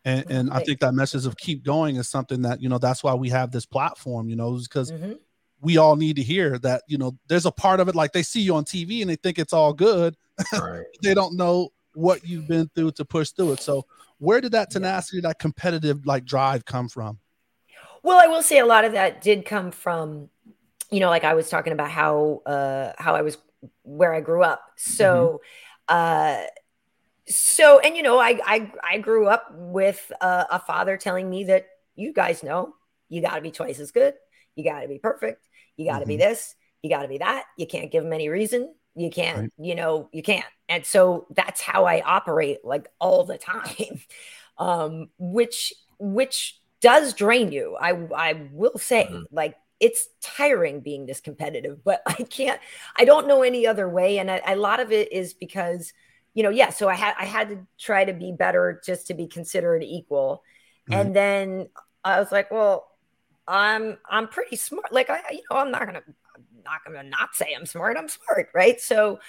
and 0.04 0.24
and 0.30 0.50
I 0.50 0.60
think 0.60 0.80
that 0.80 0.94
message 0.94 1.26
of 1.26 1.36
keep 1.36 1.64
going 1.64 1.96
is 1.96 2.08
something 2.08 2.42
that 2.42 2.62
you 2.62 2.68
know 2.68 2.78
that's 2.78 3.02
why 3.02 3.14
we 3.14 3.28
have 3.30 3.50
this 3.50 3.66
platform, 3.66 4.28
you 4.28 4.36
know, 4.36 4.56
because 4.58 4.92
Mhm. 4.92 5.18
we 5.60 5.76
all 5.76 5.96
need 5.96 6.16
to 6.16 6.22
hear 6.22 6.58
that 6.60 6.82
you 6.86 6.98
know 6.98 7.18
there's 7.28 7.46
a 7.46 7.50
part 7.50 7.80
of 7.80 7.88
it 7.88 7.94
like 7.96 8.12
they 8.12 8.22
see 8.22 8.40
you 8.40 8.54
on 8.54 8.64
TV 8.64 9.00
and 9.00 9.10
they 9.10 9.16
think 9.16 9.38
it's 9.38 9.52
all 9.52 9.72
good, 9.72 10.16
Right. 10.52 10.84
they 11.02 11.14
don't 11.14 11.36
know 11.36 11.70
what 11.94 12.24
you've 12.24 12.46
been 12.46 12.70
through 12.74 12.92
to 12.92 13.04
push 13.04 13.30
through 13.30 13.52
it. 13.52 13.62
So 13.62 13.84
where 14.18 14.40
did 14.40 14.52
that 14.52 14.68
Yeah. 14.70 14.74
tenacity, 14.74 15.20
that 15.22 15.38
competitive 15.40 16.06
like 16.06 16.24
drive 16.24 16.64
come 16.64 16.88
from? 16.88 17.18
Well, 18.02 18.20
I 18.22 18.28
will 18.28 18.42
say 18.42 18.58
a 18.58 18.66
lot 18.66 18.84
of 18.84 18.92
that 18.92 19.20
did 19.20 19.44
come 19.44 19.70
from, 19.72 20.30
you 20.90 21.00
know, 21.00 21.08
like 21.10 21.24
I 21.24 21.34
was 21.34 21.48
talking 21.50 21.72
about 21.72 21.90
how 21.90 22.42
uh 22.46 22.92
how 22.98 23.14
I 23.16 23.22
was 23.22 23.36
where 23.82 24.14
I 24.14 24.20
grew 24.20 24.42
up. 24.42 24.62
So 24.76 25.40
uh 25.88 26.42
so 27.28 27.78
and 27.80 27.96
you 27.96 28.02
know, 28.02 28.18
I 28.18 28.40
I 28.44 28.72
I 28.82 28.98
grew 28.98 29.26
up 29.28 29.48
with 29.52 30.10
uh, 30.20 30.44
a 30.50 30.58
father 30.58 30.96
telling 30.96 31.28
me 31.28 31.44
that 31.44 31.66
you 31.94 32.12
guys 32.12 32.42
know 32.42 32.74
you 33.08 33.20
got 33.22 33.36
to 33.36 33.40
be 33.42 33.50
twice 33.50 33.80
as 33.80 33.90
good, 33.90 34.14
you 34.54 34.64
got 34.64 34.80
to 34.82 34.88
be 34.88 34.98
perfect, 34.98 35.46
you 35.76 35.86
got 35.86 36.00
to 36.00 36.06
be 36.06 36.16
this, 36.16 36.54
you 36.82 36.90
got 36.90 37.02
to 37.02 37.08
be 37.08 37.18
that. 37.18 37.44
You 37.56 37.66
can't 37.66 37.90
give 37.90 38.02
them 38.04 38.12
any 38.12 38.28
reason. 38.28 38.74
You 38.94 39.10
can't, 39.10 39.38
Right. 39.38 39.50
you 39.58 39.74
know, 39.74 40.08
you 40.12 40.22
can't. 40.22 40.44
And 40.68 40.84
so 40.84 41.26
that's 41.34 41.60
how 41.60 41.84
I 41.84 42.00
operate 42.02 42.64
like 42.64 42.88
all 42.98 43.24
the 43.24 43.38
time. 43.38 44.00
Um 44.56 45.10
which 45.18 45.72
which 45.98 46.58
does 46.80 47.14
drain 47.14 47.52
you. 47.52 47.76
I 47.80 47.90
I 48.14 48.48
will 48.52 48.78
say 48.78 49.08
Mhm. 49.10 49.24
like 49.30 49.56
it's 49.80 50.08
tiring 50.22 50.80
being 50.80 51.06
this 51.06 51.20
competitive, 51.20 51.84
but 51.84 52.02
I 52.06 52.14
can't 52.24 52.60
I 52.96 53.04
don't 53.04 53.28
know 53.28 53.42
any 53.42 53.66
other 53.66 53.88
way 53.88 54.18
and 54.18 54.30
a, 54.30 54.52
a 54.52 54.56
lot 54.56 54.80
of 54.80 54.92
it 54.92 55.12
is 55.12 55.34
because 55.34 55.92
you 56.34 56.42
know, 56.44 56.50
yeah, 56.50 56.70
so 56.70 56.88
I 56.88 56.94
had 56.94 57.14
I 57.18 57.24
had 57.24 57.48
to 57.48 57.66
try 57.78 58.04
to 58.04 58.12
be 58.12 58.32
better 58.32 58.80
just 58.84 59.08
to 59.08 59.14
be 59.14 59.26
considered 59.26 59.82
equal. 59.82 60.42
And 60.90 61.14
then 61.14 61.68
I 62.04 62.20
was 62.20 62.30
like, 62.30 62.50
well, 62.50 62.86
I'm 63.46 63.98
I'm 64.08 64.28
pretty 64.28 64.56
smart. 64.56 64.92
Like 64.92 65.10
I 65.10 65.22
you 65.32 65.42
know, 65.50 65.56
I'm 65.58 65.70
not 65.70 65.82
going 65.82 65.94
to 65.94 66.02
I'm 66.36 66.44
not 66.64 66.84
going 66.86 67.02
to 67.02 67.08
not 67.08 67.34
say 67.34 67.54
I'm 67.56 67.66
smart. 67.66 67.96
I'm 67.96 68.08
smart, 68.08 68.50
right? 68.54 68.80
So 68.80 69.20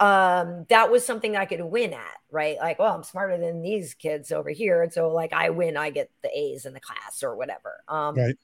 um 0.00 0.66
that 0.70 0.90
was 0.90 1.06
something 1.06 1.36
I 1.36 1.46
could 1.46 1.62
win 1.64 1.92
at, 1.94 2.18
right? 2.30 2.58
Like, 2.58 2.78
well, 2.78 2.94
I'm 2.94 3.04
smarter 3.04 3.38
than 3.38 3.62
these 3.62 3.94
kids 3.94 4.32
over 4.32 4.50
here. 4.50 4.82
And 4.82 4.92
so 4.92 5.08
like 5.10 5.32
I 5.32 5.50
win, 5.50 5.76
I 5.76 5.90
get 5.90 6.10
the 6.22 6.30
A's 6.36 6.66
in 6.66 6.74
the 6.74 6.80
class 6.80 7.22
or 7.22 7.36
whatever. 7.36 7.82
Um 7.88 8.16
Right. 8.16 8.36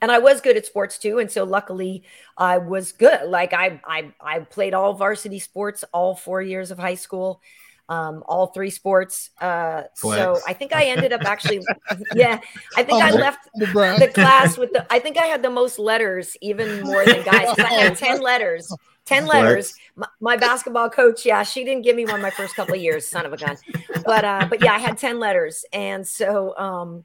And 0.00 0.10
I 0.12 0.18
was 0.18 0.40
good 0.40 0.56
at 0.56 0.66
sports 0.66 0.98
too. 0.98 1.18
And 1.18 1.30
so 1.30 1.44
luckily 1.44 2.04
I 2.36 2.58
was 2.58 2.92
good. 2.92 3.28
Like 3.28 3.52
I 3.52 3.80
I 3.86 4.12
I 4.20 4.40
played 4.40 4.74
all 4.74 4.94
varsity 4.94 5.38
sports 5.38 5.84
all 5.92 6.14
four 6.14 6.42
years 6.42 6.70
of 6.70 6.78
high 6.78 6.96
school. 6.96 7.40
Um, 7.88 8.22
all 8.26 8.46
three 8.48 8.70
sports. 8.70 9.30
Uh 9.40 9.84
so 9.94 10.42
I 10.46 10.54
think 10.54 10.72
I 10.74 10.86
ended 10.86 11.12
up 11.12 11.22
actually 11.24 11.68
yeah, 12.10 12.40
I 12.76 12.82
think 12.82 13.00
I 13.00 13.10
Um, 13.10 13.18
left 13.18 13.48
The 13.54 13.68
the 13.94 14.08
class 14.08 14.56
with 14.58 14.72
the 14.72 14.86
I 14.90 14.98
think 15.00 15.18
I 15.18 15.26
had 15.26 15.42
the 15.42 15.50
most 15.50 15.78
letters, 15.78 16.36
even 16.40 16.80
more 16.80 17.06
than 17.06 17.22
guys. 17.22 17.58
I 17.58 17.74
had 17.74 17.94
10 17.96 18.20
letters. 18.20 18.78
10 19.06 19.26
letters. 19.26 19.74
My, 19.96 20.08
my 20.20 20.36
basketball 20.36 20.88
coach, 20.90 21.26
yeah, 21.26 21.42
she 21.42 21.64
didn't 21.64 21.82
give 21.82 21.96
me 21.96 22.06
one 22.06 22.20
my 22.22 22.30
first 22.30 22.56
couple 22.56 22.74
of 22.74 22.80
years, 22.80 23.06
son 23.10 23.26
of 23.26 23.32
a 23.32 23.36
gun. 23.36 23.58
But 24.04 24.24
uh, 24.24 24.46
but 24.48 24.60
yeah, 24.60 24.72
I 24.74 24.78
had 24.78 24.98
10 24.98 25.18
letters. 25.18 25.64
And 25.72 26.06
so 26.06 26.56
um 26.56 27.04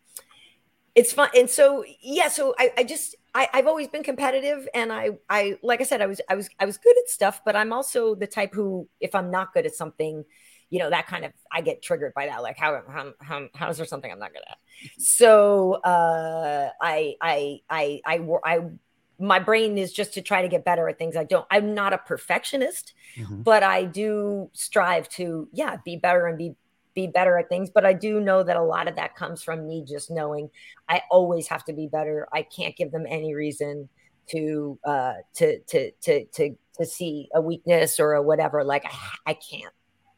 it's 0.95 1.13
fun. 1.13 1.29
And 1.35 1.49
so 1.49 1.83
yeah, 2.01 2.27
so 2.29 2.55
I, 2.59 2.71
I 2.77 2.83
just 2.83 3.15
I, 3.33 3.47
I've 3.53 3.67
always 3.67 3.87
been 3.87 4.03
competitive 4.03 4.67
and 4.73 4.91
I 4.91 5.11
I 5.29 5.57
like 5.63 5.81
I 5.81 5.83
said, 5.83 6.01
I 6.01 6.07
was 6.07 6.21
I 6.29 6.35
was 6.35 6.49
I 6.59 6.65
was 6.65 6.77
good 6.77 6.95
at 6.97 7.09
stuff, 7.09 7.41
but 7.45 7.55
I'm 7.55 7.71
also 7.73 8.15
the 8.15 8.27
type 8.27 8.53
who 8.53 8.87
if 8.99 9.15
I'm 9.15 9.31
not 9.31 9.53
good 9.53 9.65
at 9.65 9.75
something, 9.75 10.23
you 10.69 10.79
know, 10.79 10.89
that 10.89 11.07
kind 11.07 11.25
of 11.25 11.33
I 11.51 11.61
get 11.61 11.81
triggered 11.81 12.13
by 12.15 12.27
that. 12.27 12.41
Like 12.41 12.57
how 12.57 12.81
how 12.87 13.13
how, 13.21 13.47
how 13.55 13.69
is 13.69 13.77
there 13.77 13.85
something 13.85 14.11
I'm 14.11 14.19
not 14.19 14.33
good 14.33 14.43
at? 14.49 14.57
So 14.97 15.73
uh 15.75 16.69
I 16.81 17.15
I 17.21 17.59
I 17.69 18.01
I 18.05 18.19
I 18.43 18.59
my 19.21 19.39
brain 19.39 19.77
is 19.77 19.91
just 19.91 20.13
to 20.13 20.21
try 20.21 20.41
to 20.41 20.47
get 20.47 20.63
better 20.63 20.87
at 20.87 20.97
things. 20.97 21.17
I 21.17 21.25
don't. 21.25 21.45
I'm 21.51 21.73
not 21.73 21.91
a 21.93 21.97
perfectionist, 21.97 22.93
Mhm. 23.17 23.43
but 23.43 23.63
I 23.63 23.83
do 23.83 24.49
strive 24.53 25.09
to 25.09 25.49
yeah 25.51 25.77
be 25.83 25.97
better 25.97 26.25
and 26.27 26.37
be 26.37 26.55
be 27.01 27.07
better 27.07 27.37
at 27.37 27.49
things. 27.49 27.69
But 27.69 27.85
I 27.85 27.93
do 27.93 28.19
know 28.19 28.43
that 28.43 28.57
a 28.57 28.63
lot 28.63 28.87
of 28.87 28.95
that 28.95 29.15
comes 29.15 29.41
from 29.43 29.67
me 29.67 29.83
just 29.87 30.11
knowing 30.11 30.49
I 30.87 31.01
always 31.11 31.47
have 31.47 31.63
to 31.65 31.73
be 31.73 31.87
better. 31.87 32.27
I 32.33 32.43
can't 32.43 32.75
give 32.75 32.91
them 32.91 33.05
any 33.07 33.33
reason 33.33 33.89
to 34.27 34.77
uh 34.85 35.13
to 35.35 35.59
to 35.59 35.91
to 36.01 36.25
to 36.25 36.55
to 36.77 36.85
see 36.85 37.29
a 37.33 37.41
weakness 37.41 37.99
or 37.99 38.13
a 38.13 38.21
whatever. 38.21 38.63
Like 38.63 38.85
I, 38.85 39.31
I 39.31 39.33
can't. 39.33 39.73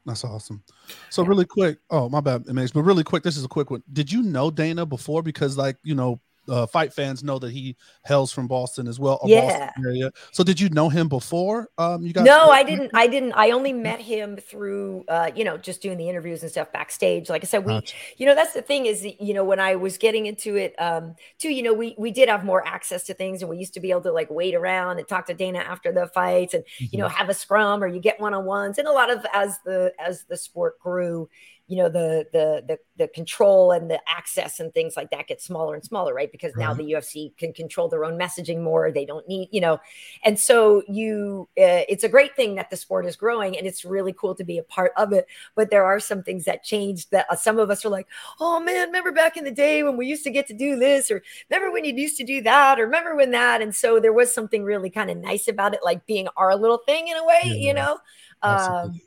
That's 0.05 0.23
awesome. 0.23 0.63
So 1.09 1.23
really 1.23 1.45
quick. 1.45 1.77
Oh, 1.91 2.09
my 2.09 2.21
bad, 2.21 2.47
Image. 2.49 2.73
But 2.73 2.81
really 2.81 3.03
quick, 3.03 3.21
this 3.21 3.37
is 3.37 3.45
a 3.45 3.47
quick 3.47 3.69
one. 3.69 3.83
Did 3.93 4.11
you 4.11 4.23
know 4.23 4.49
Dana 4.49 4.85
before? 4.85 5.21
Because 5.21 5.57
like 5.57 5.77
you 5.83 5.95
know, 5.95 6.19
uh, 6.47 6.65
fight 6.65 6.93
fans 6.93 7.23
know 7.23 7.39
that 7.39 7.51
he 7.51 7.75
hails 8.05 8.31
from 8.31 8.47
Boston 8.47 8.87
as 8.87 8.99
well. 8.99 9.19
Yeah. 9.25 9.67
Boston 9.67 9.85
area. 9.85 10.11
So 10.31 10.43
did 10.43 10.59
you 10.59 10.69
know 10.69 10.89
him 10.89 11.07
before? 11.07 11.69
Um, 11.77 12.05
you 12.05 12.13
guys. 12.13 12.25
No, 12.25 12.49
I 12.49 12.63
didn't. 12.63 12.91
I 12.93 13.07
didn't. 13.07 13.33
I 13.33 13.51
only 13.51 13.73
met 13.73 13.99
him 13.99 14.37
through, 14.37 15.05
uh, 15.07 15.31
you 15.35 15.43
know, 15.43 15.57
just 15.57 15.81
doing 15.81 15.97
the 15.97 16.09
interviews 16.09 16.41
and 16.41 16.51
stuff 16.51 16.71
backstage. 16.71 17.29
Like 17.29 17.43
I 17.43 17.47
said, 17.47 17.65
we, 17.65 17.73
Gotcha. 17.73 17.95
you 18.17 18.25
know, 18.25 18.35
that's 18.35 18.53
the 18.53 18.61
thing 18.61 18.85
is, 18.85 19.05
you 19.19 19.33
know, 19.33 19.43
when 19.43 19.59
I 19.59 19.75
was 19.75 19.97
getting 19.97 20.25
into 20.25 20.55
it, 20.55 20.73
um, 20.79 21.15
too, 21.37 21.49
you 21.49 21.63
know, 21.63 21.73
we 21.73 21.95
we 21.97 22.11
did 22.11 22.29
have 22.29 22.43
more 22.43 22.65
access 22.65 23.03
to 23.03 23.13
things, 23.13 23.41
and 23.41 23.49
we 23.49 23.57
used 23.57 23.73
to 23.75 23.79
be 23.79 23.91
able 23.91 24.01
to 24.01 24.11
like 24.11 24.29
wait 24.29 24.55
around 24.55 24.97
and 24.97 25.07
talk 25.07 25.27
to 25.27 25.33
Dana 25.33 25.59
after 25.59 25.91
the 25.91 26.07
fights, 26.07 26.53
and 26.53 26.63
you 26.79 26.97
know, 26.97 27.07
have 27.07 27.29
a 27.29 27.33
scrum 27.33 27.83
or 27.83 27.87
you 27.87 27.99
get 27.99 28.19
one 28.19 28.33
on 28.33 28.45
ones, 28.45 28.77
and 28.77 28.87
a 28.87 28.91
lot 28.91 29.11
of 29.11 29.25
as 29.33 29.59
the 29.65 29.93
as 29.99 30.25
the 30.25 30.37
sport 30.37 30.79
grew. 30.79 31.29
You 31.71 31.77
know 31.77 31.89
the 31.89 32.27
the 32.33 32.63
the 32.67 32.77
the 32.97 33.07
control 33.07 33.71
and 33.71 33.89
the 33.89 33.99
access 34.07 34.59
and 34.59 34.73
things 34.73 34.97
like 34.97 35.09
that 35.11 35.27
get 35.27 35.41
smaller 35.41 35.73
and 35.75 35.83
smaller, 35.83 36.13
right? 36.13 36.31
Because 36.31 36.55
now 36.57 36.73
the 36.73 36.83
UFC 36.83 37.33
can 37.37 37.53
control 37.53 37.87
their 37.87 38.03
own 38.03 38.19
messaging 38.19 38.61
more. 38.61 38.91
They 38.91 39.05
don't 39.05 39.27
need, 39.27 39.49
you 39.51 39.61
know, 39.61 39.79
and 40.23 40.39
so 40.39 40.83
you 40.87 41.47
uh, 41.57 41.87
it's 41.87 42.03
a 42.03 42.09
great 42.09 42.35
thing 42.35 42.55
that 42.55 42.69
the 42.69 42.77
sport 42.77 43.05
is 43.05 43.15
growing 43.15 43.57
and 43.57 43.65
it's 43.65 43.85
really 43.85 44.13
cool 44.13 44.35
to 44.35 44.43
be 44.43 44.57
a 44.57 44.63
part 44.63 44.91
of 44.97 45.13
it. 45.13 45.27
But 45.55 45.69
there 45.71 45.85
are 45.85 45.99
some 45.99 46.23
things 46.23 46.45
that 46.45 46.63
changed 46.63 47.11
that 47.11 47.25
uh, 47.29 47.35
some 47.35 47.57
of 47.59 47.69
us 47.69 47.85
are 47.85 47.89
like 47.89 48.07
oh 48.39 48.59
man 48.59 48.87
remember 48.87 49.11
back 49.11 49.37
in 49.37 49.43
the 49.43 49.51
day 49.51 49.83
when 49.83 49.97
we 49.97 50.07
used 50.07 50.23
to 50.23 50.31
get 50.31 50.47
to 50.47 50.53
do 50.53 50.75
this? 50.77 51.09
Or 51.11 51.21
remember 51.49 51.71
when 51.71 51.85
you 51.85 51.93
used 51.93 52.17
to 52.17 52.23
do 52.23 52.41
that? 52.43 52.79
Or 52.79 52.83
remember 52.85 53.15
when 53.15 53.31
that? 53.31 53.61
And 53.61 53.73
so 53.75 53.99
there 53.99 54.13
was 54.13 54.33
something 54.33 54.63
really 54.63 54.89
kind 54.89 55.09
of 55.09 55.17
nice 55.17 55.47
about 55.47 55.73
it 55.73 55.81
like 55.83 56.05
being 56.05 56.27
our 56.37 56.55
little 56.55 56.79
thing 56.85 57.07
in 57.07 57.17
a 57.17 57.25
way 57.25 57.41
Yeah, 57.43 57.53
you 57.59 57.73
know? 57.73 57.97
Absolutely. 58.43 58.91
um 58.91 59.01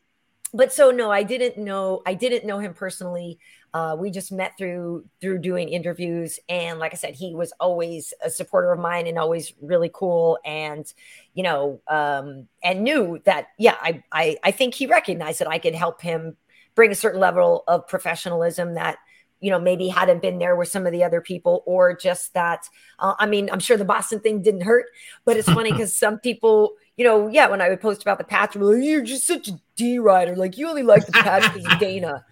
but 0.55 0.73
so 0.73 0.90
no 0.90 1.11
i 1.11 1.23
didn't 1.23 1.62
know 1.62 2.01
i 2.07 2.14
didn't 2.14 2.47
know 2.47 2.59
him 2.59 2.73
personally. 2.73 3.38
Uh, 3.75 3.97
we 3.99 4.09
just 4.09 4.31
met 4.31 4.53
through 4.57 5.05
through 5.21 5.37
doing 5.37 5.69
interviews. 5.69 6.38
And 6.49 6.79
like 6.79 6.93
i 6.93 6.97
said 6.97 7.14
he 7.14 7.35
was 7.35 7.53
always 7.59 8.14
a 8.23 8.31
supporter 8.31 8.73
of 8.73 8.79
mine 8.79 9.09
and 9.09 9.19
always 9.19 9.53
really 9.61 9.90
cool 9.93 10.38
and 10.45 10.90
you 11.35 11.43
know 11.43 11.81
um 11.88 12.47
and 12.62 12.85
knew 12.85 13.21
that 13.25 13.49
yeah 13.59 13.77
i 13.83 14.03
i, 14.12 14.37
I 14.45 14.51
think 14.53 14.75
he 14.75 14.87
recognized 14.87 15.40
that 15.40 15.49
i 15.49 15.59
could 15.59 15.75
help 15.75 16.01
him 16.01 16.37
bring 16.77 16.93
a 16.93 16.95
certain 16.95 17.21
level 17.21 17.64
of 17.67 17.87
professionalism 17.88 18.75
that 18.75 18.99
you 19.40 19.51
know 19.51 19.59
maybe 19.59 19.88
hadn't 19.88 20.23
been 20.23 20.38
there 20.38 20.57
with 20.57 20.69
some 20.69 20.87
of 20.87 20.93
the 20.93 21.05
other 21.05 21.21
people 21.21 21.62
or 21.67 21.97
just 21.97 22.33
that 22.35 22.69
uh, 23.01 23.14
i 23.19 23.27
mean 23.27 23.49
i'm 23.53 23.61
sure 23.61 23.77
the 23.77 23.85
boston 23.85 24.21
thing 24.21 24.40
didn't 24.40 24.62
hurt 24.62 24.87
but 25.25 25.37
it's 25.37 25.51
funny 25.51 25.71
because 25.73 25.97
some 25.97 26.19
people 26.19 26.75
you 26.96 27.04
know 27.04 27.28
yeah 27.28 27.48
when 27.48 27.61
i 27.61 27.68
would 27.68 27.80
post 27.80 28.02
about 28.02 28.18
the 28.18 28.24
patch 28.24 28.54
like, 28.57 28.83
you're 28.83 29.02
just 29.02 29.26
such 29.26 29.48
a 29.48 29.52
d 29.76 29.98
rider 29.98 30.37
like 30.37 30.57
you 30.57 30.68
only 30.68 30.83
like 30.83 31.04
the 31.07 31.12
patch 31.12 31.52
because 31.52 31.72
of 31.72 31.78
dana 31.78 32.24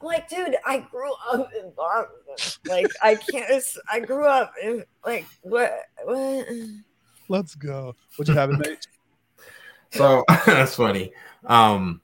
I'm 0.00 0.06
like 0.06 0.28
dude 0.28 0.56
i 0.66 0.78
grew 0.78 1.12
up 1.32 1.48
in 1.58 1.70
boston 1.76 2.60
like 2.66 2.88
i 3.02 3.14
can't 3.14 3.64
i 3.90 4.00
grew 4.00 4.26
up 4.26 4.52
in 4.62 4.84
like 5.04 5.26
what, 5.42 5.72
what? 6.04 6.46
Let's 7.32 7.54
go. 7.54 7.94
What 8.16 8.28
you 8.28 8.34
have, 8.34 8.50
Image? 8.50 8.78
So 9.94 10.24
that's 10.46 10.74
funny. 10.74 11.12
Um, 11.44 12.00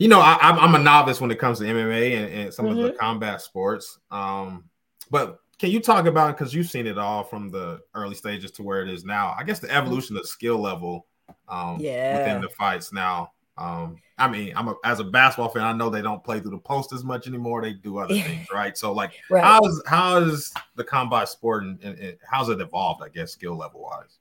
you 0.00 0.08
know, 0.08 0.18
I, 0.18 0.36
I'm, 0.40 0.58
I'm 0.58 0.74
a 0.74 0.82
novice 0.82 1.20
when 1.20 1.30
it 1.30 1.38
comes 1.38 1.60
to 1.60 1.64
MMA 1.64 2.16
and, 2.16 2.32
and 2.34 2.52
some 2.52 2.66
of 2.66 2.76
the 2.76 2.90
combat 2.90 3.40
sports. 3.40 4.00
Um, 4.10 4.64
but 5.12 5.38
can 5.60 5.70
you 5.70 5.78
talk 5.78 6.06
about 6.06 6.36
because 6.36 6.52
you've 6.52 6.68
seen 6.68 6.88
it 6.88 6.98
all 6.98 7.22
from 7.22 7.48
the 7.48 7.82
early 7.94 8.16
stages 8.16 8.50
to 8.52 8.64
where 8.64 8.82
it 8.82 8.88
is 8.88 9.04
now? 9.04 9.36
I 9.38 9.44
guess 9.44 9.60
the 9.60 9.72
evolution 9.72 10.16
of 10.16 10.26
skill 10.26 10.58
level 10.58 11.06
um, 11.50 11.78
Yeah. 11.80 12.16
within 12.16 12.40
the 12.40 12.48
fights 12.50 12.92
now. 12.92 13.32
Um, 13.58 13.96
I 14.16 14.28
mean, 14.28 14.52
I'm 14.56 14.68
a, 14.68 14.74
as 14.84 15.00
a 15.00 15.04
basketball 15.04 15.50
fan, 15.50 15.62
I 15.62 15.72
know 15.72 15.90
they 15.90 16.00
don't 16.00 16.24
play 16.24 16.40
through 16.40 16.52
the 16.52 16.58
post 16.58 16.92
as 16.92 17.04
much 17.04 17.26
anymore. 17.26 17.60
They 17.60 17.74
do 17.74 17.98
other 17.98 18.14
things, 18.14 18.46
right? 18.52 18.76
So, 18.76 18.92
like, 18.92 19.12
right 19.30 19.44
how's 19.44 19.82
how's 19.86 20.52
the 20.76 20.84
combat 20.84 21.28
sport 21.28 21.64
and, 21.64 21.78
and, 21.82 21.98
and 21.98 22.16
how's 22.26 22.48
it 22.48 22.60
evolved? 22.60 23.02
I 23.02 23.08
guess 23.08 23.32
skill 23.32 23.56
level 23.56 23.82
wise. 23.82 24.18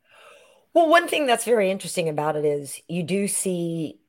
Well, 0.73 0.89
one 0.89 1.07
thing 1.07 1.25
that's 1.25 1.45
very 1.45 1.71
interesting 1.71 2.09
about 2.09 2.35
it 2.35 2.45
is 2.45 2.81
you 2.87 3.01
do 3.01 3.27
see, 3.27 3.99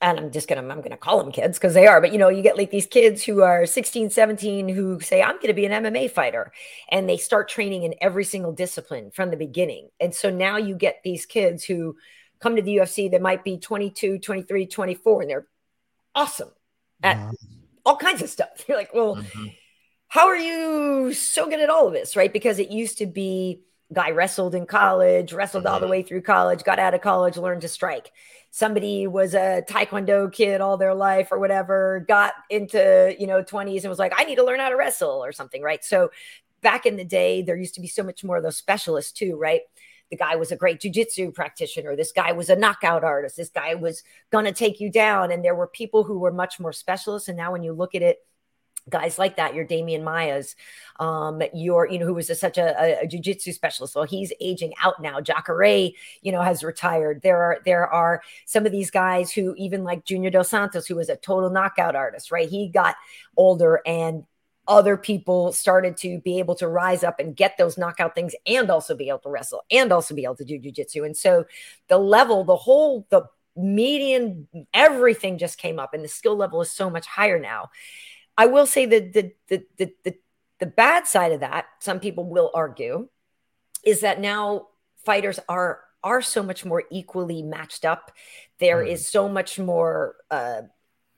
and 0.00 0.18
I'm 0.18 0.30
just 0.32 0.48
gonna 0.48 0.62
I'm 0.62 0.80
gonna 0.80 0.96
call 0.96 1.22
them 1.22 1.32
kids 1.32 1.58
because 1.58 1.74
they 1.74 1.86
are, 1.86 2.00
but 2.00 2.12
you 2.12 2.18
know, 2.18 2.28
you 2.28 2.42
get 2.42 2.58
like 2.58 2.70
these 2.70 2.86
kids 2.86 3.22
who 3.24 3.42
are 3.42 3.66
16, 3.66 4.10
17 4.10 4.68
who 4.68 4.98
say, 5.00 5.22
I'm 5.22 5.38
gonna 5.40 5.54
be 5.54 5.66
an 5.66 5.84
MMA 5.84 6.10
fighter, 6.10 6.52
and 6.90 7.08
they 7.08 7.16
start 7.16 7.48
training 7.48 7.84
in 7.84 7.94
every 8.00 8.24
single 8.24 8.52
discipline 8.52 9.10
from 9.12 9.30
the 9.30 9.36
beginning. 9.36 9.88
And 10.00 10.14
so 10.14 10.30
now 10.30 10.56
you 10.56 10.74
get 10.74 11.00
these 11.04 11.26
kids 11.26 11.64
who 11.64 11.96
come 12.40 12.56
to 12.56 12.62
the 12.62 12.76
UFC 12.76 13.10
that 13.10 13.22
might 13.22 13.44
be 13.44 13.58
22, 13.58 14.18
23, 14.18 14.66
24, 14.66 15.22
and 15.22 15.30
they're 15.30 15.46
awesome 16.14 16.50
at 17.02 17.18
all 17.84 17.96
kinds 17.96 18.22
of 18.22 18.30
stuff. 18.30 18.64
You're 18.68 18.76
like, 18.78 18.92
well, 18.94 19.16
Mhm. 19.16 19.54
how 20.08 20.26
are 20.26 20.36
you 20.36 21.12
so 21.14 21.48
good 21.48 21.60
at 21.60 21.70
all 21.70 21.86
of 21.86 21.92
this 21.92 22.16
right? 22.16 22.32
Because 22.32 22.58
it 22.58 22.70
used 22.70 22.98
to 22.98 23.06
be 23.06 23.62
guy 23.92 24.10
wrestled 24.12 24.54
in 24.54 24.66
college 24.66 25.32
wrestled 25.32 25.66
all 25.66 25.80
the 25.80 25.88
way 25.88 26.00
through 26.00 26.22
college 26.22 26.62
got 26.62 26.78
out 26.78 26.94
of 26.94 27.00
college 27.00 27.36
learned 27.36 27.60
to 27.60 27.66
strike. 27.68 28.12
Somebody 28.52 29.08
was 29.08 29.34
a 29.34 29.64
taekwondo 29.68 30.32
kid 30.32 30.60
all 30.60 30.76
their 30.76 30.94
life 30.94 31.32
or 31.32 31.40
whatever 31.40 32.04
got 32.06 32.34
into 32.50 33.16
you 33.18 33.26
know 33.26 33.42
20s 33.42 33.82
and 33.82 33.88
was 33.90 33.98
like 33.98 34.12
i 34.16 34.22
need 34.22 34.36
to 34.36 34.44
learn 34.44 34.60
how 34.60 34.68
to 34.68 34.76
wrestle 34.76 35.24
or 35.24 35.32
something 35.32 35.60
right? 35.60 35.84
So 35.84 36.10
back 36.60 36.86
in 36.86 36.96
the 36.96 37.04
day 37.04 37.42
there 37.42 37.56
used 37.56 37.74
to 37.74 37.80
be 37.80 37.88
so 37.88 38.04
much 38.04 38.22
more 38.22 38.36
of 38.36 38.44
those 38.44 38.56
specialists 38.56 39.10
too 39.12 39.36
right 39.36 39.62
the 40.10 40.16
guy 40.16 40.36
was 40.36 40.50
a 40.50 40.56
great 40.56 40.80
jujitsu 40.80 41.32
practitioner. 41.32 41.96
This 41.96 42.12
guy 42.12 42.32
was 42.32 42.50
a 42.50 42.56
knockout 42.56 43.04
artist. 43.04 43.36
This 43.36 43.48
guy 43.48 43.74
was 43.74 44.02
going 44.30 44.44
to 44.44 44.52
take 44.52 44.80
you 44.80 44.90
down. 44.90 45.30
And 45.30 45.44
there 45.44 45.54
were 45.54 45.68
people 45.68 46.02
who 46.02 46.18
were 46.18 46.32
much 46.32 46.58
more 46.58 46.72
specialists. 46.72 47.28
And 47.28 47.36
now 47.36 47.52
when 47.52 47.62
you 47.62 47.72
look 47.72 47.94
at 47.94 48.02
it, 48.02 48.18
guys 48.88 49.18
like 49.18 49.36
that, 49.36 49.54
your 49.54 49.64
Demian 49.64 50.02
Maias, 50.02 50.56
um, 50.98 51.42
your, 51.54 51.88
you 51.88 51.98
know, 51.98 52.06
who 52.06 52.14
was 52.14 52.28
a, 52.28 52.34
such 52.34 52.58
a, 52.58 52.74
a, 52.82 53.04
a 53.04 53.06
jujitsu 53.06 53.52
specialist. 53.52 53.94
Well, 53.94 54.04
he's 54.04 54.32
aging 54.40 54.72
out 54.82 55.00
now. 55.00 55.20
Jacare, 55.20 55.90
you 56.22 56.32
know, 56.32 56.42
has 56.42 56.64
retired. 56.64 57.20
There 57.22 57.40
are, 57.40 57.58
there 57.64 57.86
are 57.86 58.22
some 58.46 58.66
of 58.66 58.72
these 58.72 58.90
guys 58.90 59.30
who 59.30 59.54
even 59.56 59.84
like 59.84 60.04
Junior 60.04 60.30
Dos 60.30 60.48
Santos, 60.48 60.86
who 60.86 60.96
was 60.96 61.08
a 61.08 61.16
total 61.16 61.50
knockout 61.50 61.94
artist, 61.94 62.32
right? 62.32 62.48
He 62.48 62.68
got 62.68 62.96
older 63.36 63.80
and 63.86 64.24
other 64.70 64.96
people 64.96 65.52
started 65.52 65.96
to 65.96 66.20
be 66.20 66.38
able 66.38 66.54
to 66.54 66.68
rise 66.68 67.02
up 67.02 67.18
and 67.18 67.34
get 67.34 67.58
those 67.58 67.76
knockout 67.76 68.14
things 68.14 68.34
and 68.46 68.70
also 68.70 68.94
be 68.94 69.08
able 69.08 69.18
to 69.18 69.28
wrestle 69.28 69.64
and 69.70 69.92
also 69.92 70.14
be 70.14 70.22
able 70.22 70.36
to 70.36 70.44
do 70.44 70.60
jujitsu. 70.60 71.04
And 71.04 71.16
so 71.16 71.44
the 71.88 71.98
level, 71.98 72.44
the 72.44 72.56
whole, 72.56 73.04
the 73.10 73.24
median, 73.56 74.46
everything 74.72 75.38
just 75.38 75.58
came 75.58 75.80
up 75.80 75.92
and 75.92 76.04
the 76.04 76.08
skill 76.08 76.36
level 76.36 76.60
is 76.62 76.70
so 76.70 76.88
much 76.88 77.06
higher 77.06 77.40
now. 77.40 77.70
I 78.38 78.46
will 78.46 78.64
say 78.64 78.86
that 78.86 79.12
the, 79.12 79.32
the, 79.48 79.64
the, 79.76 79.92
the, 80.04 80.14
the 80.60 80.66
bad 80.66 81.08
side 81.08 81.32
of 81.32 81.40
that, 81.40 81.66
some 81.80 81.98
people 81.98 82.24
will 82.24 82.52
argue, 82.54 83.08
is 83.84 84.02
that 84.02 84.20
now 84.20 84.68
fighters 85.04 85.40
are 85.48 85.80
are 86.02 86.22
so 86.22 86.42
much 86.42 86.64
more 86.64 86.84
equally 86.90 87.42
matched 87.42 87.84
up. 87.84 88.10
There 88.58 88.82
is 88.82 89.06
so 89.06 89.28
much 89.28 89.58
more 89.58 90.16
uh, 90.30 90.62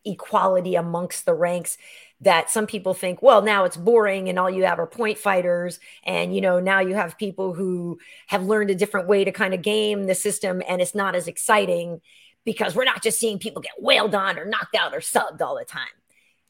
equality 0.05 0.75
amongst 0.75 1.25
the 1.25 1.35
ranks 1.35 1.79
that 2.23 2.51
some 2.51 2.67
people 2.67 2.95
think, 2.95 3.21
well, 3.21 3.43
now 3.43 3.65
it's 3.65 3.77
boring 3.77 4.29
and 4.29 4.39
all 4.39 4.49
you 4.49 4.65
have 4.65 4.79
are 4.79 4.87
point 4.87 5.19
fighters. 5.19 5.81
And, 6.05 6.35
you 6.35 6.41
know, 6.41 6.61
now 6.61 6.81
you 6.81 6.95
have 6.95 7.19
people 7.19 7.53
who 7.53 7.99
have 8.29 8.45
learned 8.45 8.71
a 8.71 8.77
different 8.77 9.09
way 9.09 9.25
to 9.25 9.33
kind 9.33 9.55
of 9.55 9.63
game 9.63 10.05
the 10.05 10.15
system 10.15 10.63
and 10.69 10.81
it's 10.81 10.95
not 10.95 11.15
as 11.15 11.27
exciting 11.27 12.01
because 12.45 12.75
we're 12.75 12.85
not 12.85 13.03
just 13.03 13.19
seeing 13.19 13.39
people 13.39 13.61
get 13.61 13.73
wailed 13.79 14.15
on 14.15 14.39
or 14.39 14.45
knocked 14.45 14.77
out 14.77 14.95
or 14.95 15.01
subbed 15.01 15.41
all 15.41 15.59
the 15.59 15.65
time. 15.65 15.87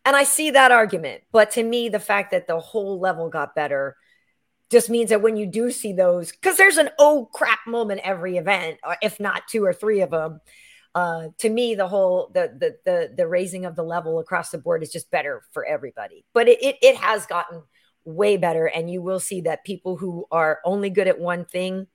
And 0.04 0.14
I 0.14 0.24
see 0.24 0.50
that 0.50 0.72
argument. 0.72 1.22
But 1.32 1.52
to 1.52 1.62
me, 1.62 1.88
the 1.88 2.00
fact 2.00 2.32
that 2.32 2.46
the 2.46 2.60
whole 2.60 2.98
level 3.00 3.30
got 3.30 3.54
better 3.54 3.96
just 4.70 4.90
means 4.90 5.10
that 5.10 5.22
when 5.22 5.36
you 5.36 5.46
do 5.46 5.70
see 5.70 5.92
those, 5.92 6.32
because 6.32 6.56
there's 6.56 6.78
an 6.78 6.90
oh 6.98 7.28
crap 7.32 7.60
moment 7.66 8.00
every 8.04 8.36
event, 8.36 8.78
or 8.84 8.96
if 9.02 9.20
not 9.20 9.46
two 9.48 9.64
or 9.64 9.72
three 9.72 10.00
of 10.00 10.10
them, 10.10 10.40
uh, 10.94 11.28
to 11.38 11.48
me, 11.48 11.74
the 11.74 11.88
whole 11.88 12.30
the, 12.34 12.52
the 12.58 12.76
the 12.84 13.14
the 13.16 13.26
raising 13.26 13.64
of 13.64 13.76
the 13.76 13.82
level 13.82 14.18
across 14.18 14.50
the 14.50 14.58
board 14.58 14.82
is 14.82 14.92
just 14.92 15.10
better 15.10 15.42
for 15.52 15.64
everybody. 15.64 16.24
But 16.34 16.48
it 16.48 16.62
it, 16.62 16.76
it 16.82 16.96
has 16.96 17.26
gotten 17.26 17.62
way 18.04 18.36
better, 18.36 18.66
and 18.66 18.90
you 18.90 19.00
will 19.00 19.20
see 19.20 19.42
that 19.42 19.64
people 19.64 19.96
who 19.96 20.26
are 20.30 20.60
only 20.64 20.90
good 20.90 21.08
at 21.08 21.18
one 21.18 21.44
thing 21.44 21.86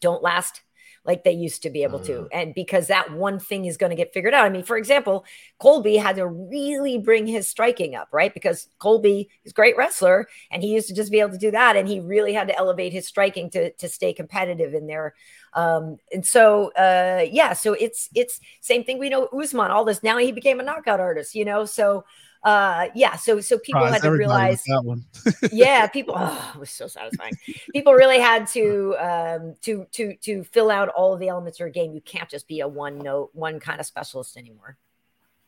don't 0.00 0.22
last 0.22 0.62
like 1.06 1.22
they 1.22 1.32
used 1.32 1.62
to 1.62 1.70
be 1.70 1.82
able 1.82 2.00
Mm. 2.00 2.06
to. 2.06 2.28
And 2.32 2.54
because 2.54 2.86
that 2.86 3.12
one 3.12 3.38
thing 3.38 3.66
is 3.66 3.76
going 3.76 3.90
to 3.90 3.96
get 3.96 4.14
figured 4.14 4.32
out. 4.32 4.46
I 4.46 4.48
mean, 4.48 4.64
for 4.64 4.78
example, 4.78 5.24
Colby 5.58 5.96
had 5.96 6.16
to 6.16 6.26
really 6.26 6.96
bring 6.98 7.26
his 7.26 7.46
striking 7.46 7.94
up, 7.94 8.08
right? 8.10 8.32
Because 8.32 8.68
Colby 8.78 9.28
is 9.44 9.52
a 9.52 9.54
great 9.54 9.76
wrestler 9.76 10.26
and 10.50 10.62
he 10.62 10.70
used 10.70 10.88
to 10.88 10.94
just 10.94 11.12
be 11.12 11.20
able 11.20 11.32
to 11.32 11.38
do 11.38 11.50
that. 11.50 11.76
And 11.76 11.86
he 11.86 12.00
really 12.00 12.32
had 12.32 12.48
to 12.48 12.56
elevate 12.56 12.94
his 12.94 13.06
striking 13.06 13.50
to, 13.50 13.70
to 13.72 13.88
stay 13.88 14.14
competitive 14.14 14.72
in 14.72 14.86
there. 14.86 15.14
Um, 15.54 15.98
and 16.12 16.26
so, 16.26 16.72
uh, 16.72 17.24
yeah, 17.30 17.52
so 17.52 17.74
it's, 17.74 18.08
it's 18.14 18.40
same 18.60 18.84
thing. 18.84 18.98
We 18.98 19.08
know 19.08 19.26
Usman, 19.26 19.70
all 19.70 19.84
this. 19.84 20.02
Now 20.02 20.18
he 20.18 20.32
became 20.32 20.60
a 20.60 20.62
knockout 20.62 21.00
artist, 21.00 21.34
you 21.34 21.44
know? 21.44 21.64
So, 21.64 22.04
uh, 22.42 22.88
yeah, 22.94 23.16
so, 23.16 23.40
so 23.40 23.58
people 23.58 23.84
had 23.84 24.02
to 24.02 24.10
realize 24.10 24.62
that 24.64 24.84
one. 24.84 25.04
yeah 25.52 25.86
people 25.86 26.14
oh, 26.16 26.52
it 26.54 26.60
was 26.60 26.70
so 26.70 26.86
satisfying 26.86 27.32
people 27.72 27.94
really 27.94 28.18
had 28.18 28.46
to 28.46 28.94
um 29.00 29.54
to 29.62 29.86
to 29.92 30.14
to 30.16 30.44
fill 30.44 30.70
out 30.70 30.90
all 30.90 31.14
of 31.14 31.20
the 31.20 31.28
elements 31.28 31.56
of 31.56 31.60
your 31.60 31.70
game 31.70 31.94
you 31.94 32.02
can't 32.02 32.28
just 32.28 32.46
be 32.46 32.60
a 32.60 32.68
one 32.68 32.98
note 32.98 33.30
one 33.32 33.58
kind 33.58 33.80
of 33.80 33.86
specialist 33.86 34.36
anymore 34.36 34.76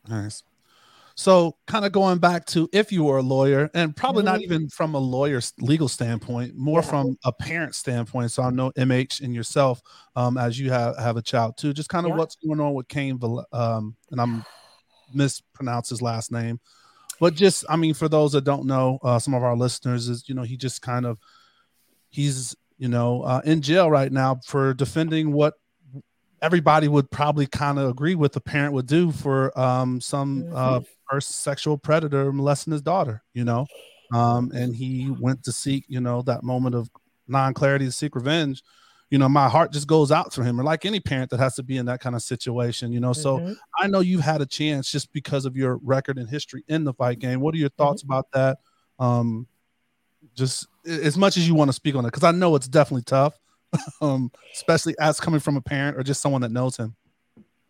Nice. 0.07 0.43
So, 1.19 1.57
kind 1.65 1.83
of 1.83 1.91
going 1.91 2.19
back 2.19 2.45
to 2.47 2.69
if 2.71 2.91
you 2.91 3.03
were 3.03 3.17
a 3.17 3.23
lawyer, 3.23 3.71
and 3.73 3.95
probably 3.95 4.21
not 4.23 4.39
Mhm. 4.39 4.43
even 4.43 4.69
from 4.69 4.93
a 4.93 4.99
lawyer's 4.99 5.51
legal 5.59 5.87
standpoint, 5.87 6.55
more 6.55 6.81
Yeah. 6.81 6.89
from 6.89 7.17
a 7.25 7.31
parent 7.33 7.73
standpoint. 7.73 8.31
So, 8.31 8.43
I 8.43 8.51
know 8.51 8.71
MH 8.77 9.21
and 9.21 9.33
yourself, 9.33 9.81
um, 10.15 10.37
as 10.37 10.59
you 10.59 10.69
have 10.71 10.95
have 10.97 11.17
a 11.17 11.23
child 11.23 11.57
too, 11.57 11.73
just 11.73 11.89
kind 11.89 12.05
of 12.05 12.11
Yeah. 12.11 12.17
what's 12.17 12.35
going 12.35 12.59
on 12.59 12.75
with 12.75 12.87
Cain, 12.87 13.19
um, 13.51 13.95
and 14.11 14.21
I'm 14.21 14.45
mispronounce 15.13 15.89
his 15.89 16.01
last 16.03 16.31
name, 16.31 16.59
but 17.19 17.33
just 17.33 17.65
I 17.69 17.77
mean, 17.77 17.95
for 17.95 18.07
those 18.09 18.33
that 18.33 18.43
don't 18.43 18.65
know, 18.67 18.99
uh, 19.03 19.17
some 19.19 19.33
of 19.33 19.41
our 19.43 19.57
listeners 19.57 20.09
is 20.09 20.29
you 20.29 20.35
know 20.35 20.43
he 20.43 20.55
just 20.57 20.81
kind 20.83 21.05
of 21.07 21.17
he's 22.09 22.55
you 22.77 22.89
know 22.89 23.23
uh, 23.23 23.41
in 23.45 23.61
jail 23.61 23.89
right 23.89 24.11
now 24.11 24.39
for 24.45 24.73
defending 24.75 25.31
what 25.31 25.55
everybody 26.41 26.87
would 26.87 27.09
probably 27.09 27.47
kind 27.47 27.79
of 27.79 27.89
agree 27.89 28.15
with 28.15 28.33
the 28.33 28.41
parent 28.41 28.73
would 28.73 28.87
do 28.87 29.11
for 29.11 29.57
um, 29.59 29.99
some 30.01 30.47
uh, 30.53 30.79
first 31.09 31.41
sexual 31.41 31.77
predator 31.77 32.31
molesting 32.31 32.73
his 32.73 32.81
daughter, 32.81 33.23
you 33.33 33.43
know. 33.43 33.65
Um, 34.13 34.51
and 34.53 34.75
he 34.75 35.09
went 35.19 35.43
to 35.43 35.51
seek, 35.51 35.85
you 35.87 35.99
know, 35.99 36.21
that 36.23 36.43
moment 36.43 36.75
of 36.75 36.89
non-clarity 37.27 37.85
to 37.85 37.91
seek 37.91 38.15
revenge. 38.15 38.61
You 39.09 39.17
know, 39.17 39.29
my 39.29 39.47
heart 39.49 39.71
just 39.71 39.87
goes 39.87 40.11
out 40.11 40.33
for 40.33 40.43
him, 40.43 40.59
or 40.59 40.63
like 40.63 40.85
any 40.85 40.99
parent 40.99 41.29
that 41.31 41.39
has 41.39 41.55
to 41.55 41.63
be 41.63 41.77
in 41.77 41.85
that 41.85 42.01
kind 42.01 42.15
of 42.15 42.21
situation, 42.21 42.91
you 42.91 42.99
know. 42.99 43.13
So 43.13 43.39
Mhm. 43.39 43.55
I 43.79 43.87
know 43.87 43.99
you've 44.01 44.21
had 44.21 44.41
a 44.41 44.45
chance 44.45 44.91
just 44.91 45.11
because 45.13 45.45
of 45.45 45.55
your 45.55 45.77
record 45.77 46.17
and 46.17 46.29
history 46.29 46.63
in 46.67 46.83
the 46.83 46.93
fight 46.93 47.19
game. 47.19 47.39
What 47.39 47.55
are 47.55 47.57
your 47.57 47.69
thoughts 47.69 48.03
about 48.03 48.27
that? 48.33 48.59
Um, 48.99 49.47
just 50.35 50.67
as 50.85 51.17
much 51.17 51.37
as 51.37 51.47
you 51.47 51.55
want 51.55 51.69
to 51.69 51.73
speak 51.73 51.95
on 51.95 52.03
it, 52.05 52.09
because 52.09 52.23
I 52.23 52.31
know 52.31 52.55
it's 52.55 52.67
definitely 52.67 53.03
tough, 53.03 53.37
um, 54.01 54.31
especially 54.53 54.95
as 54.99 55.19
coming 55.19 55.39
from 55.39 55.57
a 55.57 55.61
parent 55.61 55.97
or 55.97 56.03
just 56.03 56.21
someone 56.21 56.41
that 56.41 56.51
knows 56.51 56.77
him. 56.77 56.95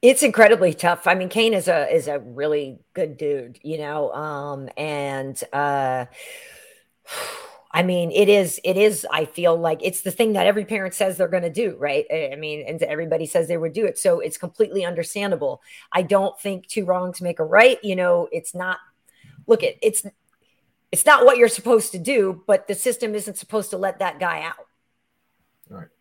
it's 0.01 0.21
incredibly 0.21 0.73
tough 0.73 1.07
i 1.07 1.15
mean 1.15 1.29
cain 1.29 1.53
is 1.53 1.67
a 1.67 1.93
is 1.93 2.07
a 2.07 2.19
really 2.19 2.77
good 2.93 3.17
dude 3.17 3.59
you 3.63 3.77
know 3.77 4.11
um 4.13 4.69
and 4.77 5.43
uh 5.53 6.05
I 7.71 7.83
mean, 7.83 8.11
it 8.11 8.29
is, 8.29 8.59
it 8.63 8.77
is, 8.77 9.05
I 9.11 9.25
feel 9.25 9.55
like 9.55 9.81
it's 9.83 10.01
the 10.01 10.09
thing 10.09 10.33
that 10.33 10.47
every 10.47 10.65
parent 10.65 10.93
says 10.93 11.17
they're 11.17 11.27
going 11.27 11.43
to 11.43 11.49
do, 11.51 11.75
right? 11.77 12.05
I 12.11 12.35
mean, 12.35 12.65
and 12.67 12.81
everybody 12.81 13.25
says 13.25 13.47
they 13.47 13.57
would 13.57 13.73
do 13.73 13.85
it. 13.85 13.99
So 13.99 14.19
it's 14.19 14.37
completely 14.37 14.85
understandable. 14.85 15.61
I 15.91 16.01
don't 16.01 16.39
think 16.39 16.67
two 16.67 16.85
wrongs 16.85 17.21
make 17.21 17.39
a 17.39 17.43
right. 17.43 17.77
You 17.83 17.95
know, 17.95 18.29
it's 18.31 18.55
not, 18.55 18.79
look, 19.47 19.63
it, 19.63 19.77
it's, 19.81 20.05
it's 20.91 21.05
not 21.05 21.25
what 21.25 21.37
you're 21.37 21.49
supposed 21.49 21.91
to 21.91 21.99
do, 21.99 22.41
but 22.47 22.67
the 22.67 22.73
system 22.73 23.13
isn't 23.13 23.37
supposed 23.37 23.69
to 23.71 23.77
let 23.77 23.99
that 23.99 24.19
guy 24.19 24.41
out. 24.41 24.66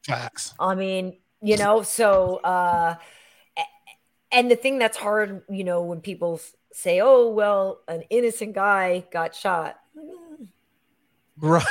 Facts. 0.05 0.55
I 0.59 0.75
mean, 0.75 1.19
you 1.43 1.57
know, 1.57 1.83
so 1.83 2.37
uh 2.37 2.97
and 4.33 4.51
the 4.51 4.57
thing 4.57 4.79
that's 4.79 4.97
hard, 4.97 5.43
you 5.49 5.65
know, 5.65 5.83
when 5.83 6.01
people 6.01 6.41
say, 6.73 7.01
"Oh, 7.01 7.31
well, 7.31 7.81
an 7.89 8.03
innocent 8.11 8.55
guy 8.55 9.05
got 9.11 9.35
shot." 9.35 9.79
Right. 11.39 11.65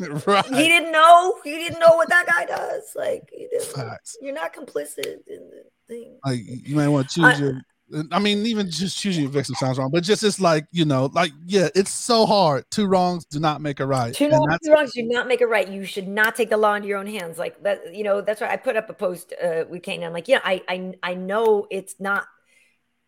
right. 0.26 0.44
He 0.46 0.68
didn't 0.68 0.92
know. 0.92 1.38
He 1.44 1.52
didn't 1.56 1.80
know 1.80 1.96
what 1.96 2.08
that 2.10 2.26
guy 2.26 2.44
does. 2.44 2.92
Like, 2.94 3.30
he 3.32 3.48
didn't, 3.50 3.64
Facts. 3.64 4.16
you're 4.20 4.34
not 4.34 4.54
complicit 4.54 5.26
in 5.26 5.50
the 5.50 5.64
thing. 5.88 6.18
Like 6.24 6.40
you 6.44 6.76
might 6.76 6.88
want 6.88 7.08
to 7.08 7.14
choose 7.14 7.24
I- 7.24 7.36
your 7.38 7.62
I 8.10 8.18
mean, 8.18 8.44
even 8.46 8.68
just 8.68 8.98
choosing 8.98 9.22
your 9.22 9.30
victim 9.30 9.54
sounds 9.54 9.78
wrong, 9.78 9.90
but 9.92 10.02
just 10.02 10.24
it's 10.24 10.40
like, 10.40 10.66
you 10.72 10.84
know, 10.84 11.06
like, 11.12 11.30
yeah, 11.44 11.68
it's 11.74 11.92
so 11.92 12.26
hard. 12.26 12.64
Two 12.70 12.86
wrongs 12.86 13.24
do 13.26 13.38
not 13.38 13.60
make 13.60 13.78
a 13.78 13.86
right. 13.86 14.12
Two, 14.12 14.24
And 14.24 14.32
wrongs- 14.32 14.58
two 14.64 14.72
wrongs 14.72 14.92
do 14.92 15.04
not 15.04 15.28
make 15.28 15.40
a 15.40 15.46
right. 15.46 15.68
You 15.68 15.84
should 15.84 16.08
not 16.08 16.34
take 16.34 16.50
the 16.50 16.56
law 16.56 16.74
into 16.74 16.88
your 16.88 16.98
own 16.98 17.06
hands. 17.06 17.38
Like 17.38 17.62
that, 17.62 17.94
you 17.94 18.02
know, 18.02 18.20
that's 18.20 18.40
why 18.40 18.48
I 18.48 18.56
put 18.56 18.76
up 18.76 18.90
a 18.90 18.92
post 18.92 19.32
uh, 19.42 19.64
with 19.68 19.84
Cain. 19.84 20.02
I'm 20.02 20.12
like, 20.12 20.26
yeah, 20.26 20.40
I, 20.44 20.62
I, 20.68 20.94
I 21.02 21.14
know 21.14 21.68
it's 21.70 21.94
not 22.00 22.24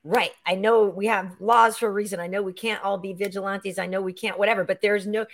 right. 0.05 0.31
I 0.47 0.55
know 0.55 0.85
we 0.87 1.07
have 1.07 1.35
laws 1.41 1.77
for 1.77 1.89
a 1.89 1.93
reason. 1.93 2.21
I 2.21 2.29
know 2.29 2.41
we 2.43 2.53
can't 2.53 2.83
all 2.85 2.99
be 2.99 3.15
vigilantes. 3.15 3.81
I 3.81 3.87
know 3.87 4.01
we 4.01 4.13
can't 4.13 4.39
whatever, 4.39 4.63
but 4.63 4.81
there's 4.81 5.09
no, 5.09 5.27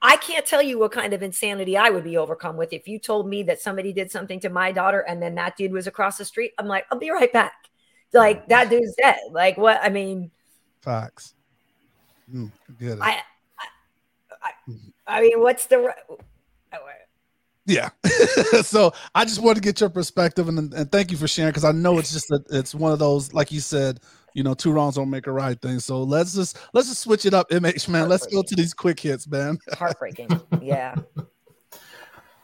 I 0.00 0.16
can't 0.16 0.46
tell 0.46 0.62
you 0.62 0.78
what 0.78 0.92
kind 0.92 1.12
of 1.12 1.24
insanity 1.24 1.76
I 1.76 1.90
would 1.90 2.04
be 2.04 2.16
overcome 2.16 2.56
with 2.56 2.72
if 2.72 2.86
you 2.86 3.00
told 3.00 3.28
me 3.28 3.42
that 3.44 3.60
somebody 3.60 3.92
did 3.92 4.12
something 4.12 4.38
to 4.40 4.48
my 4.48 4.70
daughter 4.70 5.00
and 5.00 5.20
then 5.20 5.34
that 5.34 5.56
dude 5.56 5.72
was 5.72 5.88
across 5.88 6.18
the 6.18 6.24
street. 6.24 6.52
I'm 6.58 6.66
like, 6.68 6.86
I'll 6.90 6.98
be 6.98 7.10
right 7.10 7.32
back. 7.32 7.52
Like 8.12 8.48
that 8.48 8.70
dude's 8.70 8.94
dead. 9.00 9.18
Like 9.30 9.56
what? 9.56 9.80
I 9.82 9.88
mean, 9.88 10.30
Fox. 10.80 11.34
Mm, 12.32 12.50
get 12.78 12.92
it. 12.92 12.98
I, 13.00 13.20
I, 13.58 13.66
I, 14.42 14.52
I 15.06 15.20
mean, 15.20 15.40
what's 15.40 15.66
the 15.66 15.94
yeah. 17.66 17.90
so 18.62 18.92
I 19.14 19.24
just 19.24 19.40
wanted 19.40 19.56
to 19.56 19.60
get 19.60 19.80
your 19.80 19.90
perspective 19.90 20.48
and, 20.48 20.72
and 20.74 20.90
thank 20.90 21.10
you 21.10 21.16
for 21.16 21.28
sharing 21.28 21.50
because 21.50 21.64
I 21.64 21.72
know 21.72 21.98
it's 21.98 22.12
just 22.12 22.28
that 22.28 22.44
it's 22.50 22.74
one 22.74 22.92
of 22.92 22.98
those, 22.98 23.32
like 23.32 23.52
you 23.52 23.60
said, 23.60 24.00
you 24.34 24.42
know, 24.42 24.54
two 24.54 24.72
wrongs 24.72 24.96
don't 24.96 25.10
make 25.10 25.26
a 25.26 25.32
right 25.32 25.60
thing. 25.60 25.78
So 25.78 26.02
let's 26.02 26.34
just 26.34 26.58
let's 26.72 26.88
just 26.88 27.02
switch 27.02 27.26
it 27.26 27.34
up, 27.34 27.50
MH 27.50 27.88
man. 27.88 28.08
Let's 28.08 28.26
go 28.26 28.42
to 28.42 28.54
these 28.56 28.74
quick 28.74 28.98
hits, 28.98 29.28
man. 29.28 29.58
heartbreaking. 29.72 30.40
Yeah. 30.60 30.94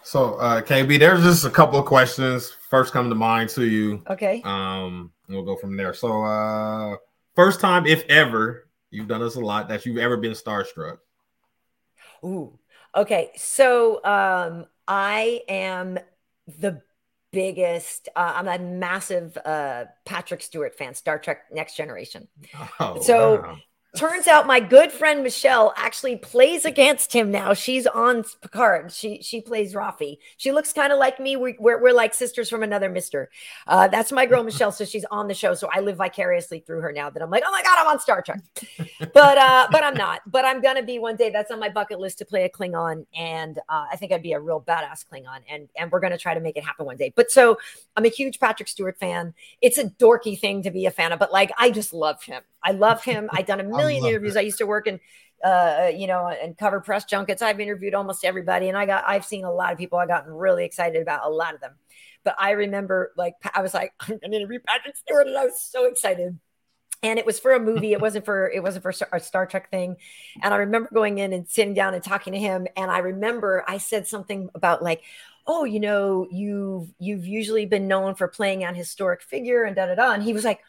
So, 0.03 0.35
uh, 0.35 0.63
KB, 0.63 0.99
there's 0.99 1.23
just 1.23 1.45
a 1.45 1.51
couple 1.51 1.79
of 1.79 1.85
questions 1.85 2.51
first 2.71 2.93
come 2.93 3.09
to 3.09 3.15
mind 3.15 3.51
to 3.51 3.67
you. 3.67 4.03
Okay. 4.09 4.41
Um, 4.45 5.13
and 5.29 5.37
we'll 5.37 5.45
go 5.45 5.57
from 5.57 5.77
there. 5.77 5.95
So, 5.95 6.25
uh, 6.25 6.97
first 7.37 7.61
time, 7.61 7.87
if 7.87 8.05
ever, 8.09 8.69
you've 8.91 9.09
done 9.09 9.21
this 9.21 9.37
a 9.37 9.41
lot, 9.41 9.69
that 9.69 9.87
you've 9.87 9.99
ever 9.99 10.17
been 10.17 10.33
starstruck. 10.33 10.99
Ooh. 12.25 12.59
Okay. 12.95 13.31
So 13.37 14.03
um 14.05 14.67
I 14.87 15.43
am 15.49 15.99
the 16.47 16.83
biggest 17.31 18.09
uh, 18.17 18.33
I'm 18.37 18.49
a 18.49 18.59
massive 18.59 19.37
uh 19.45 19.85
Patrick 20.05 20.43
Stewart 20.43 20.77
fan, 20.77 20.95
Star 20.95 21.19
Trek 21.19 21.43
Next 21.53 21.77
Generation. 21.77 22.29
Oh, 22.81 23.01
So- 23.01 23.43
wow. 23.43 23.59
Turns 23.97 24.29
out 24.29 24.47
my 24.47 24.61
good 24.61 24.93
friend 24.93 25.23
Michelle 25.23 25.73
actually 25.75 26.17
plays 26.17 26.67
against 26.67 27.11
him 27.11 27.31
now. 27.31 27.55
She's 27.55 27.87
on 27.87 28.23
Picard. 28.43 28.93
She 28.93 29.23
she 29.23 29.41
plays 29.41 29.73
Raffi. 29.73 30.19
She 30.37 30.53
looks 30.53 30.75
kind 30.75 30.93
of 30.93 30.99
like 30.99 31.19
me. 31.19 31.37
We, 31.37 31.57
we're, 31.59 31.81
we're 31.81 31.95
like 31.95 32.13
sisters 32.13 32.51
from 32.51 32.63
another 32.63 32.91
mister. 32.91 33.31
Uh, 33.67 33.89
that's 33.89 34.13
my 34.13 34.27
girl 34.27 34.43
Michelle. 34.43 34.73
So 34.73 34.85
she's 34.85 35.07
on 35.11 35.27
the 35.27 35.33
show. 35.33 35.55
So 35.55 35.71
I 35.73 35.81
live 35.81 35.97
vicariously 35.97 36.61
through 36.61 36.83
her 36.83 36.93
now 36.93 37.09
that 37.09 37.23
I'm 37.23 37.31
like, 37.31 37.43
oh 37.47 37.51
my 37.51 37.63
God, 37.63 37.79
I'm 37.79 37.87
on 37.87 37.99
Star 37.99 38.21
Trek. 38.21 38.41
but 39.15 39.39
uh, 39.39 39.69
but 39.73 39.83
I'm 39.83 39.95
not. 39.95 40.21
But 40.27 40.45
I'm 40.45 40.61
gonna 40.61 40.83
be 40.83 40.99
one 40.99 41.17
day. 41.17 41.31
That's 41.31 41.51
on 41.51 41.59
my 41.59 41.71
bucket 41.71 41.99
list 41.99 42.19
to 42.19 42.27
play 42.27 42.45
a 42.45 42.51
Klingon. 42.51 43.07
And 43.17 43.59
uh, 43.71 43.87
I 43.91 43.97
think 43.97 44.13
I'd 44.13 44.23
be 44.23 44.33
a 44.33 44.41
real 44.41 44.61
badass 44.61 45.07
Klingon. 45.11 45.41
And 45.49 45.67
and 45.79 45.91
we're 45.91 46.01
gonna 46.01 46.19
try 46.19 46.35
to 46.35 46.41
make 46.41 46.59
it 46.59 46.65
happen 46.65 46.85
one 46.85 46.99
day. 46.99 47.11
But 47.17 47.31
so 47.31 47.57
I'm 47.97 48.05
a 48.05 48.09
huge 48.09 48.39
Patrick 48.39 48.69
Stewart 48.69 48.99
fan. 48.99 49.33
It's 49.63 49.79
a 49.79 49.85
dorky 49.85 50.39
thing 50.39 50.63
to 50.65 50.71
be 50.71 50.85
a 50.85 50.91
fan 50.91 51.13
of, 51.13 51.19
but 51.19 51.33
like 51.33 51.51
I 51.57 51.71
just 51.71 51.95
love 51.95 52.23
him. 52.23 52.43
I 52.63 52.73
love 52.73 53.03
him. 53.03 53.31
I've 53.33 53.47
done 53.47 53.61
a 53.61 53.65
million 53.79 54.05
interviews. 54.05 54.37
I 54.37 54.43
used 54.43 54.59
to 54.59 54.67
work 54.67 54.87
in 54.87 55.01
uh 55.45 55.91
you 55.95 56.07
know 56.07 56.27
and 56.27 56.57
cover 56.59 56.81
press 56.81 57.05
junkets. 57.05 57.43
I've 57.43 57.61
interviewed 57.61 57.95
almost 57.95 58.25
everybody 58.25 58.69
and 58.69 58.77
i 58.77 58.87
got 58.87 59.05
i've 59.07 59.25
seen 59.25 59.45
a 59.45 59.53
lot 59.53 59.73
of 59.73 59.79
people. 59.79 59.99
I 59.99 60.07
gotten 60.07 60.33
really 60.33 60.65
excited 60.65 61.01
about 61.01 61.25
a 61.25 61.31
lot 61.31 61.55
of 61.55 61.61
them. 61.61 61.73
But 62.25 62.35
i 62.39 62.53
remember 62.53 63.13
like 63.17 63.35
i 63.55 63.63
was 63.63 63.73
like 63.73 63.93
i'm 64.01 64.19
gonna 64.19 64.37
interview 64.37 64.59
patrick 64.67 64.97
stewart 64.97 65.27
and 65.27 65.37
i 65.37 65.45
was 65.45 65.61
so 65.61 65.87
excited. 65.87 66.39
And 67.01 67.17
it 67.17 67.25
was 67.25 67.39
for 67.39 67.53
a 67.53 67.61
movie. 67.61 67.93
It 67.93 68.01
wasn't 68.01 68.25
for 68.25 68.51
it 68.51 68.61
wasn't 68.61 68.83
for 68.83 68.93
a 69.13 69.21
star 69.21 69.47
trek 69.47 69.71
thing. 69.71 69.97
And 70.43 70.53
i 70.53 70.57
remember 70.57 70.89
going 70.93 71.19
in 71.19 71.33
and 71.33 71.49
sitting 71.49 71.75
down 71.75 71.95
and 71.95 72.03
talking 72.03 72.33
to 72.33 72.39
him. 72.41 72.67
And 72.77 72.91
i 72.91 72.99
remember 72.99 73.65
i 73.69 73.79
said 73.79 74.09
something 74.09 74.51
about 74.57 74.83
like 74.83 75.03
oh 75.47 75.65
you 75.65 75.79
know 75.79 76.27
you've 76.33 76.93
you've 76.99 77.27
usually 77.27 77.65
been 77.65 77.87
known 77.87 78.17
for 78.17 78.27
playing 78.27 78.65
an 78.65 78.75
historic 78.75 79.23
figure 79.23 79.63
and 79.63 79.77
da 79.77 79.87
da 79.87 79.95
da. 79.95 80.13
And 80.13 80.23
he 80.25 80.33
was 80.33 80.45
like 80.45 80.61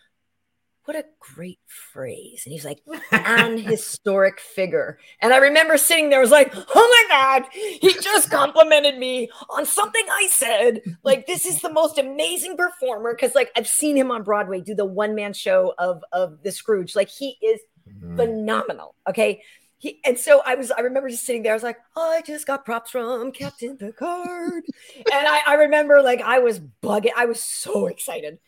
what 0.90 0.96
a 0.96 1.06
great 1.36 1.60
phrase. 1.68 2.42
And 2.48 2.52
he's 2.52 2.66
like, 2.66 2.80
an 3.12 3.58
historic 3.74 4.40
figure. 4.40 4.98
And 5.22 5.32
I 5.32 5.38
remember 5.38 5.78
sitting 5.78 6.10
there, 6.10 6.18
I 6.18 6.22
was 6.22 6.32
like, 6.32 6.52
oh 6.56 7.06
my 7.10 7.16
God, 7.16 7.44
he 7.54 7.94
just 8.02 8.32
complimented 8.32 8.98
me 8.98 9.30
on 9.52 9.68
something 9.68 10.04
I 10.10 10.28
said. 10.32 10.82
Like, 11.04 11.28
this 11.28 11.46
is 11.46 11.62
the 11.62 11.72
most 11.72 12.00
amazing 12.00 12.58
performer. 12.58 13.14
Cause 13.14 13.36
like 13.36 13.52
I've 13.56 13.68
seen 13.68 13.96
him 13.96 14.10
on 14.10 14.24
Broadway 14.24 14.62
do 14.62 14.74
the 14.74 14.84
one 14.86 15.14
man 15.14 15.34
show 15.34 15.76
of, 15.78 16.04
of 16.12 16.42
the 16.42 16.52
Scrooge. 16.52 16.96
Like 16.96 17.10
he 17.10 17.38
is 17.44 17.60
Mhm. 18.04 18.18
phenomenal. 18.18 18.96
Okay. 19.08 19.42
he, 19.80 20.00
and 20.06 20.18
so 20.18 20.42
I 20.46 20.56
was, 20.56 20.72
I 20.72 20.82
remember 20.82 21.10
just 21.10 21.26
sitting 21.26 21.42
there. 21.44 21.54
I 21.54 21.56
was 21.56 21.64
like, 21.64 21.78
oh, 21.96 22.12
I 22.12 22.22
just 22.22 22.46
got 22.46 22.66
props 22.66 22.92
from 22.92 23.32
Captain 23.32 23.78
Picard. 23.78 24.64
and 24.98 25.28
I, 25.28 25.40
I 25.48 25.54
remember 25.54 26.02
like 26.02 26.22
I 26.22 26.40
was 26.40 26.60
bugging. 26.60 27.12
I 27.16 27.26
was 27.26 27.42
so 27.44 27.88
excited. 27.88 28.40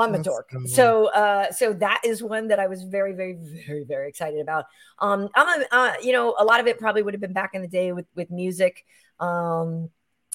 I'm 0.00 0.10
a 0.10 0.18
That's 0.18 0.28
dork. 0.28 0.48
cool. 0.50 0.66
So, 0.66 1.06
uh, 1.12 1.52
so 1.52 1.72
that 1.74 2.02
is 2.04 2.22
one 2.22 2.48
that 2.48 2.58
I 2.58 2.66
was 2.66 2.82
very, 2.82 3.12
very, 3.12 3.36
very, 3.66 3.84
very 3.84 4.08
excited 4.08 4.40
about. 4.40 4.66
Um, 4.98 5.28
I'm, 5.34 5.62
a, 5.62 5.66
uh, 5.70 5.92
you 6.02 6.12
know, 6.12 6.34
a 6.38 6.44
lot 6.44 6.60
of 6.60 6.66
it 6.66 6.78
probably 6.78 7.02
would 7.02 7.14
have 7.14 7.20
been 7.20 7.32
back 7.32 7.50
in 7.54 7.62
the 7.62 7.68
day 7.68 7.92
with 7.92 8.06
with 8.14 8.30
music. 8.30 8.84
Um, 9.20 9.90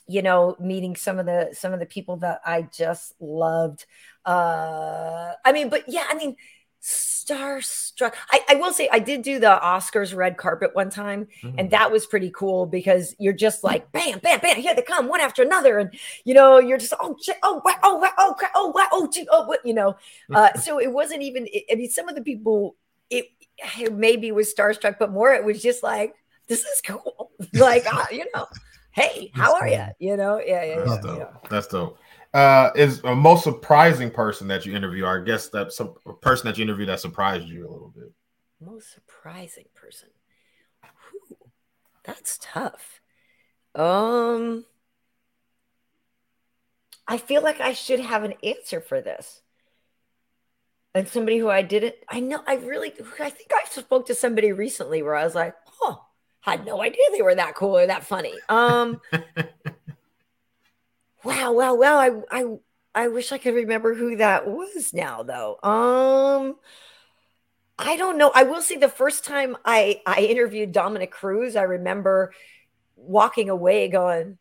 you 0.08 0.22
know, 0.22 0.56
meeting 0.60 0.96
some 0.96 1.20
of 1.20 1.26
the 1.26 1.50
some 1.54 1.74
of 1.74 1.80
the 1.80 1.86
people 1.86 2.18
that 2.18 2.42
I 2.46 2.64
just 2.64 3.14
loved. 3.20 3.86
Uh, 4.26 5.34
I 5.46 5.52
mean, 5.54 5.70
but 5.70 5.84
yeah, 5.88 6.06
I 6.10 6.16
mean, 6.16 6.36
starstruck. 6.84 8.14
I, 8.32 8.42
I 8.50 8.56
will 8.56 8.74
say 8.74 8.90
I 8.92 9.00
did 9.00 9.22
do 9.22 9.40
the 9.40 9.60
Oscars 9.64 10.16
red 10.16 10.38
carpet 10.38 10.76
one 10.76 10.90
time, 10.90 11.28
Mm-hmm. 11.42 11.60
and 11.60 11.72
that 11.72 11.92
was 11.92 12.06
pretty 12.06 12.32
cool 12.32 12.66
because 12.66 13.16
you're 13.20 13.34
just 13.34 13.64
like 13.64 13.92
bam, 13.92 14.20
bam, 14.20 14.40
bam, 14.40 14.58
here 14.58 14.76
they 14.76 14.82
come 14.82 15.08
one 15.08 15.22
after 15.22 15.42
another, 15.42 15.80
and 15.80 15.94
you 16.26 16.34
know 16.34 16.60
you're 16.60 16.78
just 16.78 16.94
oh 17.00 17.16
shit, 17.22 17.38
oh 17.44 17.62
wow, 17.66 17.76
oh 17.84 17.96
wow, 17.98 18.12
oh 18.18 18.36
crap, 18.38 18.52
oh 18.56 18.72
wow, 18.76 18.88
oh 18.92 19.10
gee, 19.12 19.28
oh 19.32 19.46
what 19.48 19.66
you 19.66 19.74
know. 19.74 19.96
Uh, 20.34 20.54
so 20.56 20.80
it 20.80 20.92
wasn't 20.92 21.22
even. 21.22 21.48
I 21.72 21.76
mean, 21.76 21.90
some 21.90 22.10
of 22.10 22.16
the 22.16 22.22
people 22.22 22.76
it, 23.10 23.26
it 23.80 23.94
maybe 23.94 24.32
was 24.32 24.54
starstruck, 24.54 24.98
but 25.00 25.12
more 25.12 25.32
it 25.34 25.44
was 25.44 25.62
just 25.62 25.84
like 25.84 26.16
this 26.48 26.62
is 26.66 26.82
cool, 26.86 27.32
like 27.54 27.86
ah, 27.88 28.08
you 28.12 28.26
know. 28.34 28.48
Hey, 28.92 29.32
how 29.34 29.56
are 29.56 29.68
you? 29.68 29.86
You 30.00 30.18
know, 30.18 30.40
yeah, 30.40 30.64
yeah, 30.64 30.78
yeah. 30.78 30.84
That's 30.86 31.06
yeah. 31.06 31.26
That's 31.50 31.68
dope. 31.68 31.98
Uh, 32.34 32.72
is 32.76 33.00
a 33.04 33.16
most 33.16 33.44
surprising 33.44 34.10
person 34.10 34.48
that 34.48 34.66
you 34.66 34.76
interview? 34.76 35.06
Or 35.06 35.22
I 35.22 35.24
guess 35.24 35.50
that 35.50 35.72
some 35.72 35.94
a 36.06 36.14
person 36.14 36.48
that 36.48 36.58
you 36.58 36.64
interview 36.64 36.86
that 36.88 37.00
surprised 37.00 37.48
you 37.48 37.68
a 37.68 37.72
little 37.72 37.94
bit. 37.96 38.12
Most 38.60 38.94
surprising 38.94 39.66
person. 39.76 40.10
That's 42.04 42.40
tough. 42.42 43.02
Um, 43.76 44.66
I 47.08 47.18
feel 47.18 47.42
like 47.42 47.62
I 47.62 47.74
should 47.74 48.00
have 48.00 48.24
an 48.24 48.34
answer 48.44 48.82
for 48.82 49.02
this. 49.02 49.42
And 50.96 51.08
somebody 51.08 51.40
who 51.40 51.50
I 51.50 51.64
didn't, 51.64 51.96
I 52.08 52.20
know, 52.20 52.44
I 52.46 52.56
really, 52.56 52.94
I 53.20 53.30
think 53.30 53.52
I 53.52 53.68
spoke 53.70 54.06
to 54.08 54.16
somebody 54.16 54.52
recently 54.52 55.02
where 55.02 55.16
I 55.16 55.24
was 55.24 55.34
like, 55.34 55.56
oh, 55.82 56.06
huh, 56.42 56.52
had 56.52 56.66
no 56.66 56.82
idea 56.84 57.04
they 57.12 57.22
were 57.24 57.34
that 57.34 57.56
cool 57.56 57.78
or 57.78 57.88
that 57.88 58.04
funny. 58.04 58.34
Um, 58.48 59.02
wow, 61.24 61.54
wow, 61.54 61.76
wow. 61.76 61.98
I, 61.98 62.12
I, 62.32 62.46
I 62.96 63.08
wish 63.08 63.32
I 63.32 63.38
could 63.38 63.56
remember 63.56 63.94
who 63.94 64.18
that 64.18 64.48
was 64.48 64.94
now, 64.94 65.24
though. 65.24 65.58
Um, 65.64 66.56
I 67.78 67.98
don't 67.98 68.18
know. 68.18 68.32
I 68.34 68.44
will 68.44 68.62
say 68.62 68.78
the 68.78 68.90
first 68.90 69.26
time 69.26 69.58
I 69.66 70.02
I 70.06 70.22
interviewed 70.22 70.72
Dominick 70.72 71.12
Cruz, 71.12 71.56
I 71.56 71.64
remember 71.64 72.34
walking 72.96 73.50
away 73.50 73.88
going, 73.90 74.38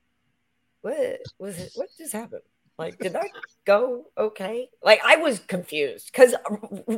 "What 0.82 1.20
was 1.38 1.58
it? 1.58 1.72
What 1.74 1.88
just 1.98 2.12
happened? 2.12 2.42
Like, 2.78 2.98
did 2.98 3.14
that 3.14 3.28
go 3.64 4.06
okay?" 4.18 4.70
Like, 4.82 5.00
I 5.04 5.16
was 5.16 5.40
confused 5.40 6.10
because 6.12 6.34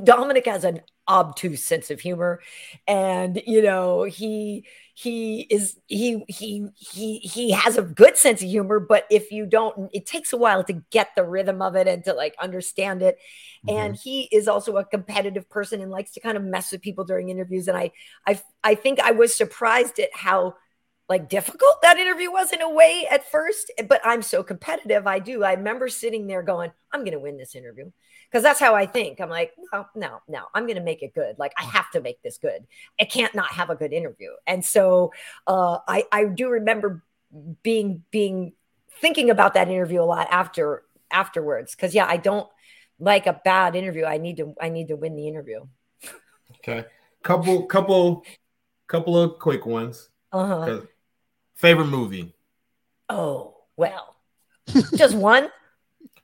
Dominic 0.05 0.47
has 0.47 0.65
an 0.65 0.83
obtuse 1.09 1.65
sense 1.65 1.91
of 1.91 2.01
humor, 2.01 2.41
and 2.87 3.41
you 3.47 3.63
know 3.63 4.05
he 4.05 4.67
he 4.97 5.41
is 5.51 5.77
he 5.87 6.25
he 6.29 6.69
he 6.77 7.19
he 7.19 7.51
has 7.51 7.77
a 7.77 7.83
good 7.83 8.17
sense 8.17 8.41
of 8.41 8.49
humor 8.49 8.79
but 8.79 9.05
if 9.11 9.33
you 9.33 9.45
don't 9.45 9.91
it 9.93 10.07
takes 10.07 10.33
a 10.33 10.37
while 10.37 10.63
to 10.63 10.73
get 10.91 11.09
the 11.17 11.25
rhythm 11.25 11.61
of 11.61 11.75
it 11.75 11.89
and 11.89 12.05
to 12.05 12.13
like 12.13 12.35
understand 12.41 13.03
it. 13.03 13.19
And 13.67 13.95
mm-hmm. 13.95 14.03
he 14.03 14.29
is 14.31 14.47
also 14.47 14.77
a 14.77 14.85
competitive 14.85 15.49
person 15.51 15.81
and 15.81 15.91
likes 15.91 16.13
to 16.13 16.21
kind 16.21 16.37
of 16.37 16.45
mess 16.45 16.71
with 16.71 16.81
people 16.81 17.05
during 17.05 17.29
interviews. 17.29 17.67
And 17.67 17.77
i 17.77 17.91
i 18.27 18.41
i 18.63 18.75
think 18.77 19.01
i 19.01 19.11
was 19.11 19.35
surprised 19.35 19.99
at 19.99 20.11
how 20.15 20.55
like 21.09 21.29
difficult 21.29 21.83
that 21.83 21.99
interview 21.99 22.31
was 22.31 22.53
in 22.53 22.63
a 22.63 22.71
way 22.71 23.07
at 23.11 23.31
first 23.31 23.71
but 23.89 24.01
i'm 24.05 24.23
so 24.23 24.43
competitive 24.43 25.07
i 25.07 25.19
do 25.19 25.45
i 25.45 25.53
remember 25.53 25.89
sitting 25.89 26.27
there 26.27 26.43
going 26.43 26.71
i'm 26.93 27.01
going 27.01 27.13
to 27.13 27.19
win 27.19 27.37
this 27.37 27.55
interview 27.55 27.91
because 28.35 28.43
that's 28.43 28.59
how 28.59 28.75
I 28.75 28.87
think. 28.87 29.21
I'm 29.21 29.31
like, 29.31 29.53
no, 29.73 29.87
no, 29.95 30.21
no, 30.27 30.41
I'm 30.53 30.65
going 30.65 30.75
to 30.75 30.83
make 30.83 31.05
it 31.05 31.15
good. 31.15 31.39
Like, 31.39 31.53
I 31.57 31.63
have 31.63 31.89
to 31.93 32.01
make 32.01 32.21
this 32.23 32.37
good. 32.39 32.67
I 33.01 33.05
can't 33.05 33.33
not 33.33 33.47
have 33.53 33.71
a 33.71 33.77
good 33.77 33.93
interview. 33.93 34.31
And 34.45 34.65
so 34.65 35.13
uh, 35.47 35.79
I, 35.87 36.03
I 36.11 36.25
do 36.25 36.49
remember 36.49 37.05
being, 37.63 38.03
being, 38.11 38.55
thinking 39.01 39.31
about 39.31 39.55
that 39.55 39.69
interview 39.69 40.03
a 40.03 40.05
lot 40.05 40.27
after, 40.33 40.83
afterwards. 41.13 41.77
Cause 41.77 41.95
yeah, 41.95 42.07
I 42.09 42.17
don't 42.17 42.49
like 42.99 43.29
a 43.29 43.41
bad 43.45 43.77
interview. 43.77 44.05
I 44.05 44.19
need 44.19 44.39
to, 44.39 44.53
I 44.61 44.69
need 44.69 44.89
to 44.89 44.97
win 44.97 45.15
the 45.15 45.29
interview. 45.29 45.61
Okay, 46.57 46.87
couple, 47.23 47.67
couple, 47.67 48.25
couple 48.89 49.17
of 49.17 49.39
quick 49.39 49.65
ones. 49.65 50.09
Uh 50.33 50.47
huh. 50.47 50.65
'Cause- 50.67 50.87
Favorite 51.55 51.87
movie? 51.87 52.35
Oh, 53.09 53.57
well, 53.77 54.17
just 54.97 55.15
one. 55.17 55.49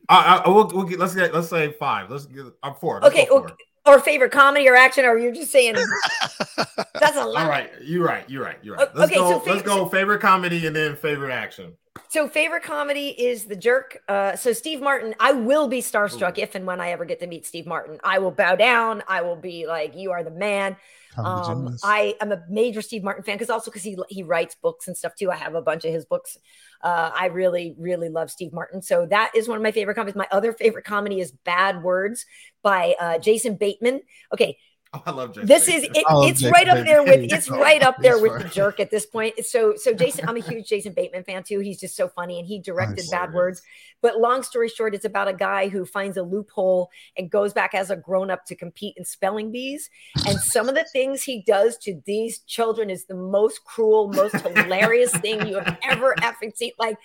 I, 0.08 0.42
I 0.44 0.48
we'll, 0.48 0.68
we'll 0.68 0.84
get, 0.84 0.98
let's 0.98 1.14
get 1.14 1.32
let's 1.32 1.48
say 1.48 1.72
five. 1.72 2.10
Let's 2.10 2.26
get 2.26 2.46
I'm 2.62 2.74
four. 2.74 3.00
Let's 3.00 3.14
Okay, 3.14 3.26
four. 3.26 3.44
okay. 3.44 3.54
Or 3.86 3.98
favorite 3.98 4.30
comedy 4.30 4.68
or 4.68 4.76
action, 4.76 5.06
or 5.06 5.16
you're 5.18 5.32
just 5.32 5.50
saying 5.50 5.74
that's 6.94 7.16
a 7.16 7.24
lot. 7.24 7.44
All 7.44 7.48
right, 7.48 7.70
you're 7.80 8.04
right. 8.04 8.28
You're 8.28 8.44
right. 8.44 8.58
You're 8.62 8.76
right. 8.76 8.94
Let's 8.94 9.10
okay, 9.10 9.18
go. 9.18 9.42
so 9.42 9.50
let's 9.50 9.62
go. 9.62 9.88
Favorite 9.88 10.20
comedy 10.20 10.66
and 10.66 10.76
then 10.76 10.96
favorite 10.96 11.32
action. 11.32 11.72
So 12.08 12.28
favorite 12.28 12.62
comedy 12.62 13.08
is 13.08 13.44
The 13.44 13.56
Jerk. 13.56 13.98
Uh, 14.08 14.36
so 14.36 14.52
Steve 14.52 14.80
Martin, 14.80 15.14
I 15.18 15.32
will 15.32 15.66
be 15.66 15.80
starstruck 15.80 16.38
if 16.38 16.54
and 16.54 16.66
when 16.66 16.80
I 16.80 16.90
ever 16.90 17.04
get 17.04 17.20
to 17.20 17.26
meet 17.26 17.46
Steve 17.46 17.66
Martin. 17.66 17.98
I 18.04 18.18
will 18.18 18.30
bow 18.30 18.54
down. 18.54 19.02
I 19.08 19.22
will 19.22 19.36
be 19.36 19.66
like, 19.66 19.96
"You 19.96 20.10
are 20.12 20.22
the 20.22 20.30
man." 20.30 20.76
Um. 21.16 21.76
I 21.82 22.14
am 22.20 22.32
a 22.32 22.42
major 22.48 22.82
Steve 22.82 23.02
Martin 23.02 23.24
fan 23.24 23.36
because 23.36 23.50
also 23.50 23.70
because 23.70 23.82
he 23.82 23.96
he 24.08 24.22
writes 24.22 24.56
books 24.60 24.88
and 24.88 24.96
stuff 24.96 25.14
too. 25.14 25.30
I 25.30 25.36
have 25.36 25.54
a 25.54 25.62
bunch 25.62 25.84
of 25.84 25.92
his 25.92 26.04
books. 26.04 26.38
Uh, 26.82 27.10
I 27.14 27.26
really 27.26 27.74
really 27.78 28.08
love 28.08 28.30
Steve 28.30 28.52
Martin. 28.52 28.82
So 28.82 29.06
that 29.06 29.32
is 29.34 29.48
one 29.48 29.56
of 29.56 29.62
my 29.62 29.72
favorite 29.72 29.94
comedies. 29.94 30.16
My 30.16 30.28
other 30.30 30.52
favorite 30.52 30.84
comedy 30.84 31.20
is 31.20 31.32
Bad 31.32 31.82
Words 31.82 32.24
by 32.62 32.94
uh, 33.00 33.18
Jason 33.18 33.56
Bateman. 33.56 34.00
Okay, 34.32 34.58
Oh, 34.92 35.02
I 35.06 35.10
love 35.12 35.34
Jason. 35.34 35.46
this 35.46 35.68
is 35.68 35.84
it, 35.84 36.04
I 36.08 36.26
it's 36.26 36.40
Jason 36.40 36.50
right 36.52 36.68
up 36.68 36.84
there 36.84 37.02
with 37.04 37.20
Bateman. 37.20 37.30
it's 37.38 37.48
right 37.48 37.80
up 37.80 37.98
there 38.00 38.18
with 38.20 38.42
the 38.42 38.48
jerk 38.48 38.80
at 38.80 38.90
this 38.90 39.06
point. 39.06 39.34
So 39.46 39.74
so 39.76 39.92
jason 40.02 40.28
i'm 40.28 40.36
a 40.36 40.40
huge 40.40 40.66
jason 40.66 40.92
bateman 40.94 41.22
fan 41.22 41.44
too. 41.44 41.60
He's 41.60 41.78
just 41.78 41.94
so 41.96 42.08
funny 42.08 42.38
and 42.40 42.46
he 42.48 42.58
directed 42.58 42.96
Nice. 43.02 43.10
bad 43.10 43.32
words. 43.32 43.62
But 44.02 44.18
long 44.18 44.42
story 44.42 44.68
short 44.68 44.94
it's 44.96 45.04
about 45.04 45.28
a 45.28 45.32
guy 45.32 45.68
who 45.68 45.84
finds 45.84 46.16
a 46.16 46.22
loophole 46.24 46.90
and 47.16 47.30
goes 47.30 47.52
back 47.52 47.72
as 47.72 47.90
a 47.90 47.96
grown-up 47.96 48.44
to 48.46 48.56
compete 48.56 48.94
in 48.96 49.04
spelling 49.04 49.52
bees. 49.52 49.90
And 50.26 50.40
some 50.40 50.68
of 50.68 50.74
the 50.74 50.84
things 50.92 51.22
he 51.22 51.42
does 51.46 51.76
to 51.78 52.00
these 52.04 52.40
children 52.40 52.90
is 52.90 53.04
the 53.04 53.14
most 53.14 53.64
cruel 53.64 54.08
most 54.08 54.34
hilarious 54.56 55.12
thing 55.18 55.46
you 55.46 55.60
have 55.60 55.78
ever 55.84 56.16
effing 56.18 56.56
seen. 56.56 56.72
Like 56.80 56.96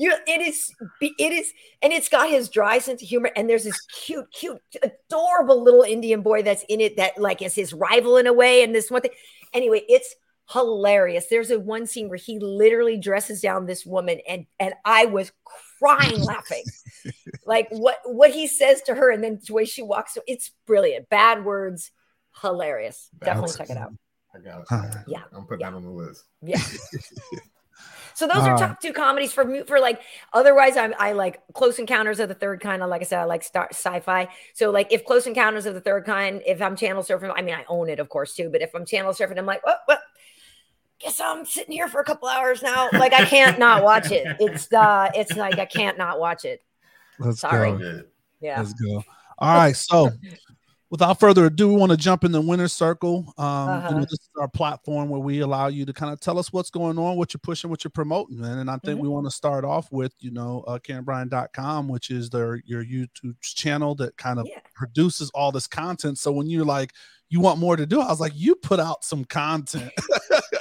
you 0.00 0.14
it 0.26 0.40
is 0.40 0.74
it 1.00 1.32
is 1.32 1.52
and 1.82 1.92
it's 1.92 2.08
got 2.08 2.30
his 2.30 2.48
dry 2.48 2.78
sense 2.78 3.02
of 3.02 3.08
humor 3.08 3.30
and 3.36 3.48
there's 3.48 3.64
this 3.64 3.80
cute 3.86 4.26
cute 4.32 4.58
adorable 4.82 5.62
little 5.62 5.82
indian 5.82 6.22
boy 6.22 6.42
that's 6.42 6.64
in 6.68 6.80
it 6.80 6.96
that 6.96 7.18
like 7.18 7.42
is 7.42 7.54
his 7.54 7.72
rival 7.74 8.16
in 8.16 8.26
a 8.26 8.32
way 8.32 8.62
and 8.62 8.74
this 8.74 8.90
one 8.90 9.02
thing. 9.02 9.10
Anyway 9.52 9.82
it's 9.88 10.14
hilarious. 10.50 11.26
There's 11.28 11.50
a 11.50 11.60
one 11.60 11.86
scene 11.86 12.08
where 12.08 12.18
he 12.18 12.40
literally 12.40 12.96
dresses 12.96 13.40
down 13.40 13.66
this 13.66 13.86
woman 13.86 14.20
and 14.28 14.46
and 14.58 14.74
i 14.84 15.04
was 15.06 15.32
crying 15.78 16.20
laughing. 16.20 16.64
Like 17.46 17.68
what 17.70 17.98
what 18.04 18.30
he 18.30 18.46
says 18.46 18.82
to 18.82 18.94
her 18.94 19.10
and 19.10 19.24
then 19.24 19.40
the 19.44 19.52
way 19.52 19.64
she 19.64 19.82
walks 19.82 20.16
it's 20.26 20.52
brilliant. 20.66 21.08
Bad 21.08 21.44
words 21.44 21.90
hilarious. 22.40 23.08
Definitely 23.24 23.56
check 23.56 23.70
it 23.70 23.76
out. 23.76 23.92
I 24.34 24.38
got 24.38 24.60
it. 24.60 24.66
Huh. 24.68 25.02
Yeah, 25.08 25.22
I'm 25.32 25.46
putting 25.46 25.64
that 25.64 25.74
on 25.74 25.82
the 25.82 25.90
list. 25.90 26.24
yeah. 26.42 26.60
so 28.14 28.26
those 28.26 28.38
are 28.38 28.54
Uh, 28.54 28.58
top 28.58 28.80
two 28.80 28.92
comedies 28.92 29.32
for 29.32 29.44
me. 29.44 29.62
For 29.62 29.80
like, 29.80 30.00
otherwise, 30.32 30.76
I'm 30.76 30.94
I 30.98 31.12
like 31.12 31.40
Close 31.54 31.78
Encounters 31.78 32.20
of 32.20 32.28
the 32.28 32.34
Third 32.34 32.60
Kind. 32.60 32.82
Like 32.82 33.00
I 33.00 33.04
said, 33.04 33.20
I 33.20 33.24
like 33.24 33.42
star, 33.42 33.68
sci-fi. 33.70 34.28
So 34.54 34.70
like, 34.70 34.92
if 34.92 35.04
Close 35.04 35.26
Encounters 35.26 35.66
of 35.66 35.74
the 35.74 35.80
Third 35.80 36.04
Kind, 36.04 36.42
if 36.46 36.60
I'm 36.60 36.76
channel 36.76 37.02
surfing, 37.02 37.32
I 37.34 37.42
mean, 37.42 37.54
I 37.54 37.64
own 37.68 37.88
it, 37.88 37.98
of 37.98 38.08
course, 38.08 38.34
too. 38.34 38.50
But 38.50 38.62
if 38.62 38.74
I'm 38.74 38.84
channel 38.84 39.12
surfing, 39.12 39.38
I'm 39.38 39.46
like, 39.46 39.64
what, 39.64 39.80
what? 39.86 40.00
Guess 40.98 41.18
I'm 41.18 41.46
sitting 41.46 41.72
here 41.72 41.88
for 41.88 42.00
a 42.00 42.04
couple 42.04 42.28
hours 42.28 42.62
now. 42.62 42.90
Like 42.92 43.14
I 43.14 43.24
can't 43.24 43.58
not 43.58 43.82
watch 43.82 44.10
it. 44.10 44.26
It's 44.40 44.70
uh, 44.70 45.08
it's 45.14 45.34
like 45.34 45.58
I 45.58 45.64
can't 45.64 45.96
not 45.96 46.20
watch 46.20 46.44
it. 46.44 46.62
Let's 47.18 47.40
sorry. 47.40 47.72
go. 47.72 48.02
Yeah. 48.40 48.58
Let's 48.58 48.74
go. 48.74 49.02
All 49.38 49.54
right. 49.54 49.74
So, 49.74 50.10
without 50.90 51.20
further 51.20 51.46
ado, 51.46 51.68
we 51.68 51.76
want 51.76 51.90
to 51.90 51.96
jump 51.96 52.24
in 52.24 52.32
the 52.32 52.40
winner's 52.40 52.72
circle. 52.72 53.32
Um, 53.38 53.46
you 53.46 53.80
know, 53.80 53.86
Uh-huh. 53.86 54.00
this 54.00 54.12
is 54.20 54.28
our 54.40 54.48
platform 54.48 55.08
where 55.08 55.20
we 55.20 55.40
allow 55.40 55.68
you 55.68 55.84
to 55.86 55.92
kind 55.92 56.12
of 56.12 56.20
tell 56.20 56.38
us 56.38 56.52
what's 56.52 56.70
going 56.70 56.98
on, 56.98 57.16
what 57.16 57.32
you're 57.32 57.40
pushing, 57.42 57.70
what 57.70 57.84
you're 57.84 57.90
promoting, 57.90 58.40
man. 58.40 58.58
And 58.58 58.70
I 58.70 58.76
think 58.78 58.98
Mhm. 58.98 59.02
we 59.02 59.08
want 59.08 59.26
to 59.26 59.30
start 59.30 59.64
off 59.64 59.90
with, 59.92 60.12
you 60.20 60.30
know, 60.32 60.62
uh, 60.66 60.78
KarynBryant.com, 60.78 61.88
which 61.88 62.10
is 62.10 62.28
their 62.30 62.56
your 62.66 62.84
YouTube 62.84 63.40
channel 63.40 63.94
that 63.96 64.16
kind 64.16 64.38
of 64.38 64.46
Yeah. 64.46 64.58
produces 64.74 65.30
all 65.30 65.52
this 65.52 65.66
content. 65.66 66.18
So 66.18 66.32
when 66.32 66.48
you're 66.50 66.64
like, 66.64 66.92
you 67.28 67.38
want 67.40 67.60
more 67.60 67.76
to 67.76 67.86
do, 67.86 68.00
I 68.00 68.08
was 68.08 68.18
like, 68.20 68.32
you 68.34 68.56
put 68.56 68.80
out 68.80 69.04
some 69.04 69.24
content. 69.24 69.92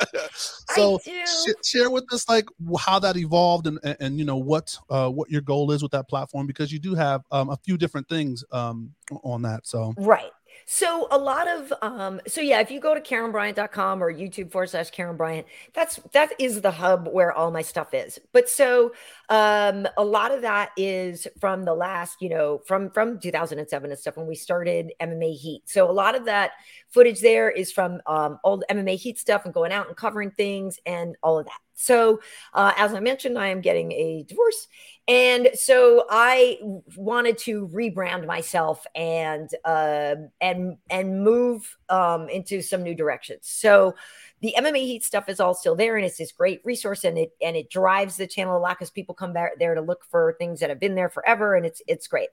so 0.79 0.99
sh- 1.05 1.67
share 1.67 1.89
with 1.89 2.05
us 2.13 2.27
like 2.29 2.47
how 2.79 2.99
that 2.99 3.17
evolved 3.17 3.67
and, 3.67 3.79
and 3.83 3.97
and, 3.99 4.19
you 4.19 4.25
know 4.25 4.37
what 4.37 4.77
uh 4.89 5.09
what 5.09 5.29
your 5.29 5.41
goal 5.41 5.71
is 5.71 5.81
with 5.81 5.91
that 5.91 6.07
platform 6.07 6.47
because 6.47 6.71
you 6.71 6.79
do 6.79 6.95
have 6.95 7.23
um, 7.31 7.49
a 7.49 7.57
few 7.57 7.77
different 7.77 8.07
things 8.09 8.43
um 8.51 8.91
on 9.23 9.41
that 9.41 9.65
so 9.65 9.93
Right. 9.97 10.31
So 10.71 11.07
a 11.09 11.17
lot 11.17 11.47
of 11.47 11.73
um, 11.81 12.21
so 12.27 12.41
yeah, 12.41 12.59
if 12.59 12.69
you 12.69 12.79
go 12.79 12.93
to 12.93 13.01
KarynBryant.com 13.01 14.03
or 14.03 14.13
YouTube 14.13 14.51
forward 14.51 14.69
slash 14.69 14.91
Karyn 14.91 15.17
Bryant, 15.17 15.47
that's 15.73 15.95
that 16.13 16.29
is 16.37 16.61
the 16.61 16.69
hub 16.69 17.07
where 17.11 17.31
all 17.31 17.49
my 17.49 17.63
stuff 17.63 17.91
is. 17.95 18.19
But 18.33 18.47
so 18.49 18.93
um, 19.29 19.87
a 19.97 20.03
lot 20.03 20.31
of 20.31 20.43
that 20.43 20.69
is 20.77 21.25
from 21.39 21.65
the 21.65 21.73
last, 21.73 22.21
you 22.21 22.29
know, 22.29 22.61
from 22.67 22.91
from 22.91 23.19
2007 23.19 23.89
and 23.89 23.99
stuff 23.99 24.15
when 24.15 24.27
we 24.27 24.35
started 24.35 24.93
MMA 25.01 25.35
Heat. 25.35 25.63
So 25.65 25.89
a 25.89 25.91
lot 25.91 26.13
of 26.13 26.25
that 26.25 26.51
footage 26.89 27.19
there 27.19 27.49
is 27.49 27.71
from 27.71 27.99
um, 28.05 28.37
old 28.43 28.63
MMA 28.69 28.95
Heat 28.95 29.17
stuff 29.17 29.45
and 29.45 29.53
going 29.55 29.71
out 29.71 29.87
and 29.87 29.97
covering 29.97 30.29
things 30.29 30.77
and 30.85 31.15
all 31.23 31.39
of 31.39 31.47
that. 31.47 31.61
So, 31.79 32.19
uh, 32.53 32.73
as 32.75 32.93
I 32.93 32.99
mentioned, 32.99 33.39
I 33.39 33.47
am 33.47 33.61
getting 33.61 33.93
a 33.93 34.25
divorce. 34.27 34.67
And 35.07 35.49
so 35.53 36.05
I 36.09 36.59
wanted 36.97 37.37
to 37.39 37.69
rebrand 37.69 38.27
myself 38.27 38.85
and 38.93 39.49
uh, 39.63 40.15
and 40.41 40.77
and 40.89 41.23
move 41.23 41.77
um, 41.87 42.27
into 42.29 42.61
some 42.61 42.83
new 42.83 42.93
directions. 42.93 43.47
So 43.47 43.95
the 44.41 44.53
MMA 44.57 44.79
Heat 44.79 45.03
stuff 45.05 45.29
is 45.29 45.39
all 45.39 45.53
still 45.53 45.75
there, 45.75 45.95
and 45.95 46.05
it's 46.05 46.17
this 46.17 46.33
great 46.33 46.61
resource, 46.65 47.05
and 47.05 47.17
it 47.17 47.31
and 47.41 47.55
it 47.55 47.69
drives 47.69 48.17
the 48.17 48.27
channel 48.27 48.57
a 48.57 48.59
lot 48.59 48.77
because 48.77 48.91
people 48.91 49.15
come 49.15 49.31
back 49.33 49.53
there 49.57 49.73
to 49.73 49.81
look 49.81 50.03
for 50.11 50.35
things 50.37 50.59
that 50.59 50.69
have 50.69 50.79
been 50.81 50.95
there 50.95 51.09
forever, 51.09 51.55
and 51.55 51.65
it's 51.65 51.81
it's 51.87 52.07
great. 52.07 52.29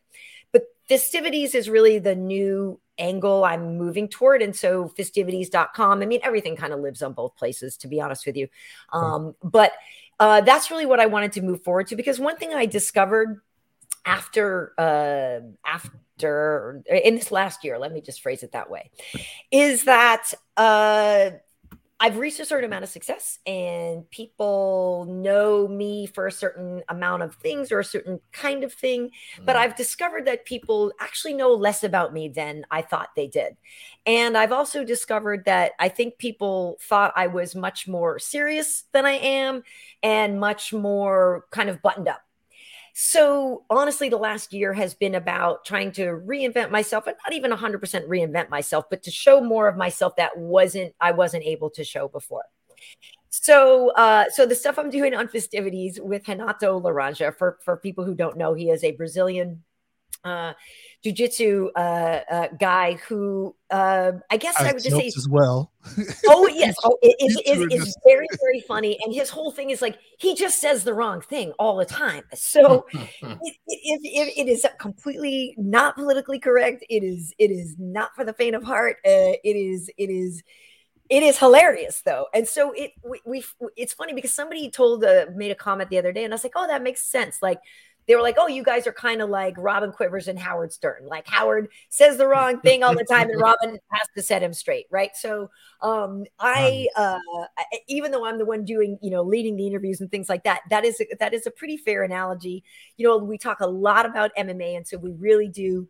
But 0.52 0.64
fistivities 0.88 1.54
is 1.54 1.68
really 1.68 1.98
the 1.98 2.14
new 2.14 2.80
angle 2.98 3.44
I'm 3.44 3.76
moving 3.76 4.08
toward. 4.08 4.42
And 4.42 4.54
so 4.54 4.88
fistivities.com, 4.88 6.02
I 6.02 6.06
mean, 6.06 6.20
everything 6.22 6.56
kind 6.56 6.72
of 6.72 6.80
lives 6.80 7.02
on 7.02 7.12
both 7.12 7.36
places, 7.36 7.76
to 7.78 7.88
be 7.88 8.00
honest 8.00 8.26
with 8.26 8.36
you. 8.36 8.48
Um, 8.92 9.34
but 9.42 9.72
uh, 10.18 10.40
that's 10.42 10.70
really 10.70 10.86
what 10.86 11.00
I 11.00 11.06
wanted 11.06 11.32
to 11.32 11.42
move 11.42 11.62
forward 11.62 11.88
to 11.88 11.96
because 11.96 12.18
one 12.18 12.36
thing 12.36 12.54
I 12.54 12.66
discovered 12.66 13.40
after 14.04 14.72
uh, 14.78 15.40
after 15.66 16.82
in 16.88 17.16
this 17.16 17.30
last 17.30 17.64
year, 17.64 17.78
let 17.78 17.92
me 17.92 18.00
just 18.00 18.22
phrase 18.22 18.42
it 18.42 18.52
that 18.52 18.70
way, 18.70 18.90
is 19.50 19.84
that 19.84 20.32
uh, 20.56 21.30
I've 21.98 22.18
reached 22.18 22.40
a 22.40 22.44
certain 22.44 22.66
amount 22.66 22.84
of 22.84 22.90
success 22.90 23.38
and 23.46 24.08
people 24.10 25.06
know 25.08 25.66
me 25.66 26.06
for 26.06 26.26
a 26.26 26.32
certain 26.32 26.82
amount 26.90 27.22
of 27.22 27.34
things 27.36 27.72
or 27.72 27.80
a 27.80 27.84
certain 27.84 28.20
kind 28.32 28.64
of 28.64 28.72
thing. 28.74 29.10
But 29.42 29.56
mm. 29.56 29.60
I've 29.60 29.76
discovered 29.76 30.26
that 30.26 30.44
people 30.44 30.92
actually 31.00 31.32
know 31.32 31.54
less 31.54 31.82
about 31.84 32.12
me 32.12 32.28
than 32.28 32.66
I 32.70 32.82
thought 32.82 33.10
they 33.16 33.28
did. 33.28 33.56
And 34.04 34.36
I've 34.36 34.52
also 34.52 34.84
discovered 34.84 35.46
that 35.46 35.72
I 35.78 35.88
think 35.88 36.18
people 36.18 36.76
thought 36.82 37.14
I 37.16 37.28
was 37.28 37.54
much 37.54 37.88
more 37.88 38.18
serious 38.18 38.84
than 38.92 39.06
I 39.06 39.12
am 39.12 39.62
and 40.02 40.38
much 40.38 40.74
more 40.74 41.46
kind 41.50 41.70
of 41.70 41.80
buttoned 41.80 42.08
up. 42.08 42.25
So 42.98 43.64
honestly, 43.68 44.08
the 44.08 44.16
last 44.16 44.54
year 44.54 44.72
has 44.72 44.94
been 44.94 45.16
about 45.16 45.66
trying 45.66 45.92
to 45.92 46.18
reinvent 46.26 46.70
myself 46.70 47.06
and 47.06 47.14
not 47.26 47.34
even 47.34 47.50
100% 47.50 47.78
reinvent 48.08 48.48
myself, 48.48 48.86
but 48.88 49.02
to 49.02 49.10
show 49.10 49.42
more 49.42 49.68
of 49.68 49.76
myself 49.76 50.16
that 50.16 50.34
wasn't, 50.38 50.94
I 50.98 51.12
wasn't 51.12 51.44
able 51.44 51.68
to 51.72 51.84
show 51.84 52.08
before. 52.08 52.44
So, 53.28 53.90
uh, 53.96 54.30
so 54.30 54.46
the 54.46 54.54
stuff 54.54 54.78
I'm 54.78 54.88
doing 54.88 55.12
on 55.12 55.28
fistivities 55.28 56.00
with 56.00 56.26
Renato 56.26 56.80
Laranja, 56.80 57.36
for, 57.36 57.58
for 57.62 57.76
people 57.76 58.02
who 58.02 58.14
don't 58.14 58.38
know, 58.38 58.54
he 58.54 58.70
is 58.70 58.82
a 58.82 58.92
Brazilian 58.92 59.62
uh, 60.26 60.52
jujitsu 61.04 61.68
uh, 61.76 61.78
uh, 61.78 62.48
guy 62.58 62.94
who 63.08 63.54
uh, 63.70 64.12
I 64.30 64.36
guess 64.36 64.60
I, 64.60 64.70
I 64.70 64.72
would 64.72 64.82
just 64.82 64.96
say 64.96 65.06
as 65.06 65.28
well. 65.30 65.72
oh 66.26 66.48
yes, 66.48 66.74
oh, 66.84 66.96
it, 67.02 67.16
it, 67.18 67.42
it, 67.46 67.72
it's 67.72 67.96
very 68.04 68.26
very 68.40 68.60
funny, 68.60 68.98
and 69.04 69.14
his 69.14 69.30
whole 69.30 69.52
thing 69.52 69.70
is 69.70 69.80
like 69.80 69.98
he 70.18 70.34
just 70.34 70.60
says 70.60 70.84
the 70.84 70.94
wrong 70.94 71.20
thing 71.20 71.52
all 71.58 71.76
the 71.76 71.84
time. 71.84 72.24
So 72.34 72.86
it, 72.92 73.58
it 73.66 74.48
is 74.48 74.66
completely 74.78 75.54
not 75.56 75.94
politically 75.94 76.38
correct. 76.38 76.84
It 76.90 77.02
is 77.02 77.32
it 77.38 77.50
is 77.50 77.76
not 77.78 78.14
for 78.14 78.24
the 78.24 78.32
faint 78.32 78.56
of 78.56 78.64
heart. 78.64 78.96
Uh, 79.04 79.38
it 79.44 79.56
is 79.56 79.90
it 79.96 80.10
is 80.10 80.42
it 81.08 81.22
is 81.22 81.38
hilarious 81.38 82.02
though 82.04 82.26
and 82.34 82.48
so 82.48 82.72
it 82.72 82.90
we, 83.08 83.20
we 83.24 83.44
it's 83.76 83.92
funny 83.92 84.12
because 84.12 84.34
somebody 84.34 84.68
told 84.70 85.04
uh, 85.04 85.26
made 85.34 85.50
a 85.50 85.54
comment 85.54 85.88
the 85.88 85.98
other 85.98 86.12
day 86.12 86.24
and 86.24 86.32
i 86.32 86.34
was 86.34 86.42
like 86.42 86.52
oh 86.56 86.66
that 86.66 86.82
makes 86.82 87.00
sense 87.00 87.38
like 87.40 87.60
they 88.06 88.14
were 88.14 88.22
like, 88.22 88.36
"Oh, 88.38 88.48
you 88.48 88.62
guys 88.62 88.86
are 88.86 88.92
kind 88.92 89.20
of 89.20 89.30
like 89.30 89.54
Robin 89.56 89.92
Quivers 89.92 90.28
and 90.28 90.38
Howard 90.38 90.72
Stern. 90.72 91.06
Like 91.06 91.26
Howard 91.26 91.68
says 91.88 92.16
the 92.16 92.26
wrong 92.26 92.60
thing 92.60 92.82
all 92.82 92.94
the 92.94 93.04
time, 93.04 93.30
and 93.30 93.40
Robin 93.40 93.78
has 93.90 94.08
to 94.16 94.22
set 94.22 94.42
him 94.42 94.52
straight, 94.52 94.86
right?" 94.90 95.16
So, 95.16 95.50
um, 95.80 96.24
I, 96.38 96.88
uh, 96.96 97.18
even 97.88 98.10
though 98.10 98.24
I'm 98.24 98.38
the 98.38 98.44
one 98.44 98.64
doing, 98.64 98.98
you 99.02 99.10
know, 99.10 99.22
leading 99.22 99.56
the 99.56 99.66
interviews 99.66 100.00
and 100.00 100.10
things 100.10 100.28
like 100.28 100.44
that, 100.44 100.60
that 100.70 100.84
is 100.84 101.00
a, 101.00 101.06
that 101.18 101.34
is 101.34 101.46
a 101.46 101.50
pretty 101.50 101.76
fair 101.76 102.02
analogy. 102.02 102.64
You 102.96 103.06
know, 103.06 103.18
we 103.18 103.38
talk 103.38 103.60
a 103.60 103.66
lot 103.66 104.06
about 104.06 104.30
MMA, 104.36 104.76
and 104.76 104.86
so 104.86 104.98
we 104.98 105.12
really 105.12 105.48
do 105.48 105.88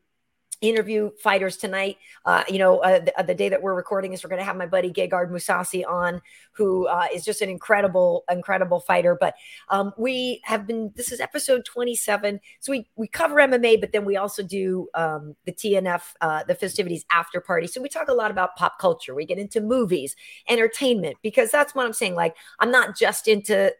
interview 0.60 1.10
fighters 1.22 1.56
tonight. 1.56 1.96
Uh, 2.24 2.42
you 2.48 2.58
know, 2.58 2.78
uh, 2.78 3.00
the, 3.00 3.18
uh, 3.18 3.22
the, 3.22 3.34
day 3.34 3.48
that 3.48 3.62
we're 3.62 3.74
recording 3.74 4.12
is 4.12 4.24
we're 4.24 4.30
going 4.30 4.40
to 4.40 4.44
have 4.44 4.56
my 4.56 4.66
buddy 4.66 4.90
Gegard 4.90 5.30
Mousasi 5.30 5.86
on, 5.86 6.20
who 6.52 6.86
uh, 6.86 7.06
is 7.12 7.24
just 7.24 7.42
an 7.42 7.50
incredible, 7.50 8.24
incredible 8.30 8.80
fighter. 8.80 9.16
But 9.18 9.34
um, 9.68 9.92
we 9.98 10.40
have 10.44 10.66
been. 10.66 10.92
This 10.94 11.12
is 11.12 11.20
episode 11.20 11.64
27, 11.64 12.40
so 12.60 12.72
we 12.72 12.88
we 12.96 13.06
cover 13.06 13.36
MMA, 13.36 13.80
but 13.80 13.92
then 13.92 14.04
we 14.04 14.16
also 14.16 14.42
do 14.42 14.88
um, 14.94 15.36
the 15.44 15.52
TNF, 15.52 16.02
uh, 16.20 16.44
the 16.44 16.54
fistivities 16.54 17.04
after 17.10 17.40
party. 17.40 17.66
So 17.66 17.80
we 17.80 17.88
talk 17.88 18.08
a 18.08 18.14
lot 18.14 18.30
about 18.30 18.56
pop 18.56 18.78
culture. 18.78 19.14
We 19.14 19.26
get 19.26 19.38
into 19.38 19.60
movies, 19.60 20.16
entertainment, 20.48 21.18
because 21.22 21.50
that's 21.50 21.74
what 21.74 21.86
I'm 21.86 21.92
saying. 21.92 22.14
Like, 22.14 22.36
I'm 22.60 22.70
not 22.70 22.96
just 22.96 23.28
into 23.28 23.74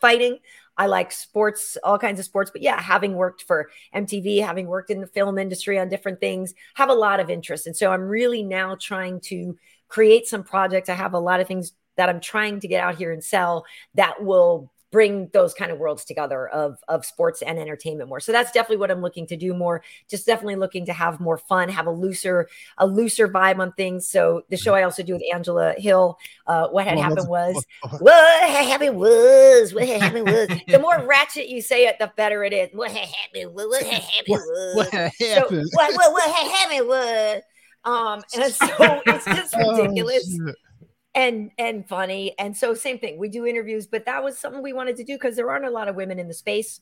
fighting. 0.00 0.38
I 0.78 0.86
like 0.86 1.12
sports, 1.12 1.76
all 1.82 1.98
kinds 1.98 2.18
of 2.18 2.24
sports. 2.24 2.50
But 2.50 2.62
yeah, 2.62 2.80
having 2.80 3.14
worked 3.14 3.42
for 3.42 3.68
MTV, 3.94 4.42
having 4.42 4.66
worked 4.66 4.90
in 4.90 5.00
the 5.00 5.06
film 5.08 5.36
industry 5.36 5.78
on 5.78 5.88
different 5.88 6.20
things, 6.20 6.54
have 6.74 6.88
a 6.88 6.94
lot 6.94 7.20
of 7.20 7.28
interest. 7.28 7.66
And 7.66 7.76
so 7.76 7.90
I'm 7.92 8.02
really 8.02 8.44
now 8.44 8.76
trying 8.80 9.20
to 9.22 9.58
create 9.88 10.26
some 10.26 10.44
projects. 10.44 10.88
I 10.88 10.94
have 10.94 11.14
a 11.14 11.18
lot 11.18 11.40
of 11.40 11.48
things 11.48 11.72
that 11.96 12.08
I'm 12.08 12.20
trying 12.20 12.60
to 12.60 12.68
get 12.68 12.82
out 12.82 12.94
here 12.94 13.12
and 13.12 13.22
sell 13.22 13.66
that 13.94 14.22
will 14.22 14.72
bring 14.90 15.28
those 15.32 15.52
kind 15.52 15.70
of 15.70 15.78
worlds 15.78 16.04
together 16.04 16.48
of 16.48 16.78
of 16.88 17.04
sports 17.04 17.42
and 17.42 17.58
entertainment 17.58 18.08
more. 18.08 18.20
So 18.20 18.32
that's 18.32 18.52
definitely 18.52 18.78
what 18.78 18.90
I'm 18.90 19.02
looking 19.02 19.26
to 19.26 19.36
do 19.36 19.54
more. 19.54 19.82
Just 20.08 20.26
definitely 20.26 20.56
looking 20.56 20.86
to 20.86 20.92
have 20.92 21.20
more 21.20 21.38
fun, 21.38 21.68
have 21.68 21.86
a 21.86 21.90
looser 21.90 22.48
a 22.78 22.86
looser 22.86 23.28
vibe 23.28 23.58
on 23.58 23.72
things. 23.72 24.08
So 24.08 24.42
the 24.48 24.56
show 24.56 24.74
I 24.74 24.82
also 24.82 25.02
do 25.02 25.12
with 25.12 25.22
Angela 25.32 25.74
Hill, 25.76 26.18
uh, 26.46 26.68
what 26.68 26.86
had 26.86 26.96
well, 26.96 27.08
happened 27.08 27.28
was 27.28 27.66
what 28.00 28.48
had 28.48 28.66
happened 28.66 28.96
was 28.96 29.74
what 29.74 29.86
had 29.86 30.02
happened 30.02 30.26
was 30.26 30.48
the 30.68 30.78
more 30.78 31.04
ratchet 31.06 31.48
you 31.48 31.60
say 31.60 31.86
it, 31.86 31.98
the 31.98 32.10
better 32.16 32.44
it 32.44 32.52
is. 32.52 32.70
What 32.72 32.90
had 32.90 33.08
happened? 33.08 33.54
What, 33.54 33.68
what 33.68 33.82
had 33.82 34.02
happened 34.02 34.26
was 34.28 34.76
what, 34.76 34.90
had 34.92 35.12
happened? 35.20 35.68
So, 35.68 35.76
what, 35.76 35.94
what, 35.94 36.12
what 36.12 36.34
had 36.34 36.50
happened 36.50 36.88
was 36.88 37.42
um 37.84 38.22
and 38.34 38.52
so 38.52 39.02
it's 39.06 39.24
just 39.24 39.54
oh, 39.56 39.82
ridiculous. 39.82 40.38
Oh, 40.42 40.52
and 41.18 41.50
and 41.58 41.86
funny. 41.86 42.34
And 42.38 42.56
so 42.56 42.74
same 42.74 42.98
thing. 42.98 43.18
We 43.18 43.28
do 43.28 43.44
interviews, 43.44 43.88
but 43.88 44.06
that 44.06 44.22
was 44.22 44.38
something 44.38 44.62
we 44.62 44.72
wanted 44.72 44.96
to 44.98 45.04
do 45.04 45.14
because 45.14 45.34
there 45.34 45.50
aren't 45.50 45.64
a 45.64 45.70
lot 45.70 45.88
of 45.88 45.96
women 45.96 46.20
in 46.20 46.28
the 46.28 46.34
space, 46.34 46.80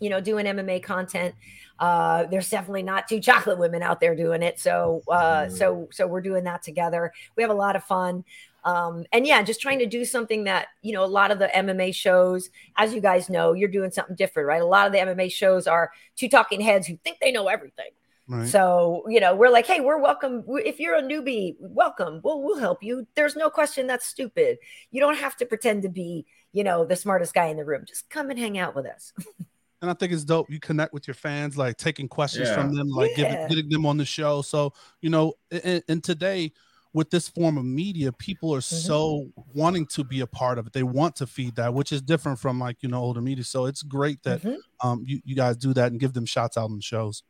you 0.00 0.08
know, 0.08 0.22
doing 0.22 0.46
MMA 0.46 0.82
content. 0.82 1.34
Uh, 1.78 2.24
there's 2.24 2.48
definitely 2.48 2.82
not 2.82 3.06
two 3.06 3.20
chocolate 3.20 3.58
women 3.58 3.82
out 3.82 4.00
there 4.00 4.16
doing 4.16 4.42
it. 4.42 4.58
So 4.58 5.02
uh, 5.08 5.44
mm. 5.44 5.52
so 5.52 5.86
so 5.92 6.06
we're 6.06 6.22
doing 6.22 6.44
that 6.44 6.62
together. 6.62 7.12
We 7.36 7.42
have 7.42 7.50
a 7.50 7.54
lot 7.54 7.76
of 7.76 7.84
fun. 7.84 8.24
Um, 8.64 9.04
and 9.12 9.26
yeah, 9.26 9.42
just 9.42 9.60
trying 9.60 9.78
to 9.78 9.86
do 9.86 10.04
something 10.04 10.44
that, 10.44 10.68
you 10.82 10.92
know, 10.92 11.04
a 11.04 11.06
lot 11.06 11.30
of 11.30 11.38
the 11.38 11.46
MMA 11.46 11.94
shows, 11.94 12.50
as 12.76 12.92
you 12.92 13.00
guys 13.00 13.30
know, 13.30 13.52
you're 13.52 13.68
doing 13.68 13.90
something 13.90 14.16
different, 14.16 14.48
right? 14.48 14.60
A 14.60 14.66
lot 14.66 14.86
of 14.86 14.92
the 14.92 14.98
MMA 14.98 15.30
shows 15.30 15.66
are 15.66 15.92
two 16.16 16.28
talking 16.28 16.60
heads 16.60 16.86
who 16.86 16.96
think 17.04 17.18
they 17.20 17.32
know 17.32 17.46
everything 17.48 17.90
Right. 18.28 18.46
So, 18.46 19.04
you 19.08 19.20
know, 19.20 19.34
we're 19.34 19.48
like, 19.48 19.66
hey, 19.66 19.80
we're 19.80 19.98
welcome. 19.98 20.44
If 20.48 20.78
you're 20.78 20.96
a 20.96 21.02
newbie, 21.02 21.56
welcome. 21.60 22.20
We'll, 22.22 22.42
we'll 22.42 22.58
help 22.58 22.82
you. 22.82 23.06
There's 23.14 23.36
no 23.36 23.48
question 23.48 23.86
that's 23.86 24.06
stupid. 24.06 24.58
You 24.90 25.00
don't 25.00 25.16
have 25.16 25.36
to 25.36 25.46
pretend 25.46 25.82
to 25.84 25.88
be, 25.88 26.26
you 26.52 26.62
know, 26.62 26.84
the 26.84 26.96
smartest 26.96 27.32
guy 27.32 27.46
in 27.46 27.56
the 27.56 27.64
room. 27.64 27.84
Just 27.88 28.10
come 28.10 28.28
and 28.28 28.38
hang 28.38 28.58
out 28.58 28.76
with 28.76 28.84
us. 28.84 29.14
and 29.80 29.90
I 29.90 29.94
think 29.94 30.12
it's 30.12 30.24
dope. 30.24 30.50
You 30.50 30.60
connect 30.60 30.92
with 30.92 31.08
your 31.08 31.14
fans, 31.14 31.56
like 31.56 31.78
taking 31.78 32.06
questions 32.06 32.48
yeah. 32.48 32.54
from 32.54 32.74
them, 32.74 32.88
like 32.88 33.16
yeah. 33.16 33.30
giving, 33.30 33.48
getting 33.48 33.68
them 33.70 33.86
on 33.86 33.96
the 33.96 34.04
show. 34.04 34.42
So, 34.42 34.74
you 35.00 35.08
know, 35.08 35.32
and, 35.50 35.82
and 35.88 36.04
today, 36.04 36.52
with 36.92 37.10
this 37.10 37.28
form 37.28 37.58
of 37.58 37.64
media, 37.64 38.10
people 38.12 38.54
are 38.54 38.60
mm-hmm. 38.60 38.76
so 38.76 39.28
wanting 39.54 39.86
to 39.86 40.04
be 40.04 40.20
a 40.20 40.26
part 40.26 40.58
of 40.58 40.66
it. 40.66 40.72
They 40.72 40.82
want 40.82 41.16
to 41.16 41.26
feed 41.26 41.56
that, 41.56 41.72
which 41.72 41.92
is 41.92 42.02
different 42.02 42.38
from 42.38 42.58
like 42.58 42.78
you 42.80 42.88
know 42.88 43.00
older 43.00 43.20
media. 43.20 43.44
So 43.44 43.66
it's 43.66 43.82
great 43.82 44.22
that 44.22 44.42
mm-hmm. 44.42 44.88
um 44.88 45.04
you, 45.06 45.20
you 45.24 45.36
guys 45.36 45.56
do 45.56 45.72
that 45.74 45.92
and 45.92 46.00
give 46.00 46.12
them 46.12 46.26
shots 46.26 46.56
out 46.56 46.64
on 46.64 46.76
the 46.76 46.82
shows. 46.82 47.22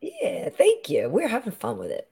Yeah, 0.00 0.35
thank 0.50 0.88
you. 0.88 1.08
We're 1.08 1.28
having 1.28 1.52
fun 1.52 1.78
with 1.78 1.90
it. 1.90 2.08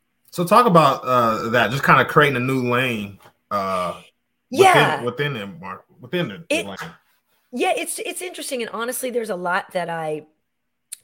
so 0.30 0.44
talk 0.44 0.66
about 0.66 1.04
uh, 1.04 1.50
that, 1.50 1.70
just 1.70 1.82
kind 1.82 2.00
of 2.00 2.08
creating 2.08 2.36
a 2.36 2.40
new 2.40 2.70
lane. 2.70 3.18
Uh, 3.50 4.00
yeah, 4.50 5.02
within, 5.02 5.34
within 5.34 5.50
the 5.52 5.58
mark 5.58 5.84
within 6.00 6.28
the, 6.28 6.44
it, 6.48 6.66
lane. 6.66 6.76
Yeah, 7.52 7.72
it's 7.76 7.98
it's 8.00 8.22
interesting, 8.22 8.62
and 8.62 8.70
honestly, 8.70 9.10
there's 9.10 9.30
a 9.30 9.36
lot 9.36 9.72
that 9.72 9.88
I 9.88 10.26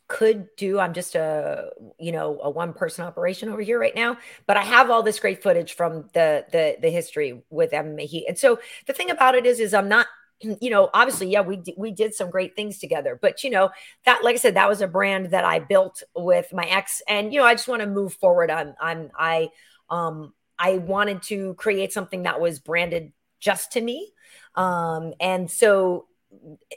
could 0.08 0.54
do. 0.56 0.78
I'm 0.78 0.94
just 0.94 1.14
a 1.14 1.70
you 1.98 2.12
know 2.12 2.38
a 2.42 2.50
one 2.50 2.72
person 2.72 3.04
operation 3.04 3.48
over 3.48 3.60
here 3.60 3.78
right 3.78 3.94
now, 3.94 4.18
but 4.46 4.56
I 4.56 4.62
have 4.62 4.90
all 4.90 5.02
this 5.02 5.18
great 5.18 5.42
footage 5.42 5.74
from 5.74 6.08
the 6.12 6.44
the 6.52 6.76
the 6.80 6.90
history 6.90 7.42
with 7.50 7.72
MMA 7.72 8.24
and 8.28 8.38
so 8.38 8.58
the 8.86 8.92
thing 8.92 9.10
about 9.10 9.34
it 9.34 9.46
is, 9.46 9.58
is 9.60 9.74
I'm 9.74 9.88
not 9.88 10.06
you 10.60 10.70
know, 10.70 10.90
obviously, 10.92 11.30
yeah, 11.30 11.40
we 11.40 11.62
we 11.76 11.90
did 11.90 12.14
some 12.14 12.30
great 12.30 12.56
things 12.56 12.78
together. 12.78 13.18
But 13.20 13.44
you 13.44 13.50
know, 13.50 13.70
that 14.04 14.24
like 14.24 14.34
I 14.34 14.38
said, 14.38 14.54
that 14.54 14.68
was 14.68 14.80
a 14.80 14.88
brand 14.88 15.30
that 15.30 15.44
I 15.44 15.58
built 15.58 16.02
with 16.14 16.52
my 16.52 16.64
ex, 16.64 17.02
and 17.08 17.32
you 17.32 17.40
know, 17.40 17.46
I 17.46 17.54
just 17.54 17.68
want 17.68 17.82
to 17.82 17.88
move 17.88 18.14
forward. 18.14 18.50
I'm 18.50 18.74
I'm 18.80 19.10
I 19.18 19.48
um 19.90 20.32
I 20.58 20.78
wanted 20.78 21.22
to 21.24 21.54
create 21.54 21.92
something 21.92 22.22
that 22.22 22.40
was 22.40 22.58
branded 22.58 23.12
just 23.40 23.72
to 23.72 23.80
me. 23.80 24.12
Um, 24.54 25.12
and 25.20 25.50
so 25.50 26.06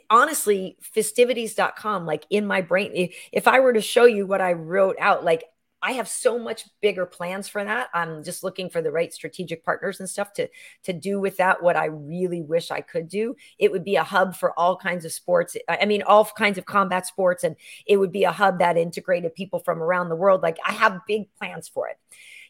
honestly, 0.08 0.76
fistivities.com, 0.82 2.06
like 2.06 2.24
in 2.30 2.46
my 2.46 2.60
brain, 2.60 3.10
if 3.32 3.48
I 3.48 3.60
were 3.60 3.72
to 3.72 3.80
show 3.80 4.04
you 4.04 4.26
what 4.26 4.40
I 4.40 4.52
wrote 4.52 4.96
out, 4.98 5.24
like 5.24 5.44
I 5.82 5.92
have 5.92 6.08
so 6.08 6.38
much 6.38 6.64
bigger 6.82 7.06
plans 7.06 7.48
for 7.48 7.64
that. 7.64 7.88
I'm 7.94 8.22
just 8.22 8.44
looking 8.44 8.68
for 8.68 8.82
the 8.82 8.90
right 8.90 9.12
strategic 9.12 9.64
partners 9.64 10.00
and 10.00 10.08
stuff 10.08 10.32
to 10.34 10.48
to 10.84 10.92
do 10.92 11.20
with 11.20 11.38
that 11.38 11.62
what 11.62 11.76
I 11.76 11.86
really 11.86 12.42
wish 12.42 12.70
I 12.70 12.80
could 12.80 13.08
do. 13.08 13.34
It 13.58 13.72
would 13.72 13.84
be 13.84 13.96
a 13.96 14.04
hub 14.04 14.36
for 14.36 14.58
all 14.58 14.76
kinds 14.76 15.04
of 15.04 15.12
sports. 15.12 15.56
I 15.68 15.86
mean 15.86 16.02
all 16.02 16.24
kinds 16.24 16.58
of 16.58 16.66
combat 16.66 17.06
sports 17.06 17.44
and 17.44 17.56
it 17.86 17.96
would 17.96 18.12
be 18.12 18.24
a 18.24 18.32
hub 18.32 18.58
that 18.58 18.76
integrated 18.76 19.34
people 19.34 19.60
from 19.60 19.82
around 19.82 20.08
the 20.08 20.16
world. 20.16 20.42
Like 20.42 20.58
I 20.66 20.72
have 20.72 21.00
big 21.06 21.28
plans 21.38 21.68
for 21.68 21.88
it. 21.88 21.98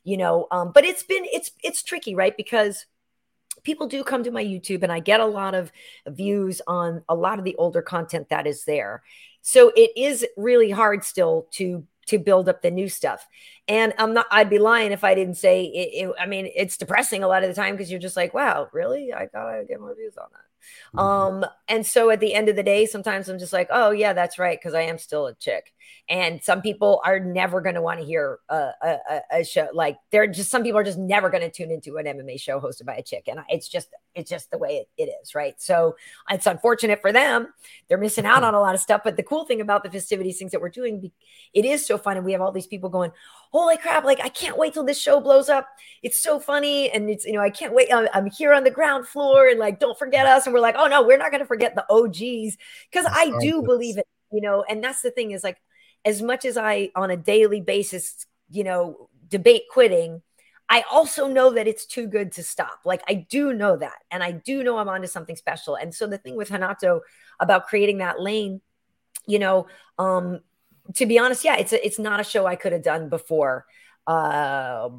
You 0.03 0.17
know, 0.17 0.47
um, 0.51 0.73
but 0.73 0.85
it's 0.85 1.03
been 1.03 1.25
it's 1.27 1.51
it's 1.63 1.83
tricky, 1.83 2.15
right? 2.15 2.37
Because 2.37 2.87
people 3.63 3.87
do 3.87 4.03
come 4.03 4.25
to 4.25 4.31
my 4.31 4.45
YouTube 4.45 4.83
and 4.83 4.93
I 4.93 5.01
get 5.01 5.21
a 5.21 5.27
lot 5.27 5.55
of 5.55 5.71
views 6.07 6.63
on 6.67 7.03
a 7.09 7.15
lot 7.15 7.39
of 7.39 7.45
the 7.45 7.57
older 7.57 7.83
content 7.83 8.29
that 8.31 8.47
is 8.47 8.65
there. 8.65 9.03
So 9.43 9.73
it 9.77 9.91
is 9.97 10.27
really 10.37 10.71
hard 10.71 11.05
still 11.05 11.49
to 11.53 11.87
to 12.11 12.19
build 12.19 12.49
up 12.49 12.63
the 12.63 12.71
new 12.71 12.89
stuff. 12.89 13.27
And 13.67 13.93
I'm 13.99 14.15
not 14.15 14.27
I'd 14.31 14.51
be 14.51 14.59
lying 14.59 14.93
if 14.93 15.03
I 15.03 15.15
didn't 15.15 15.37
say 15.37 15.65
it, 15.65 16.07
it 16.07 16.15
I 16.21 16.27
mean 16.27 16.49
it's 16.55 16.77
depressing 16.77 17.25
a 17.25 17.29
lot 17.29 17.43
of 17.43 17.49
the 17.49 17.55
time 17.55 17.75
because 17.75 17.91
you're 17.91 18.01
just 18.01 18.17
like, 18.17 18.35
wow, 18.35 18.69
really? 18.73 19.13
I 19.13 19.27
gotta 19.27 19.65
get 19.65 19.81
more 19.81 19.95
views 19.95 20.17
on 20.17 20.27
that. 20.33 20.41
Mm-hmm. 20.95 20.99
Um, 20.99 21.47
and 21.69 21.87
so 21.87 22.11
at 22.11 22.21
the 22.21 22.35
end 22.35 22.49
of 22.49 22.57
the 22.57 22.63
day, 22.63 22.85
sometimes 22.85 23.29
I'm 23.29 23.39
just 23.39 23.53
like, 23.53 23.69
oh 23.71 23.91
yeah, 23.91 24.13
that's 24.13 24.39
right, 24.39 24.59
because 24.59 24.75
I 24.75 24.83
am 24.83 24.99
still 24.99 25.27
a 25.27 25.35
chick. 25.35 25.73
And 26.09 26.43
some 26.43 26.61
people 26.61 27.01
are 27.05 27.21
never 27.21 27.61
going 27.61 27.77
to 27.77 27.83
want 27.83 28.01
to 28.01 28.07
hear 28.07 28.41
a, 28.49 28.71
a, 28.83 29.21
a, 29.33 29.45
show 29.45 29.69
like 29.73 29.97
they're 30.11 30.27
just 30.27 30.51
some 30.51 30.63
people 30.63 30.79
are 30.79 30.85
just 30.85 30.99
never 30.99 31.31
going 31.31 31.43
to 31.43 31.51
tune 31.51 31.71
into 31.71 31.99
an 31.99 32.07
MMA 32.07 32.41
show 32.41 32.61
hosted 32.61 32.85
by 32.85 32.97
a 32.97 33.03
chick, 33.03 33.29
and 33.29 33.41
it's 33.49 33.69
just 33.69 33.89
it's 34.15 34.29
just 34.29 34.51
the 34.51 34.59
way 34.59 34.79
it, 34.79 34.89
it 34.97 35.11
is, 35.23 35.35
right? 35.35 35.55
So 35.61 35.97
it's 36.29 36.47
unfortunate 36.47 37.01
for 37.01 37.13
them; 37.13 37.53
they're 37.89 37.99
missing 37.99 38.27
out 38.27 38.43
on 38.43 38.55
a 38.55 38.61
lot 38.61 38.75
of 38.75 38.81
stuff. 38.81 39.03
But 39.05 39.17
the 39.17 39.23
cool 39.23 39.45
thing 39.45 39.61
about 39.61 39.85
the 39.85 39.91
fistivities 39.91 40.39
things 40.39 40.53
that 40.53 40.61
we're 40.61 40.69
doing, 40.69 41.11
it 41.55 41.65
is 41.65 41.87
so 41.87 41.97
fun, 41.97 42.17
and 42.17 42.27
we 42.27 42.33
have 42.33 42.41
all 42.41 42.53
these 42.53 42.67
people 42.67 42.89
going, 42.89 43.13
holy 43.53 43.77
crap, 43.77 44.05
like 44.05 44.21
I 44.21 44.29
can't 44.29 44.57
wait 44.57 44.75
till 44.75 44.85
this 44.85 45.01
show 45.01 45.21
blows 45.21 45.49
up. 45.49 45.69
It's 46.03 46.21
so 46.21 46.39
funny. 46.39 46.91
And 46.91 47.11
it's, 47.11 47.25
you 47.25 47.33
know, 47.33 47.41
I 47.41 47.51
can't 47.51 47.75
wait. 47.75 47.93
I'm, 47.93 48.09
I'm 48.15 48.27
here 48.27 48.53
on 48.53 48.65
the 48.65 48.71
ground 48.71 49.07
floor 49.07 49.49
and 49.49 49.59
like, 49.59 49.81
don't 49.81 49.99
forget 49.99 50.27
us. 50.27 50.47
And 50.47 50.55
we're 50.55 50.61
like, 50.61 50.77
oh 50.79 50.87
no, 50.87 51.03
we're 51.03 51.19
not 51.19 51.31
going 51.31 51.43
to 51.43 51.47
forget 51.47 51.75
the 51.75 51.85
OGs. 51.91 52.57
Cause 52.93 53.07
I 53.11 53.33
do 53.41 53.63
believe 53.63 53.99
it, 53.99 54.07
you 54.33 54.41
know, 54.41 54.65
and 54.69 54.83
that's 54.83 55.03
the 55.03 55.11
thing 55.11 55.33
is 55.33 55.45
like, 55.45 55.59
as 56.05 56.23
much 56.23 56.45
as 56.45 56.57
I 56.57 56.91
on 56.95 57.11
a 57.11 57.17
daily 57.17 57.61
basis, 57.61 58.27
you 58.51 58.65
know, 58.65 59.09
debate 59.29 59.63
quitting, 59.71 60.23
I 60.69 60.85
also 60.91 61.27
know 61.27 61.53
that 61.55 61.67
it's 61.67 61.85
too 61.87 62.07
good 62.07 62.33
to 62.33 62.43
stop. 62.43 62.81
Like 62.85 63.03
I 63.09 63.27
do 63.29 63.53
know 63.53 63.77
that. 63.77 63.99
And 64.11 64.23
I 64.23 64.33
do 64.33 64.63
know 64.63 64.79
I'm 64.79 64.89
onto 64.89 65.09
something 65.09 65.37
special. 65.37 65.75
And 65.75 65.95
so 65.95 66.07
the 66.07 66.19
thing 66.19 66.37
with 66.37 66.51
Renato 66.51 67.01
about 67.41 67.67
creating 67.67 67.99
that 67.99 68.21
lane, 68.21 68.61
you 69.27 69.39
know, 69.39 69.67
um, 69.99 70.41
to 70.95 71.07
be 71.07 71.19
honest, 71.19 71.45
yeah, 71.45 71.57
it's 71.57 71.73
a, 71.73 71.85
it's 71.85 71.99
not 71.99 72.21
a 72.21 72.25
show 72.25 72.47
I 72.47 72.57
could 72.57 72.73
have 72.73 72.83
done 72.83 73.09
before. 73.09 73.67
Uh, 74.07 74.91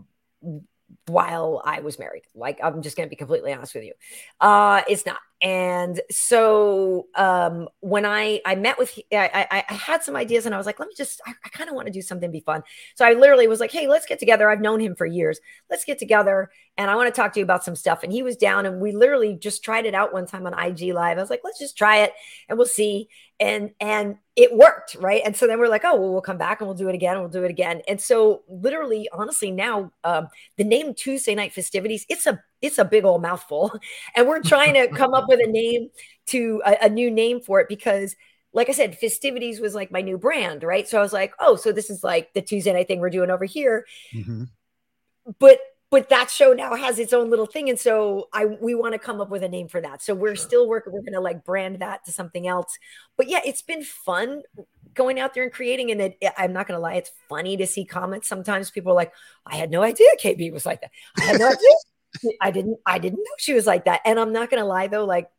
while 1.08 1.62
I 1.64 1.80
was 1.80 2.00
married. 2.00 2.24
Like 2.36 2.60
I'm 2.64 2.82
just 2.82 2.98
to 2.98 3.08
be 3.08 3.16
completely 3.16 3.54
honest 3.54 3.74
with 3.74 3.84
you. 3.84 3.94
Uh 4.40 4.82
it's 4.88 5.06
not. 5.06 5.20
And 5.42 6.00
so 6.12 7.08
um 7.16 7.68
when 7.80 8.06
I 8.06 8.42
I 8.46 8.56
met 8.56 8.78
with 8.78 8.98
I, 9.12 9.64
I, 9.70 9.74
had 9.74 10.04
some 10.04 10.16
ideas 10.16 10.46
and 10.46 10.54
I 10.54 10.58
was 10.58 10.68
like, 10.68 10.80
let 10.80 10.88
me 10.88 10.94
just 10.96 11.20
I, 11.26 11.34
I 11.44 11.50
kind 11.50 11.70
of 11.70 11.76
want 11.76 11.88
to 11.88 11.92
do 11.92 12.02
something 12.02 12.32
be 12.32 12.42
fun. 12.42 12.64
So 12.96 13.06
I 13.06 13.14
literally 13.14 13.48
was 13.48 13.60
like, 13.60 13.72
hey, 13.72 13.88
let's 13.88 14.06
get 14.06 14.20
together. 14.20 14.50
I've 14.50 14.62
known 14.62 14.80
him 14.80 14.96
for 14.96 15.06
years. 15.06 15.40
Let's 15.70 15.84
get 15.84 15.98
together 15.98 16.52
and 16.78 16.90
I 16.92 16.96
want 16.96 17.14
to 17.14 17.20
talk 17.20 17.34
to 17.34 17.40
you 17.40 17.44
about 17.44 17.64
some 17.64 17.76
stuff. 17.76 18.04
And 18.04 18.12
he 18.12 18.24
was 18.24 18.38
down 18.38 18.66
and 18.66 18.80
we 18.80 18.92
literally 18.92 19.36
just 19.36 19.64
tried 19.64 19.86
it 19.86 19.96
out 19.96 20.14
one 20.14 20.28
time 20.28 20.46
on 20.46 20.58
IG 20.58 20.94
live. 20.94 21.18
I 21.18 21.22
was 21.22 21.30
like, 21.30 21.42
let's 21.44 21.60
just 21.60 21.78
try 21.78 21.98
it 21.98 22.14
and 22.48 22.58
we'll 22.58 22.68
see. 22.68 23.10
And 23.40 23.72
and 23.80 24.18
it 24.36 24.56
worked, 24.56 24.96
right? 24.96 25.22
And 25.26 25.36
so 25.36 25.48
then 25.48 25.60
we're 25.60 25.68
like, 25.68 25.84
oh, 25.84 25.96
well, 25.96 26.12
we'll 26.12 26.22
come 26.22 26.38
back 26.38 26.62
and 26.62 26.68
we'll 26.68 26.78
do 26.78 26.88
it 26.88 26.96
again. 26.96 27.14
And 27.14 27.22
we'll 27.22 27.30
do 27.30 27.44
it 27.44 27.50
again. 27.52 27.82
And 27.88 28.00
so 28.00 28.44
literally, 28.48 29.10
honestly, 29.12 29.52
now 29.52 29.92
um, 30.04 30.28
the 30.58 30.64
name 30.64 30.94
Tuesday 30.94 31.36
Night 31.36 31.52
Fistivities, 31.52 32.06
it's 32.08 32.28
a 32.28 32.42
it's 32.62 32.78
a 32.78 32.86
big 32.86 33.06
old 33.06 33.22
mouthful. 33.22 33.72
And 34.16 34.28
we're 34.28 34.42
trying 34.42 34.74
to 34.74 34.88
come 34.88 35.14
up 35.14 35.28
with 35.28 35.40
a 35.40 35.50
name 35.50 35.90
to 36.28 36.62
a, 36.66 36.86
a 36.86 36.90
new 36.90 37.10
name 37.10 37.42
for 37.42 37.60
it 37.60 37.68
because 37.68 38.16
like 38.54 38.70
I 38.70 38.74
said, 38.74 38.98
fistivities 38.98 39.60
was 39.60 39.74
like 39.74 39.92
my 39.92 40.02
new 40.02 40.18
brand, 40.18 40.64
right? 40.64 40.88
So 40.88 40.98
I 40.98 41.02
was 41.02 41.14
like, 41.14 41.34
oh, 41.40 41.56
so 41.56 41.72
this 41.72 41.90
is 41.90 42.04
like 42.04 42.34
the 42.34 42.42
Tuesday 42.42 42.74
night 42.74 42.88
thing 42.88 43.00
we're 43.00 43.10
doing 43.10 43.32
over 43.32 43.46
here. 43.46 43.86
Mm-hmm. 44.14 44.44
But 45.40 45.60
but 45.90 46.08
that 46.08 46.30
show 46.30 46.54
now 46.54 46.74
has 46.74 47.00
its 47.00 47.12
own 47.12 47.30
little 47.30 47.46
thing. 47.46 47.70
And 47.70 47.80
so 47.80 48.30
I 48.34 48.46
we 48.46 48.76
want 48.76 48.94
to 48.94 49.00
come 49.00 49.22
up 49.22 49.30
with 49.30 49.44
a 49.44 49.50
name 49.50 49.68
for 49.68 49.82
that. 49.82 50.02
So 50.02 50.16
we're 50.16 50.36
sure. 50.36 50.46
still 50.48 50.68
working, 50.68 50.94
we're 50.94 51.02
gonna 51.02 51.22
like 51.22 51.44
brand 51.44 51.80
that 51.80 52.06
to 52.06 52.12
something 52.12 52.48
else. 52.48 52.78
But 53.18 53.30
yeah, 53.30 53.42
it's 53.46 53.62
been 53.62 53.84
fun 53.84 54.42
going 54.94 55.20
out 55.20 55.34
there 55.34 55.44
and 55.44 55.52
creating. 55.52 55.92
And 55.92 56.02
it, 56.02 56.18
I'm 56.38 56.54
not 56.54 56.68
gonna 56.68 56.80
lie, 56.80 56.96
it's 56.96 57.12
funny 57.30 57.58
to 57.58 57.68
see 57.68 57.86
comments. 57.86 58.28
Sometimes 58.28 58.72
people 58.72 58.94
are 58.94 58.96
like, 58.96 59.14
I 59.46 59.58
had 59.58 59.70
no 59.70 59.84
idea 59.84 60.08
KB 60.22 60.52
was 60.52 60.66
like 60.66 60.82
that. 60.82 60.92
I 61.20 61.24
had 61.24 61.40
no 61.40 61.48
idea. 61.52 61.70
I 62.42 62.52
didn't 62.52 62.80
I 62.86 63.00
didn't 63.00 63.20
know 63.20 63.36
she 63.38 63.54
was 63.54 63.66
like 63.66 63.86
that. 63.86 64.02
And 64.06 64.20
I'm 64.20 64.34
not 64.34 64.50
gonna 64.50 64.66
lie 64.66 64.88
though, 64.88 65.06
like 65.06 65.30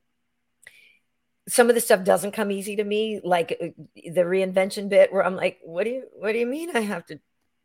some 1.48 1.68
of 1.68 1.74
the 1.74 1.80
stuff 1.80 2.04
doesn't 2.04 2.32
come 2.32 2.50
easy 2.50 2.76
to 2.76 2.84
me, 2.84 3.20
like 3.22 3.56
uh, 3.60 3.66
the 3.96 4.22
reinvention 4.22 4.88
bit 4.88 5.12
where 5.12 5.24
I'm 5.24 5.36
like, 5.36 5.58
what 5.62 5.84
do 5.84 5.90
you 5.90 6.04
what 6.14 6.32
do 6.32 6.38
you 6.38 6.46
mean 6.46 6.74
I 6.76 6.80
have 6.80 7.04
to 7.06 7.18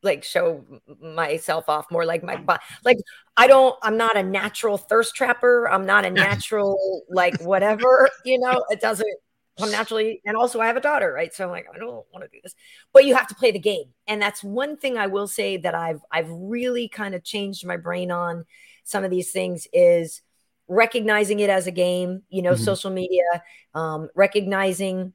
like 0.03 0.23
show 0.23 0.63
myself 1.01 1.69
off 1.69 1.89
more 1.89 2.05
like 2.05 2.23
my 2.23 2.35
body 2.35 2.61
like 2.85 2.97
i 3.35 3.47
don't 3.47 3.75
i'm 3.81 3.97
not 3.97 4.15
a 4.15 4.21
natural 4.21 4.77
thirst 4.77 5.15
trapper. 5.15 5.67
I'm 5.67 5.85
not 5.85 6.05
a 6.05 6.11
natural 6.11 7.03
like 7.09 7.41
whatever 7.41 8.07
you 8.23 8.39
know? 8.39 8.63
It 8.69 8.79
doesn't 8.79 9.09
come 9.57 9.71
naturally 9.71 10.21
and 10.23 10.37
also 10.37 10.59
i 10.59 10.67
have 10.67 10.77
a 10.77 10.81
daughter 10.81 11.11
right? 11.11 11.33
So 11.33 11.45
i'm 11.45 11.51
like 11.51 11.65
i 11.73 11.79
don't 11.79 12.05
want 12.13 12.23
to 12.23 12.29
do 12.31 12.39
this. 12.43 12.53
But 12.93 13.05
you 13.05 13.15
have 13.15 13.27
to 13.27 13.35
play 13.35 13.51
the 13.51 13.59
game. 13.59 13.85
And 14.07 14.21
that's 14.21 14.43
one 14.43 14.77
thing 14.77 14.97
i 14.97 15.07
will 15.07 15.27
say 15.27 15.57
that 15.57 15.73
i've 15.73 16.01
i've 16.11 16.29
really 16.29 16.87
kind 16.87 17.15
of 17.15 17.23
changed 17.23 17.65
my 17.65 17.77
brain 17.77 18.11
on 18.11 18.45
some 18.87 19.03
of 19.03 19.11
these 19.11 19.31
things 19.31 19.67
is 19.73 20.21
recognizing 20.69 21.41
it 21.41 21.49
as 21.49 21.67
a 21.67 21.71
game, 21.71 22.23
you 22.29 22.41
know, 22.41 22.53
mm-hmm. 22.53 22.63
social 22.63 22.89
media, 22.89 23.43
um, 23.75 24.07
recognizing, 24.15 25.11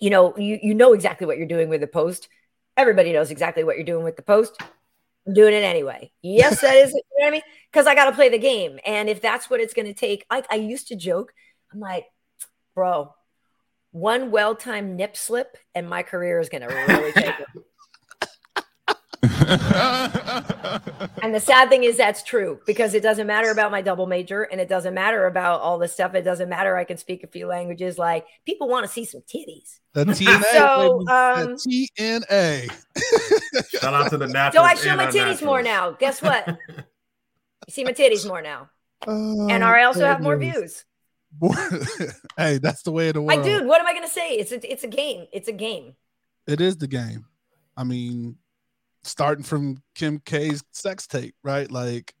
you 0.00 0.10
know, 0.10 0.36
you, 0.36 0.60
you 0.62 0.74
know 0.74 0.92
exactly 0.92 1.26
what 1.26 1.36
you're 1.36 1.46
doing 1.46 1.68
with 1.68 1.80
the 1.80 1.88
post. 1.88 2.28
Everybody 2.76 3.12
knows 3.12 3.32
exactly 3.32 3.64
what 3.64 3.74
you're 3.74 3.84
doing 3.84 4.04
with 4.04 4.14
the 4.14 4.22
post. 4.22 4.56
I'm 5.26 5.34
doing 5.34 5.54
it 5.54 5.64
anyway. 5.64 6.12
Yes, 6.22 6.60
that 6.60 6.76
is, 6.76 6.92
you 6.94 7.02
know 7.18 7.24
what 7.24 7.28
I 7.28 7.30
mean? 7.32 7.42
Because 7.70 7.88
I 7.88 7.96
got 7.96 8.04
to 8.06 8.12
play 8.12 8.28
the 8.28 8.38
game. 8.38 8.78
And 8.86 9.08
if 9.08 9.20
that's 9.20 9.50
what 9.50 9.58
it's 9.58 9.74
going 9.74 9.86
to 9.86 9.94
take, 9.94 10.24
I, 10.30 10.44
I 10.48 10.54
used 10.54 10.86
to 10.88 10.96
joke, 10.96 11.32
I'm 11.72 11.80
like, 11.80 12.06
bro, 12.76 13.12
one 13.90 14.30
well 14.30 14.54
timed 14.54 14.96
nip 14.96 15.16
slip 15.16 15.58
and 15.74 15.90
my 15.90 16.04
career 16.04 16.38
is 16.38 16.48
going 16.48 16.62
to 16.62 16.68
really 16.68 17.12
take 17.12 17.40
it. 17.40 17.64
and 21.22 21.34
the 21.34 21.40
sad 21.40 21.70
thing 21.70 21.84
is 21.84 21.96
that's 21.96 22.22
true 22.22 22.60
because 22.66 22.92
it 22.92 23.02
doesn't 23.02 23.26
matter 23.26 23.50
about 23.50 23.70
my 23.70 23.80
double 23.80 24.06
major 24.06 24.42
and 24.42 24.60
it 24.60 24.68
doesn't 24.68 24.92
matter 24.92 25.26
about 25.26 25.60
all 25.60 25.78
this 25.78 25.92
stuff. 25.94 26.14
It 26.14 26.22
doesn't 26.22 26.48
matter. 26.50 26.76
I 26.76 26.84
can 26.84 26.98
speak 26.98 27.24
a 27.24 27.26
few 27.26 27.46
languages. 27.46 27.96
Like 27.96 28.26
people 28.44 28.68
want 28.68 28.86
to 28.86 28.92
see 28.92 29.06
some 29.06 29.22
titties. 29.22 29.78
The 29.94 30.04
TNA. 30.04 30.42
so, 30.52 30.98
um, 31.08 31.56
the 31.56 31.88
TNA. 31.98 32.70
Shout 33.80 33.94
out 33.94 34.10
to 34.10 34.18
the 34.18 34.28
natural. 34.28 34.62
So 34.62 34.68
I 34.68 34.74
show 34.74 34.94
my 34.94 35.06
titties 35.06 35.42
more 35.42 35.62
now. 35.62 35.92
Guess 35.92 36.20
what? 36.20 36.46
you 36.46 36.54
see 37.70 37.84
my 37.84 37.92
titties 37.92 38.26
more 38.26 38.42
now. 38.42 38.68
Oh, 39.06 39.48
and 39.48 39.64
I 39.64 39.84
also 39.84 40.04
have 40.04 40.20
more 40.20 40.36
views. 40.36 40.84
hey, 42.36 42.58
that's 42.58 42.82
the 42.82 42.92
way 42.92 43.08
of 43.08 43.14
the 43.14 43.22
world. 43.22 43.38
Like, 43.38 43.44
dude, 43.44 43.66
what 43.66 43.80
am 43.80 43.86
I 43.86 43.94
gonna 43.94 44.06
say? 44.06 44.32
It's 44.32 44.52
a, 44.52 44.70
it's 44.70 44.84
a 44.84 44.88
game. 44.88 45.26
It's 45.32 45.48
a 45.48 45.52
game. 45.52 45.94
It 46.46 46.60
is 46.60 46.76
the 46.76 46.88
game. 46.88 47.24
I 47.76 47.84
mean, 47.84 48.36
starting 49.02 49.44
from 49.44 49.82
Kim 49.94 50.20
K's 50.20 50.62
sex 50.72 51.06
tape, 51.06 51.34
right? 51.42 51.70
Like 51.70 52.14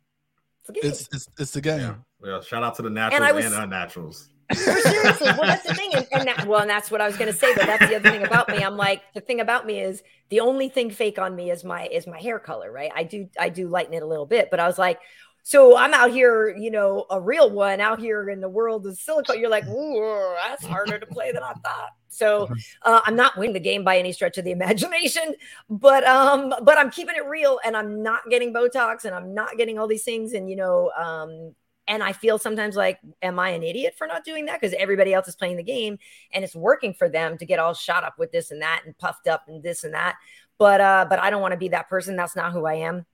it's 0.68 1.08
it's, 1.12 1.28
it's 1.38 1.50
the 1.52 1.60
game. 1.60 1.80
Yeah. 1.80 1.94
Well, 2.20 2.42
shout 2.42 2.62
out 2.62 2.74
to 2.76 2.82
the 2.82 2.90
naturals 2.90 3.26
and, 3.26 3.36
was, 3.36 3.44
and 3.46 3.72
unnaturals. 3.72 4.28
seriously, 4.52 5.26
well, 5.26 5.46
that's 5.46 5.62
the 5.64 5.74
thing, 5.74 5.94
and, 5.94 6.06
and 6.10 6.26
that, 6.26 6.44
well, 6.46 6.60
and 6.60 6.68
that's 6.68 6.90
what 6.90 7.00
I 7.00 7.06
was 7.06 7.16
going 7.16 7.32
to 7.32 7.38
say. 7.38 7.54
But 7.54 7.66
that's 7.66 7.88
the 7.88 7.96
other 7.96 8.10
thing 8.10 8.24
about 8.24 8.48
me. 8.48 8.58
I'm 8.58 8.76
like, 8.76 9.02
the 9.14 9.20
thing 9.20 9.40
about 9.40 9.64
me 9.64 9.78
is 9.78 10.02
the 10.28 10.40
only 10.40 10.68
thing 10.68 10.90
fake 10.90 11.20
on 11.20 11.36
me 11.36 11.50
is 11.50 11.62
my 11.62 11.86
is 11.86 12.06
my 12.06 12.20
hair 12.20 12.40
color, 12.40 12.70
right? 12.70 12.90
I 12.94 13.04
do 13.04 13.28
I 13.38 13.48
do 13.48 13.68
lighten 13.68 13.94
it 13.94 14.02
a 14.02 14.06
little 14.06 14.26
bit, 14.26 14.50
but 14.50 14.58
I 14.58 14.66
was 14.66 14.76
like, 14.76 14.98
so 15.42 15.76
I'm 15.76 15.94
out 15.94 16.10
here, 16.10 16.54
you 16.56 16.70
know, 16.70 17.06
a 17.10 17.20
real 17.20 17.50
one 17.50 17.80
out 17.80 18.00
here 18.00 18.30
in 18.30 18.40
the 18.40 18.48
world 18.48 18.86
of 18.86 18.98
silicone. 18.98 19.40
You're 19.40 19.50
like, 19.50 19.66
ooh, 19.66 20.34
that's 20.48 20.64
harder 20.64 20.98
to 20.98 21.06
play 21.06 21.32
than 21.32 21.42
I 21.42 21.52
thought. 21.54 21.90
So 22.08 22.48
uh, 22.82 23.00
I'm 23.04 23.16
not 23.16 23.36
winning 23.36 23.54
the 23.54 23.60
game 23.60 23.84
by 23.84 23.98
any 23.98 24.12
stretch 24.12 24.36
of 24.38 24.44
the 24.44 24.50
imagination, 24.50 25.34
but 25.68 26.04
um, 26.04 26.52
but 26.62 26.78
I'm 26.78 26.90
keeping 26.90 27.14
it 27.16 27.26
real, 27.26 27.60
and 27.64 27.76
I'm 27.76 28.02
not 28.02 28.22
getting 28.28 28.52
Botox, 28.52 29.04
and 29.04 29.14
I'm 29.14 29.32
not 29.34 29.56
getting 29.56 29.78
all 29.78 29.86
these 29.86 30.04
things, 30.04 30.32
and 30.32 30.50
you 30.50 30.56
know, 30.56 30.90
um, 30.98 31.54
and 31.90 32.04
I 32.04 32.12
feel 32.12 32.38
sometimes 32.38 32.76
like, 32.76 33.00
am 33.20 33.40
I 33.40 33.50
an 33.50 33.64
idiot 33.64 33.94
for 33.98 34.06
not 34.06 34.24
doing 34.24 34.46
that? 34.46 34.60
Because 34.60 34.74
everybody 34.78 35.12
else 35.12 35.26
is 35.26 35.34
playing 35.34 35.56
the 35.56 35.64
game 35.64 35.98
and 36.32 36.44
it's 36.44 36.54
working 36.54 36.94
for 36.94 37.08
them 37.08 37.36
to 37.38 37.44
get 37.44 37.58
all 37.58 37.74
shot 37.74 38.04
up 38.04 38.14
with 38.16 38.30
this 38.30 38.52
and 38.52 38.62
that 38.62 38.82
and 38.86 38.96
puffed 38.96 39.26
up 39.26 39.42
and 39.48 39.60
this 39.60 39.82
and 39.82 39.94
that. 39.94 40.14
But 40.56 40.80
uh, 40.80 41.06
but 41.08 41.18
I 41.18 41.30
don't 41.30 41.42
want 41.42 41.52
to 41.52 41.58
be 41.58 41.70
that 41.70 41.88
person. 41.88 42.14
That's 42.14 42.36
not 42.36 42.52
who 42.52 42.64
I 42.64 42.74
am. 42.74 43.06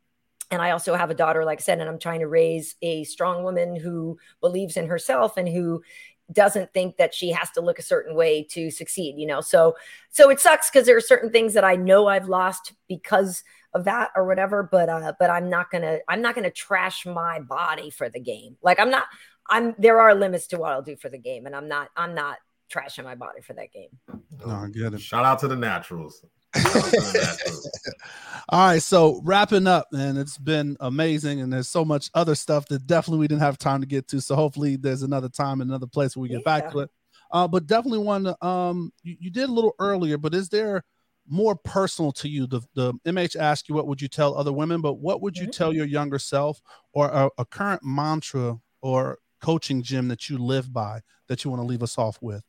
And 0.51 0.63
I 0.63 0.71
also 0.71 0.95
have 0.95 1.11
a 1.11 1.15
daughter, 1.15 1.45
like 1.45 1.61
I 1.61 1.63
said, 1.63 1.81
and 1.81 1.89
I'm 1.89 1.99
trying 1.99 2.21
to 2.21 2.29
raise 2.29 2.77
a 2.83 3.05
strong 3.05 3.43
woman 3.43 3.75
who 3.77 4.19
believes 4.41 4.77
in 4.77 4.87
herself 4.87 5.37
and 5.37 5.49
who 5.49 5.83
doesn't 6.33 6.73
think 6.73 6.97
that 6.97 7.15
she 7.15 7.31
has 7.31 7.51
to 7.53 7.61
look 7.61 7.79
a 7.79 7.83
certain 7.83 8.17
way 8.17 8.43
to 8.43 8.69
succeed 8.69 9.15
you 9.17 9.27
know 9.27 9.41
so 9.41 9.77
so 10.11 10.29
it 10.29 10.41
sucks 10.41 10.69
because 10.69 10.85
there 10.85 10.97
are 10.97 11.01
certain 11.01 11.31
things 11.31 11.55
that 11.55 11.63
i 11.63 11.77
know 11.77 12.09
i've 12.09 12.29
lost 12.29 12.73
because 12.89 13.45
of 13.75 13.85
that 13.85 14.11
or 14.17 14.27
whatever 14.27 14.65
but 14.65 14.89
uh 14.89 15.13
but 15.21 15.31
i'm 15.31 15.49
not 15.49 15.71
gonna 15.71 15.99
i'm 16.09 16.21
not 16.21 16.35
gonna 16.35 16.51
trash 16.51 17.07
my 17.07 17.39
body 17.39 17.91
for 17.91 18.09
the 18.09 18.19
game 18.19 18.57
like 18.61 18.81
i'm 18.81 18.91
not 18.91 19.05
i'm 19.51 19.73
there 19.79 20.01
are 20.01 20.17
limits 20.17 20.49
to 20.49 20.59
what 20.59 20.73
i'll 20.73 20.83
do 20.83 20.97
for 20.97 21.09
the 21.09 21.19
game 21.19 21.47
and 21.47 21.55
i'm 21.55 21.69
not 21.69 21.91
i'm 21.97 22.15
not 22.15 22.39
trashing 22.69 23.05
my 23.05 23.15
body 23.15 23.41
for 23.41 23.53
that 23.53 23.73
game 23.73 23.91
No, 24.45 24.53
I 24.53 24.69
get 24.69 24.95
it. 24.95 25.01
Shout 25.01 25.25
out 25.25 25.39
to 25.41 25.49
the 25.49 25.57
naturals. 25.57 26.25
Shout 26.55 26.77
out 26.77 26.85
to 26.85 26.91
the 26.91 27.13
naturals. 27.15 27.71
All 28.49 28.69
right, 28.69 28.83
so 28.83 29.21
wrapping 29.25 29.67
up, 29.67 29.89
and 29.93 30.17
it's 30.19 30.39
been 30.39 30.77
amazing, 30.81 31.41
and 31.41 31.53
there's 31.53 31.69
so 31.69 31.85
much 31.85 32.11
other 32.15 32.35
stuff 32.35 32.67
that 32.69 32.87
definitely 32.87 33.21
we 33.21 33.29
didn't 33.29 33.43
have 33.43 33.59
time 33.59 33.81
to 33.81 33.87
get 33.87 34.09
to. 34.09 34.21
So 34.21 34.35
hopefully, 34.37 34.77
there's 34.77 35.03
another 35.03 35.29
time, 35.29 35.61
and 35.61 35.71
another 35.71 35.87
place 35.87 36.17
where 36.17 36.23
we 36.23 36.29
get 36.29 36.45
back 36.45 36.71
to 36.71 36.81
it. 36.81 36.91
Uh, 37.31 37.49
but 37.49 37.67
definitely 37.67 37.99
one. 37.99 38.35
Um, 38.41 38.93
you, 39.03 39.17
you 39.21 39.31
did 39.31 39.49
a 39.49 39.53
little 39.53 39.75
earlier, 39.79 40.17
but 40.17 40.35
is 40.35 40.49
there 40.49 40.85
more 41.29 41.57
personal 41.57 42.13
to 42.13 42.29
you? 42.29 42.47
The 42.47 42.61
the 42.75 42.95
MH 43.05 43.37
asked 43.37 43.69
you, 43.69 43.75
what 43.75 43.89
would 43.89 44.01
you 44.01 44.09
tell 44.09 44.37
other 44.37 44.53
women? 44.53 44.81
But 44.81 44.95
what 44.95 45.21
would 45.23 45.37
you 45.37 45.49
Mhm. 45.49 45.53
tell 45.53 45.73
your 45.73 45.87
younger 45.87 46.19
self, 46.19 46.61
or 46.93 47.09
a, 47.09 47.29
a 47.39 47.45
current 47.45 47.83
mantra 47.85 48.59
or 48.81 49.19
coaching 49.43 49.83
gym 49.83 50.09
that 50.09 50.29
you 50.31 50.39
live 50.39 50.73
by 50.73 51.01
that 51.29 51.45
you 51.45 51.51
want 51.51 51.61
to 51.63 51.67
leave 51.67 51.83
us 51.83 51.99
off 51.99 52.19
with? 52.23 52.45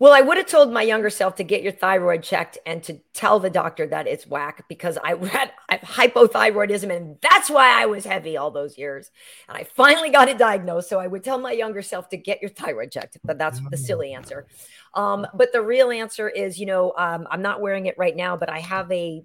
Well, 0.00 0.12
I 0.12 0.22
would 0.22 0.36
have 0.36 0.46
told 0.46 0.72
my 0.72 0.82
younger 0.82 1.08
self 1.08 1.36
to 1.36 1.44
get 1.44 1.62
your 1.62 1.70
thyroid 1.72 2.24
checked 2.24 2.58
and 2.66 2.82
to 2.82 3.00
tell 3.12 3.38
the 3.38 3.48
doctor 3.48 3.86
that 3.86 4.08
it's 4.08 4.26
whack 4.26 4.64
because 4.68 4.98
I 5.02 5.14
had 5.26 5.52
I 5.68 5.76
have 5.76 5.82
hypothyroidism 5.82 6.94
and 6.94 7.16
that's 7.22 7.48
why 7.48 7.80
I 7.80 7.86
was 7.86 8.04
heavy 8.04 8.36
all 8.36 8.50
those 8.50 8.76
years. 8.76 9.10
And 9.48 9.56
I 9.56 9.64
finally 9.64 10.10
got 10.10 10.28
it 10.28 10.36
diagnosed. 10.36 10.88
So 10.88 10.98
I 10.98 11.06
would 11.06 11.22
tell 11.22 11.38
my 11.38 11.52
younger 11.52 11.80
self 11.80 12.08
to 12.08 12.16
get 12.16 12.42
your 12.42 12.50
thyroid 12.50 12.90
checked, 12.90 13.18
but 13.24 13.38
that's 13.38 13.60
the 13.70 13.76
silly 13.76 14.12
answer. 14.14 14.46
Um, 14.94 15.26
but 15.32 15.52
the 15.52 15.62
real 15.62 15.90
answer 15.90 16.28
is, 16.28 16.58
you 16.58 16.66
know, 16.66 16.92
um, 16.98 17.26
I'm 17.30 17.42
not 17.42 17.60
wearing 17.60 17.86
it 17.86 17.96
right 17.96 18.16
now, 18.16 18.36
but 18.36 18.50
I 18.50 18.60
have 18.60 18.90
a 18.90 19.24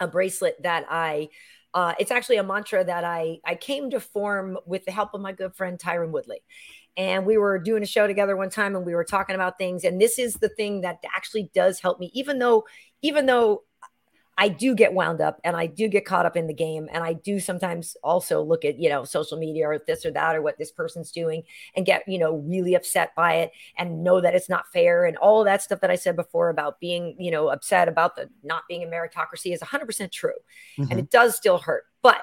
a 0.00 0.06
bracelet 0.06 0.62
that 0.62 0.86
I 0.88 1.30
uh, 1.74 1.94
it's 1.98 2.10
actually 2.10 2.36
a 2.36 2.42
mantra 2.42 2.84
that 2.84 3.04
I 3.04 3.38
I 3.44 3.54
came 3.54 3.90
to 3.90 4.00
form 4.00 4.58
with 4.66 4.84
the 4.84 4.92
help 4.92 5.14
of 5.14 5.20
my 5.20 5.32
good 5.32 5.54
friend 5.54 5.78
Tyron 5.78 6.10
Woodley 6.10 6.40
and 6.98 7.24
we 7.24 7.38
were 7.38 7.58
doing 7.58 7.82
a 7.82 7.86
show 7.86 8.06
together 8.06 8.36
one 8.36 8.50
time 8.50 8.76
and 8.76 8.84
we 8.84 8.94
were 8.94 9.04
talking 9.04 9.34
about 9.36 9.56
things 9.56 9.84
and 9.84 10.00
this 10.00 10.18
is 10.18 10.34
the 10.34 10.50
thing 10.50 10.82
that 10.82 10.98
actually 11.16 11.50
does 11.54 11.80
help 11.80 11.98
me 11.98 12.10
even 12.12 12.38
though 12.38 12.66
even 13.02 13.24
though 13.26 13.62
I 14.40 14.48
do 14.48 14.76
get 14.76 14.92
wound 14.92 15.20
up 15.20 15.40
and 15.42 15.56
I 15.56 15.66
do 15.66 15.88
get 15.88 16.04
caught 16.04 16.24
up 16.24 16.36
in 16.36 16.46
the 16.46 16.54
game 16.54 16.88
and 16.92 17.02
I 17.02 17.12
do 17.14 17.40
sometimes 17.40 17.96
also 18.04 18.40
look 18.40 18.64
at 18.64 18.78
you 18.78 18.88
know 18.88 19.02
social 19.04 19.36
media 19.38 19.66
or 19.68 19.78
this 19.84 20.06
or 20.06 20.12
that 20.12 20.36
or 20.36 20.42
what 20.42 20.58
this 20.58 20.70
person's 20.70 21.10
doing 21.10 21.42
and 21.74 21.84
get 21.86 22.04
you 22.06 22.18
know 22.18 22.36
really 22.36 22.74
upset 22.74 23.14
by 23.16 23.34
it 23.36 23.52
and 23.76 24.04
know 24.04 24.20
that 24.20 24.36
it's 24.36 24.48
not 24.48 24.70
fair 24.72 25.06
and 25.06 25.16
all 25.16 25.42
that 25.44 25.62
stuff 25.62 25.80
that 25.80 25.90
I 25.90 25.96
said 25.96 26.14
before 26.14 26.50
about 26.50 26.78
being 26.78 27.16
you 27.18 27.32
know 27.32 27.48
upset 27.48 27.88
about 27.88 28.14
the 28.14 28.28
not 28.44 28.62
being 28.68 28.84
a 28.84 28.86
meritocracy 28.86 29.52
is 29.52 29.60
100% 29.60 30.12
true 30.12 30.30
and 30.78 30.90
Mhm. 30.90 30.98
it 30.98 31.10
does 31.10 31.34
still 31.36 31.58
hurt. 31.58 31.84
But 32.02 32.20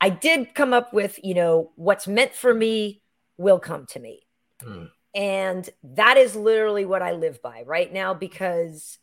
I 0.00 0.10
did 0.10 0.54
come 0.54 0.72
up 0.72 0.92
with, 0.92 1.18
you 1.22 1.34
know, 1.34 1.72
what's 1.76 2.06
meant 2.06 2.34
for 2.34 2.54
me 2.54 3.02
will 3.38 3.58
come 3.58 3.86
to 3.86 4.00
me. 4.00 4.26
Hmm. 4.62 4.84
And 5.14 5.68
that 5.82 6.18
is 6.18 6.36
literally 6.36 6.84
what 6.84 7.00
I 7.02 7.12
live 7.12 7.40
by 7.40 7.62
right 7.66 7.90
now 7.90 8.12
because 8.12 8.98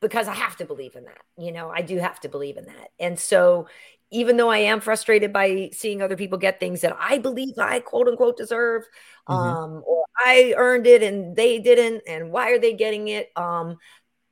because 0.00 0.28
I 0.28 0.34
have 0.34 0.56
to 0.56 0.66
believe 0.66 0.96
in 0.96 1.04
that. 1.04 1.22
You 1.38 1.50
know, 1.52 1.70
I 1.70 1.80
do 1.80 1.96
have 1.98 2.20
to 2.20 2.28
believe 2.28 2.58
in 2.58 2.66
that. 2.66 2.88
And 2.98 3.18
so 3.18 3.68
even 4.10 4.36
though 4.36 4.50
I 4.50 4.58
am 4.58 4.80
frustrated 4.80 5.32
by 5.32 5.70
seeing 5.72 6.02
other 6.02 6.16
people 6.16 6.36
get 6.36 6.60
things 6.60 6.82
that 6.82 6.94
I 7.00 7.18
believe 7.18 7.54
I 7.58 7.80
quote 7.80 8.08
unquote 8.08 8.36
deserve, 8.36 8.84
Mhm. 9.28 9.34
um, 9.34 9.82
or 9.86 10.04
I 10.18 10.54
earned 10.56 10.86
it 10.86 11.02
and 11.02 11.34
they 11.34 11.58
didn't, 11.58 12.02
and 12.06 12.30
why 12.30 12.50
are 12.50 12.58
they 12.58 12.74
getting 12.74 13.08
it? 13.08 13.30
Um, 13.34 13.78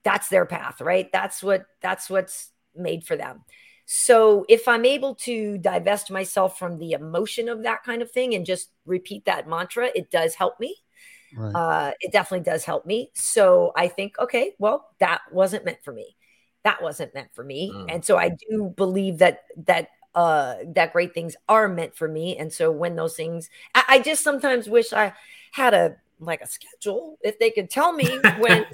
that's 0.05 0.29
their 0.29 0.45
path, 0.45 0.81
right? 0.81 1.11
That's 1.11 1.43
what 1.43 1.65
that's 1.81 2.11
what's 2.11 2.51
made 2.75 3.05
for 3.07 3.17
them. 3.17 3.45
So 3.85 4.45
if 4.49 4.69
I'm 4.69 4.85
able 4.85 5.15
to 5.17 5.59
divest 5.59 6.11
myself 6.11 6.59
from 6.59 6.79
the 6.79 6.93
emotion 6.93 7.49
of 7.49 7.63
that 7.65 7.83
kind 7.83 8.03
of 8.03 8.11
thing 8.11 8.35
and 8.35 8.47
just 8.47 8.71
repeat 8.87 9.25
that 9.27 9.49
mantra, 9.49 9.91
it 9.95 10.11
does 10.11 10.35
help 10.35 10.59
me. 10.61 10.77
Right. 11.37 11.55
Uh, 11.55 11.93
it 12.01 12.13
definitely 12.13 12.45
does 12.45 12.65
help 12.65 12.87
me. 12.87 13.11
So 13.15 13.73
I 13.77 13.89
think, 13.89 14.19
okay, 14.19 14.55
well, 14.59 14.89
that 15.01 15.21
wasn't 15.31 15.65
meant 15.65 15.83
for 15.83 15.93
me. 15.93 16.17
That 16.65 16.83
wasn't 16.83 17.15
meant 17.15 17.35
for 17.35 17.43
me. 17.43 17.73
Mm. 17.75 17.87
And 17.89 18.05
so 18.05 18.17
I 18.17 18.31
do 18.51 18.73
believe 18.77 19.19
that 19.19 19.41
that 19.67 19.89
uh 20.15 20.57
that 20.67 20.93
great 20.93 21.15
things 21.15 21.35
are 21.49 21.69
meant 21.69 21.97
for 21.97 22.07
me. 22.07 22.37
And 22.37 22.53
so 22.53 22.71
when 22.71 22.97
those 22.97 23.17
things 23.17 23.49
I, 23.75 23.85
I 23.89 23.99
just 23.99 24.23
sometimes 24.23 24.69
wish 24.69 24.93
I 24.93 25.15
had 25.53 25.75
a 25.75 25.97
like 26.21 26.41
a 26.41 26.47
schedule 26.47 27.17
if 27.23 27.39
they 27.41 27.51
could 27.51 27.69
tell 27.69 27.93
me 27.93 28.07
when 28.39 28.65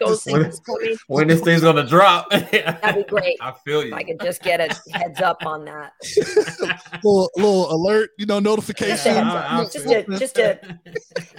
those 0.00 0.24
When- 0.26 0.42
things 0.42 0.60
coming. 0.60 0.96
when 1.06 1.28
this 1.28 1.40
thing's 1.40 1.62
gonna 1.62 1.86
drop. 1.86 2.28
That'd 2.30 3.06
be 3.06 3.10
great. 3.10 3.36
I 3.40 3.52
feel 3.64 3.82
you. 3.82 3.88
If 3.88 3.94
I 3.94 4.02
could 4.02 4.20
just 4.20 4.42
get 4.42 4.60
a 4.60 4.74
heads 4.96 5.20
up 5.20 5.44
on 5.46 5.64
that. 5.64 5.92
little 7.02 7.30
little 7.36 7.72
alert, 7.74 8.10
you 8.18 8.26
know, 8.26 8.38
notification. 8.38 9.14
heads 9.14 9.26
I- 9.26 9.58
I. 9.60 9.64
Just 9.64 9.78
feel 9.86 9.92
a 10.14 10.18
just 10.18 10.38
a 10.38 10.78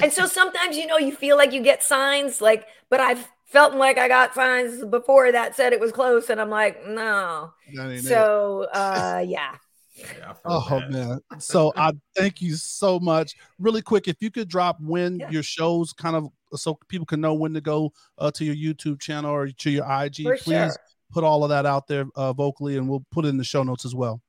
and 0.01 0.11
so 0.11 0.25
sometimes 0.25 0.77
you 0.77 0.87
know 0.87 0.97
you 0.97 1.15
feel 1.15 1.37
like 1.37 1.51
you 1.51 1.61
get 1.61 1.83
signs 1.83 2.41
like 2.41 2.67
but 2.89 2.99
i've 2.99 3.27
felt 3.45 3.75
like 3.75 3.97
i 3.97 4.07
got 4.07 4.33
signs 4.33 4.83
before 4.85 5.31
that 5.31 5.55
said 5.55 5.71
it 5.73 5.79
was 5.79 5.91
close 5.91 6.29
and 6.29 6.41
i'm 6.41 6.49
like 6.49 6.85
no 6.87 7.53
That 7.75 7.91
it. 7.91 8.03
so 8.03 8.67
uh 8.73 9.23
yeah 9.25 9.55
Yeah, 9.95 10.33
Oh 10.45 10.79
that. 10.79 10.91
man. 10.91 11.19
So 11.39 11.73
I 11.75 11.93
thank 12.15 12.41
you 12.41 12.55
so 12.55 12.99
much. 12.99 13.33
Really 13.59 13.81
quick, 13.81 14.07
if 14.07 14.17
you 14.21 14.29
could 14.31 14.47
drop 14.49 14.77
when 14.81 15.19
Yeah. 15.19 15.29
your 15.31 15.43
shows 15.43 15.93
kind 15.93 16.15
of 16.15 16.29
so 16.59 16.77
people 16.87 17.05
can 17.05 17.21
know 17.21 17.33
when 17.33 17.53
to 17.53 17.61
go 17.61 17.91
uh, 18.17 18.31
to 18.31 18.45
your 18.45 18.55
YouTube 18.55 18.99
channel 19.01 19.31
or 19.31 19.47
to 19.49 19.69
your 19.69 19.85
IG, 19.85 20.23
for 20.23 20.37
please 20.37 20.43
sure 20.73 20.77
put 21.11 21.23
all 21.23 21.43
of 21.43 21.49
that 21.49 21.65
out 21.65 21.87
there 21.87 22.05
uh, 22.15 22.33
vocally 22.33 22.77
and 22.77 22.89
we'll 22.89 23.05
put 23.11 23.25
it 23.25 23.29
in 23.29 23.37
the 23.37 23.43
show 23.43 23.63
notes 23.63 23.85
as 23.85 23.93
well. 23.95 24.21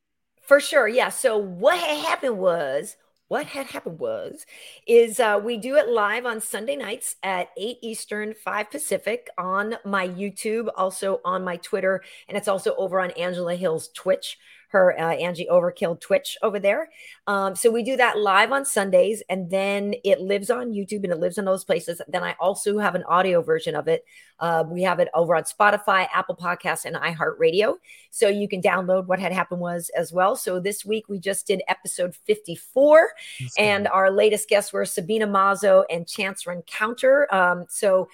for 0.43 0.61
sure 0.61 0.87
yeah 0.87 1.09
so 1.09 1.37
what 1.37 1.77
had 1.79 1.99
happened 2.07 2.39
was 2.39 2.97
what 3.29 3.47
had 3.47 3.67
happened 3.67 3.99
was 3.99 4.45
is 4.87 5.19
uh, 5.19 5.41
we 5.43 5.57
do 5.57 5.75
it 5.77 5.89
live 5.89 6.25
on 6.27 6.41
sunday 6.41 6.77
nights 6.77 7.17
at 7.25 7.49
8 7.57 7.79
eastern 7.83 8.35
5 8.35 8.71
pacific 8.71 9.29
on 9.39 9.75
my 9.85 10.07
youtube 10.07 10.69
also 10.77 11.21
on 11.25 11.43
my 11.43 11.57
twitter 11.57 12.03
and 12.29 12.37
it's 12.37 12.47
also 12.47 12.75
over 12.77 13.01
on 13.01 13.11
angela 13.13 13.57
hill's 13.57 13.89
twitch 13.89 14.39
her 14.69 14.99
uh, 14.99 15.15
angie 15.15 15.49
overkill 15.51 16.01
twitch 16.01 16.37
over 16.43 16.59
there. 16.59 16.89
Um, 17.27 17.57
so 17.57 17.71
we 17.71 17.83
do 17.83 17.97
that 17.97 18.19
live 18.19 18.53
on 18.53 18.65
sundays 18.65 19.23
and 19.29 19.51
then 19.51 19.95
it 20.05 20.21
lives 20.21 20.51
on 20.51 20.73
youtube 20.73 21.05
and 21.05 21.13
it 21.13 21.19
lives 21.21 21.39
in 21.39 21.45
those 21.45 21.65
places. 21.65 22.01
Then 22.09 22.23
i 22.23 22.35
also 22.41 22.79
have 22.79 22.95
an 22.95 23.05
audio 23.05 23.43
version 23.43 23.75
of 23.75 23.89
it. 23.89 24.05
Uh, 24.39 24.65
we 24.69 24.83
have 24.83 25.01
it 25.01 25.09
over 25.15 25.35
on 25.35 25.45
spotify 25.45 26.07
apple 26.13 26.37
podcasts 26.37 26.85
and 26.85 26.97
iheartradio. 26.97 27.77
So 28.11 28.29
you 28.29 28.49
can 28.49 28.63
download 28.63 29.07
what 29.07 29.19
had 29.19 29.33
happened 29.33 29.61
was 29.61 29.91
as 29.97 30.13
well. 30.13 30.37
So 30.37 30.61
this 30.61 30.85
week 30.85 31.09
we 31.09 31.19
just 31.19 31.47
did 31.47 31.63
episode 31.69 32.15
54 32.27 33.11
and 33.59 33.89
our 33.89 34.11
latest 34.11 34.49
guests 34.49 34.73
were 34.73 34.85
Sabina 34.85 35.27
Mazo 35.27 35.85
and 35.91 36.07
Chance 36.07 36.47
Rencounter. 36.47 37.33
Um, 37.33 37.67
so 37.69 38.09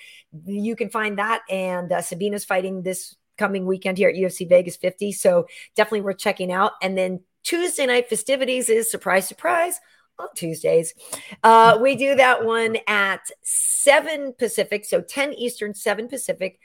you 0.46 0.76
can 0.76 0.90
find 0.90 1.18
that. 1.18 1.42
And 1.50 1.92
uh, 1.92 2.02
Sabina's 2.02 2.44
fighting 2.44 2.82
this 2.82 3.16
coming 3.38 3.66
weekend 3.66 3.98
here 3.98 4.08
at 4.08 4.14
UFC 4.14 4.48
Vegas 4.48 4.76
50. 4.76 5.12
So 5.12 5.46
definitely 5.76 6.02
worth 6.02 6.18
checking 6.18 6.52
out. 6.52 6.72
And 6.82 6.96
then 6.96 7.20
Tuesday 7.42 7.86
night 7.86 8.08
fistivities 8.08 8.68
is 8.68 8.90
surprise, 8.90 9.26
surprise 9.26 9.80
on 10.18 10.28
Tuesdays. 10.34 10.94
Uh, 11.42 11.78
we 11.80 11.96
do 11.96 12.14
that 12.14 12.44
one 12.44 12.76
at 12.86 13.30
7 13.42 14.34
Pacific. 14.38 14.84
So 14.84 15.00
10 15.00 15.34
Eastern, 15.34 15.74
7 15.74 16.08
Pacific. 16.08 16.58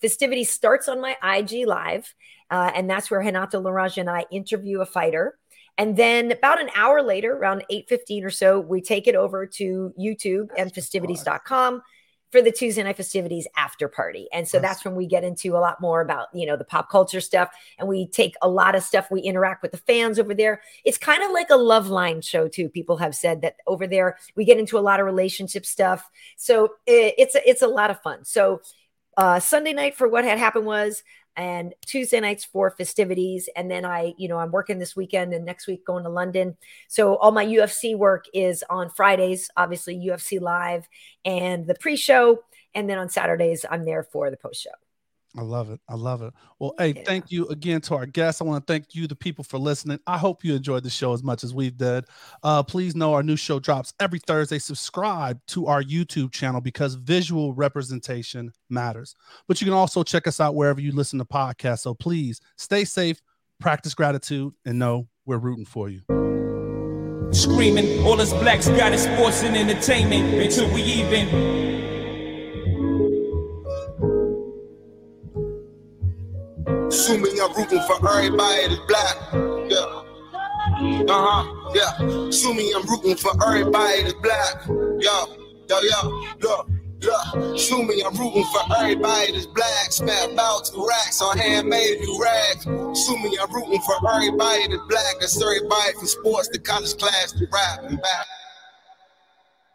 Festivity 0.00 0.44
starts 0.44 0.88
on 0.88 1.00
my 1.00 1.16
IG 1.22 1.66
Live. 1.66 2.14
Uh, 2.50 2.70
and 2.74 2.88
that's 2.90 3.10
where 3.10 3.20
Renato 3.20 3.62
Laranja 3.62 3.98
and 3.98 4.10
I 4.10 4.24
interview 4.30 4.80
a 4.80 4.86
fighter. 4.86 5.38
And 5.76 5.96
then 5.96 6.30
about 6.30 6.60
an 6.60 6.70
hour 6.76 7.02
later, 7.02 7.32
around 7.32 7.64
8:15 7.70 8.24
or 8.24 8.30
so, 8.30 8.60
we 8.60 8.80
take 8.80 9.08
it 9.08 9.16
over 9.16 9.46
to 9.46 9.92
YouTube 9.98 10.48
and 10.56 10.72
fistivities.com 10.72 11.82
for 12.34 12.42
the 12.42 12.50
Tuesday 12.50 12.82
night 12.82 12.96
fistivities 12.96 13.46
after 13.56 13.86
party. 13.86 14.26
And 14.32 14.48
so 14.48 14.58
that's 14.58 14.84
when 14.84 14.96
we 14.96 15.06
get 15.06 15.22
into 15.22 15.56
a 15.56 15.62
lot 15.62 15.80
more 15.80 16.00
about, 16.00 16.26
you 16.34 16.46
know, 16.46 16.56
the 16.56 16.64
pop 16.64 16.90
culture 16.90 17.20
stuff 17.20 17.48
and 17.78 17.86
we 17.86 18.08
take 18.08 18.34
a 18.42 18.48
lot 18.48 18.74
of 18.74 18.82
stuff 18.82 19.06
we 19.08 19.20
interact 19.20 19.62
with 19.62 19.70
the 19.70 19.78
fans 19.78 20.18
over 20.18 20.34
there. 20.34 20.60
It's 20.84 20.98
kind 20.98 21.22
of 21.22 21.30
like 21.30 21.50
a 21.50 21.56
love 21.56 21.90
line 21.90 22.22
show 22.22 22.48
too. 22.48 22.68
People 22.68 22.96
have 22.96 23.14
said 23.14 23.42
that 23.42 23.54
over 23.68 23.86
there 23.86 24.18
we 24.34 24.44
get 24.44 24.58
into 24.58 24.76
a 24.76 24.80
lot 24.80 24.98
of 24.98 25.06
relationship 25.06 25.64
stuff. 25.64 26.10
So 26.36 26.74
it, 26.86 27.14
it's 27.18 27.36
a, 27.36 27.48
it's 27.48 27.62
a 27.62 27.68
lot 27.68 27.92
of 27.92 28.02
fun. 28.02 28.24
So 28.24 28.62
uh, 29.16 29.38
Sunday 29.38 29.72
night 29.72 29.94
for 29.94 30.08
what 30.08 30.24
had 30.24 30.38
happened 30.38 30.66
was 30.66 31.04
and 31.36 31.74
Tuesday 31.86 32.20
nights 32.20 32.44
for 32.44 32.70
fistivities. 32.70 33.48
And 33.56 33.70
then 33.70 33.84
I, 33.84 34.14
you 34.16 34.28
know, 34.28 34.38
I'm 34.38 34.52
working 34.52 34.78
this 34.78 34.94
weekend 34.94 35.32
and 35.32 35.44
next 35.44 35.66
week 35.66 35.84
going 35.84 36.04
to 36.04 36.10
London. 36.10 36.56
So 36.88 37.16
all 37.16 37.32
my 37.32 37.44
UFC 37.44 37.96
work 37.96 38.26
is 38.32 38.64
on 38.70 38.90
Fridays, 38.90 39.50
obviously 39.56 39.96
UFC 39.96 40.40
live 40.40 40.88
and 41.24 41.66
the 41.66 41.74
pre-show. 41.74 42.42
And 42.74 42.88
then 42.88 42.98
on 42.98 43.08
Saturdays, 43.08 43.64
I'm 43.70 43.84
there 43.84 44.02
for 44.02 44.30
the 44.30 44.36
post 44.36 44.62
show. 44.62 44.83
I 45.36 45.42
love 45.42 45.70
it. 45.70 45.80
I 45.88 45.94
love 45.94 46.22
it. 46.22 46.32
Well, 46.58 46.74
hey, 46.78 46.92
yeah. 46.94 47.02
thank 47.04 47.32
you 47.32 47.48
again 47.48 47.80
to 47.82 47.96
our 47.96 48.06
guests. 48.06 48.40
I 48.40 48.44
want 48.44 48.64
to 48.64 48.72
thank 48.72 48.94
you, 48.94 49.08
the 49.08 49.16
people, 49.16 49.42
for 49.42 49.58
listening. 49.58 49.98
I 50.06 50.16
hope 50.16 50.44
you 50.44 50.54
enjoyed 50.54 50.84
the 50.84 50.90
show 50.90 51.12
as 51.12 51.24
much 51.24 51.42
as 51.42 51.52
we've 51.52 51.76
did. 51.76 52.04
Uh, 52.42 52.62
please 52.62 52.94
know 52.94 53.14
our 53.14 53.22
new 53.22 53.36
show 53.36 53.58
drops 53.58 53.92
every 53.98 54.20
Thursday. 54.20 54.58
Subscribe 54.58 55.40
to 55.48 55.66
our 55.66 55.82
YouTube 55.82 56.32
channel 56.32 56.60
because 56.60 56.94
visual 56.94 57.52
representation 57.52 58.52
matters. 58.70 59.16
But 59.48 59.60
you 59.60 59.64
can 59.64 59.74
also 59.74 60.04
check 60.04 60.28
us 60.28 60.38
out 60.38 60.54
wherever 60.54 60.80
you 60.80 60.92
listen 60.92 61.18
to 61.18 61.24
podcasts. 61.24 61.80
So 61.80 61.94
please 61.94 62.40
stay 62.56 62.84
safe, 62.84 63.20
practice 63.58 63.94
gratitude, 63.94 64.54
and 64.64 64.78
know 64.78 65.08
we're 65.26 65.38
rooting 65.38 65.66
for 65.66 65.88
you. 65.88 66.02
Screaming, 67.32 68.04
all 68.04 68.20
us 68.20 68.32
blacks 68.32 68.68
got 68.68 68.92
is 68.92 69.02
sports 69.02 69.42
and 69.42 69.56
entertainment 69.56 70.34
until 70.34 70.72
we 70.72 70.82
even. 70.82 71.73
Assuming 76.94 77.40
I'm 77.42 77.52
rooting 77.54 77.82
for 77.88 78.08
everybody 78.08 78.68
that's 78.68 78.80
black. 78.86 79.16
Yeah. 79.68 80.04
Uh-huh. 81.10 81.72
Yeah. 81.74 82.28
Assuming 82.28 82.70
I'm 82.76 82.86
rooting 82.86 83.16
for 83.16 83.32
everybody 83.44 84.02
that's 84.04 84.14
black. 84.22 84.64
Yo, 84.68 85.26
yo, 85.68 85.80
yo, 85.80 86.24
yo. 86.40 86.66
Yeah, 87.00 87.52
assuming 87.52 88.00
I'm 88.06 88.14
rooting 88.14 88.44
for 88.44 88.76
everybody 88.78 89.32
that's 89.32 89.46
black. 89.46 89.90
Spent 89.90 90.34
about 90.34 90.66
two 90.66 90.86
racks 90.88 91.20
on 91.20 91.36
handmade 91.36 91.98
new 91.98 92.22
rags. 92.22 92.64
Assuming 92.64 93.34
I'm 93.42 93.52
rooting 93.52 93.80
for 93.80 93.96
everybody 94.14 94.68
that's 94.68 94.82
black. 94.88 95.16
That's 95.18 95.42
everybody 95.42 95.92
from 95.98 96.06
sports 96.06 96.48
to 96.50 96.60
college 96.60 96.96
class 96.96 97.32
to 97.32 97.46
rap 97.52 97.80
and 97.82 98.00
back. 98.00 98.26